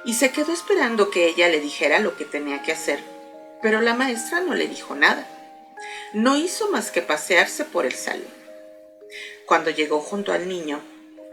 [0.03, 2.99] y se quedó esperando que ella le dijera lo que tenía que hacer,
[3.61, 5.25] pero la maestra no le dijo nada.
[6.13, 8.27] No hizo más que pasearse por el salón.
[9.45, 10.81] Cuando llegó junto al niño,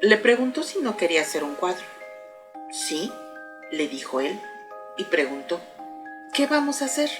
[0.01, 1.85] le preguntó si no quería hacer un cuadro.
[2.71, 3.13] Sí,
[3.73, 4.41] le dijo él,
[4.97, 5.61] y preguntó,
[6.33, 7.11] ¿qué vamos a hacer?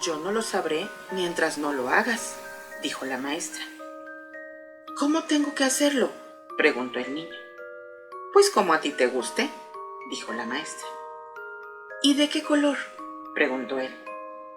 [0.00, 2.36] Yo no lo sabré mientras no lo hagas,
[2.82, 3.62] dijo la maestra.
[4.98, 6.10] ¿Cómo tengo que hacerlo?
[6.58, 7.36] Preguntó el niño.
[8.32, 9.48] Pues como a ti te guste,
[10.10, 10.88] dijo la maestra.
[12.02, 12.76] ¿Y de qué color?
[13.32, 13.94] preguntó él.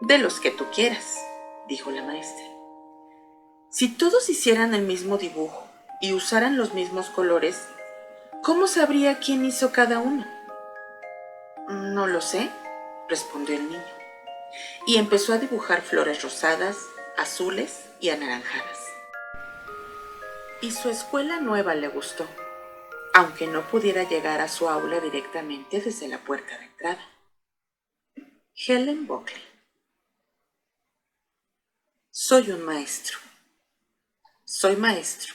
[0.02, 1.15] De los que tú quieras,
[1.69, 2.44] dijo la maestra.
[3.69, 5.68] Si todos hicieran el mismo dibujo
[6.02, 7.68] y usaran los mismos colores,
[8.41, 10.26] ¿cómo sabría quién hizo cada uno?
[11.69, 12.49] No lo sé,
[13.10, 13.84] respondió el niño.
[14.88, 16.78] Y empezó a dibujar flores rosadas,
[17.15, 18.90] azules y anaranjadas.
[20.61, 22.27] Y su escuela nueva le gustó,
[23.13, 27.07] aunque no pudiera llegar a su aula directamente desde la puerta de entrada.
[28.55, 29.41] Helen Buckley.
[32.11, 33.17] Soy un maestro.
[34.43, 35.33] Soy maestro.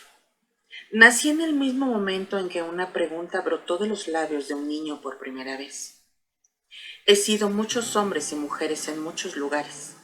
[0.92, 4.68] Nací en el mismo momento en que una pregunta brotó de los labios de un
[4.68, 6.04] niño por primera vez.
[7.04, 9.96] He sido muchos hombres y mujeres en muchos lugares.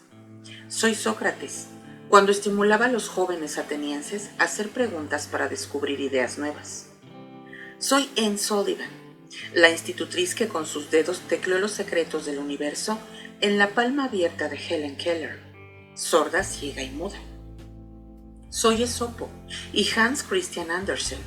[0.69, 1.69] Soy Sócrates,
[2.13, 6.91] cuando estimulaba a los jóvenes atenienses a hacer preguntas para descubrir ideas nuevas.
[7.79, 8.91] Soy Anne Sullivan,
[9.55, 12.99] la institutriz que con sus dedos tecleó los secretos del universo
[13.41, 15.41] en la palma abierta de Helen Keller,
[15.95, 17.17] sorda, ciega y muda.
[18.51, 19.31] Soy Esopo
[19.73, 21.21] y Hans Christian Andersen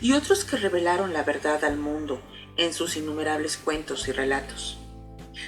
[0.00, 2.22] y otros que revelaron la verdad al mundo
[2.56, 4.78] en sus innumerables cuentos y relatos.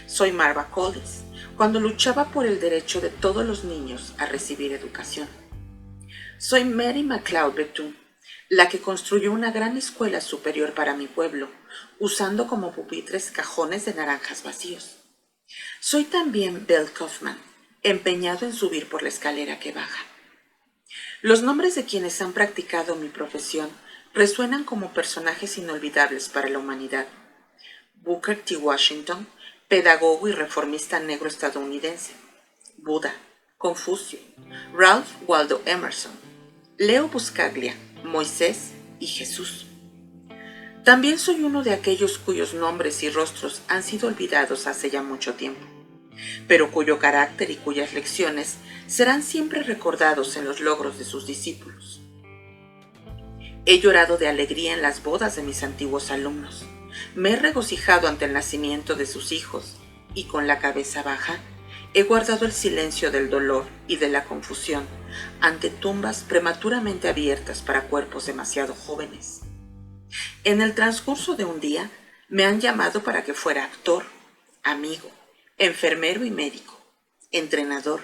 [0.06, 1.22] Soy Marva Collins,
[1.62, 5.28] cuando luchaba por el derecho de todos los niños a recibir educación.
[6.36, 7.94] Soy Mary MacLeod Bethune,
[8.48, 11.48] la que construyó una gran escuela superior para mi pueblo,
[12.00, 14.96] usando como pupitres cajones de naranjas vacíos.
[15.78, 17.38] Soy también Belle Kaufman,
[17.84, 20.04] empeñado en subir por la escalera que baja.
[21.20, 23.70] Los nombres de quienes han practicado mi profesión
[24.14, 27.06] resuenan como personajes inolvidables para la humanidad.
[27.94, 28.56] Booker T.
[28.56, 29.28] Washington,
[29.72, 32.12] pedagogo y reformista negro estadounidense.
[32.76, 33.14] Buda,
[33.56, 34.18] Confucio,
[34.74, 36.12] Ralph Waldo Emerson,
[36.76, 37.74] Leo Buscaglia,
[38.04, 39.68] Moisés y Jesús.
[40.84, 45.36] También soy uno de aquellos cuyos nombres y rostros han sido olvidados hace ya mucho
[45.36, 45.66] tiempo,
[46.46, 48.56] pero cuyo carácter y cuyas lecciones
[48.88, 52.02] serán siempre recordados en los logros de sus discípulos.
[53.64, 56.66] He llorado de alegría en las bodas de mis antiguos alumnos
[57.14, 59.76] me he regocijado ante el nacimiento de sus hijos
[60.14, 61.38] y con la cabeza baja
[61.94, 64.86] he guardado el silencio del dolor y de la confusión
[65.40, 69.42] ante tumbas prematuramente abiertas para cuerpos demasiado jóvenes.
[70.44, 71.90] En el transcurso de un día
[72.28, 74.04] me han llamado para que fuera actor,
[74.62, 75.10] amigo,
[75.58, 76.80] enfermero y médico,
[77.30, 78.02] entrenador,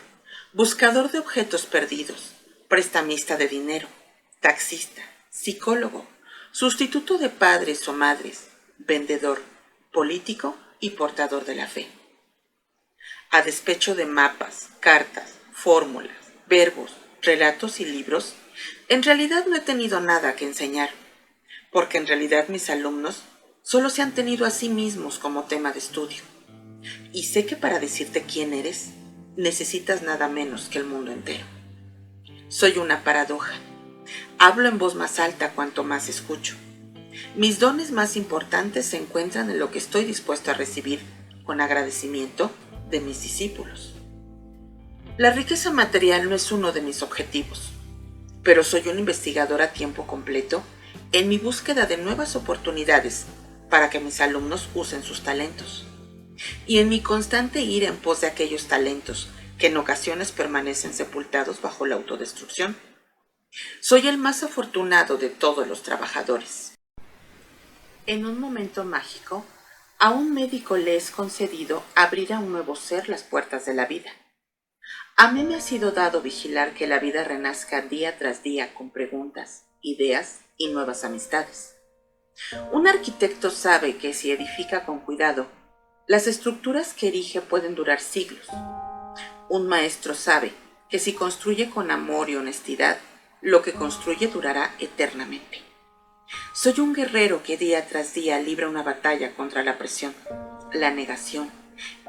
[0.52, 2.32] buscador de objetos perdidos,
[2.68, 3.88] prestamista de dinero,
[4.40, 6.06] taxista, psicólogo,
[6.52, 8.47] sustituto de padres o madres,
[8.78, 9.42] vendedor,
[9.92, 11.88] político y portador de la fe.
[13.30, 16.92] A despecho de mapas, cartas, fórmulas, verbos,
[17.22, 18.34] relatos y libros,
[18.88, 20.90] en realidad no he tenido nada que enseñar,
[21.72, 23.22] porque en realidad mis alumnos
[23.62, 26.22] solo se han tenido a sí mismos como tema de estudio.
[27.12, 28.90] Y sé que para decirte quién eres,
[29.36, 31.44] necesitas nada menos que el mundo entero.
[32.48, 33.54] Soy una paradoja.
[34.38, 36.56] Hablo en voz más alta cuanto más escucho
[37.34, 41.00] mis dones más importantes se encuentran en lo que estoy dispuesto a recibir
[41.44, 42.50] con agradecimiento
[42.90, 43.94] de mis discípulos.
[45.16, 47.70] La riqueza material no es uno de mis objetivos,
[48.42, 50.62] pero soy un investigador a tiempo completo
[51.12, 53.26] en mi búsqueda de nuevas oportunidades
[53.70, 55.86] para que mis alumnos usen sus talentos
[56.66, 59.28] y en mi constante ir en pos de aquellos talentos
[59.58, 62.76] que en ocasiones permanecen sepultados bajo la autodestrucción.
[63.80, 66.67] Soy el más afortunado de todos los trabajadores
[68.08, 69.44] en un momento mágico,
[69.98, 73.84] a un médico le es concedido abrir a un nuevo ser las puertas de la
[73.84, 74.10] vida.
[75.16, 78.90] A mí me ha sido dado vigilar que la vida renazca día tras día con
[78.90, 81.76] preguntas, ideas y nuevas amistades.
[82.72, 85.46] Un arquitecto sabe que si edifica con cuidado,
[86.06, 88.46] las estructuras que erige pueden durar siglos.
[89.50, 90.52] Un maestro sabe
[90.88, 92.96] que si construye con amor y honestidad,
[93.42, 95.67] lo que construye durará eternamente.
[96.52, 100.14] Soy un guerrero que día tras día libra una batalla contra la presión,
[100.72, 101.50] la negación,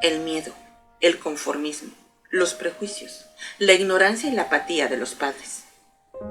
[0.01, 0.53] el miedo,
[0.99, 1.93] el conformismo,
[2.29, 3.25] los prejuicios,
[3.59, 5.63] la ignorancia y la apatía de los padres.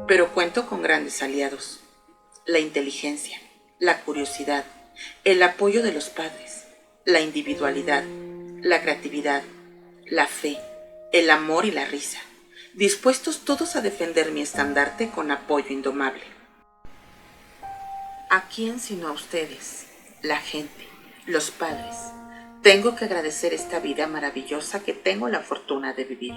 [0.07, 1.81] Pero cuento con grandes aliados,
[2.45, 3.41] la inteligencia,
[3.79, 4.65] la curiosidad,
[5.25, 6.65] el apoyo de los padres,
[7.05, 8.05] la individualidad,
[8.61, 9.43] la creatividad,
[10.05, 10.59] la fe,
[11.13, 12.19] el amor y la risa,
[12.75, 16.38] dispuestos todos a defender mi estandarte con apoyo indomable.
[18.31, 19.87] ¿A quién sino a ustedes,
[20.21, 20.87] la gente,
[21.25, 21.97] los padres?
[22.63, 26.35] Tengo que agradecer esta vida maravillosa que tengo la fortuna de vivir.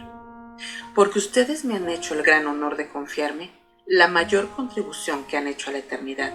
[0.95, 3.51] Porque ustedes me han hecho el gran honor de confiarme
[3.85, 6.31] la mayor contribución que han hecho a la eternidad,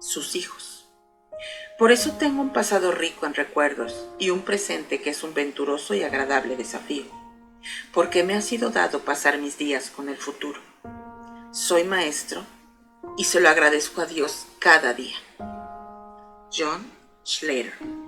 [0.00, 0.88] sus hijos.
[1.78, 5.92] Por eso tengo un pasado rico en recuerdos y un presente que es un venturoso
[5.92, 7.04] y agradable desafío,
[7.92, 10.62] porque me ha sido dado pasar mis días con el futuro.
[11.50, 12.46] Soy maestro
[13.16, 15.16] y se lo agradezco a Dios cada día.
[16.52, 16.86] John
[17.24, 18.01] Schlater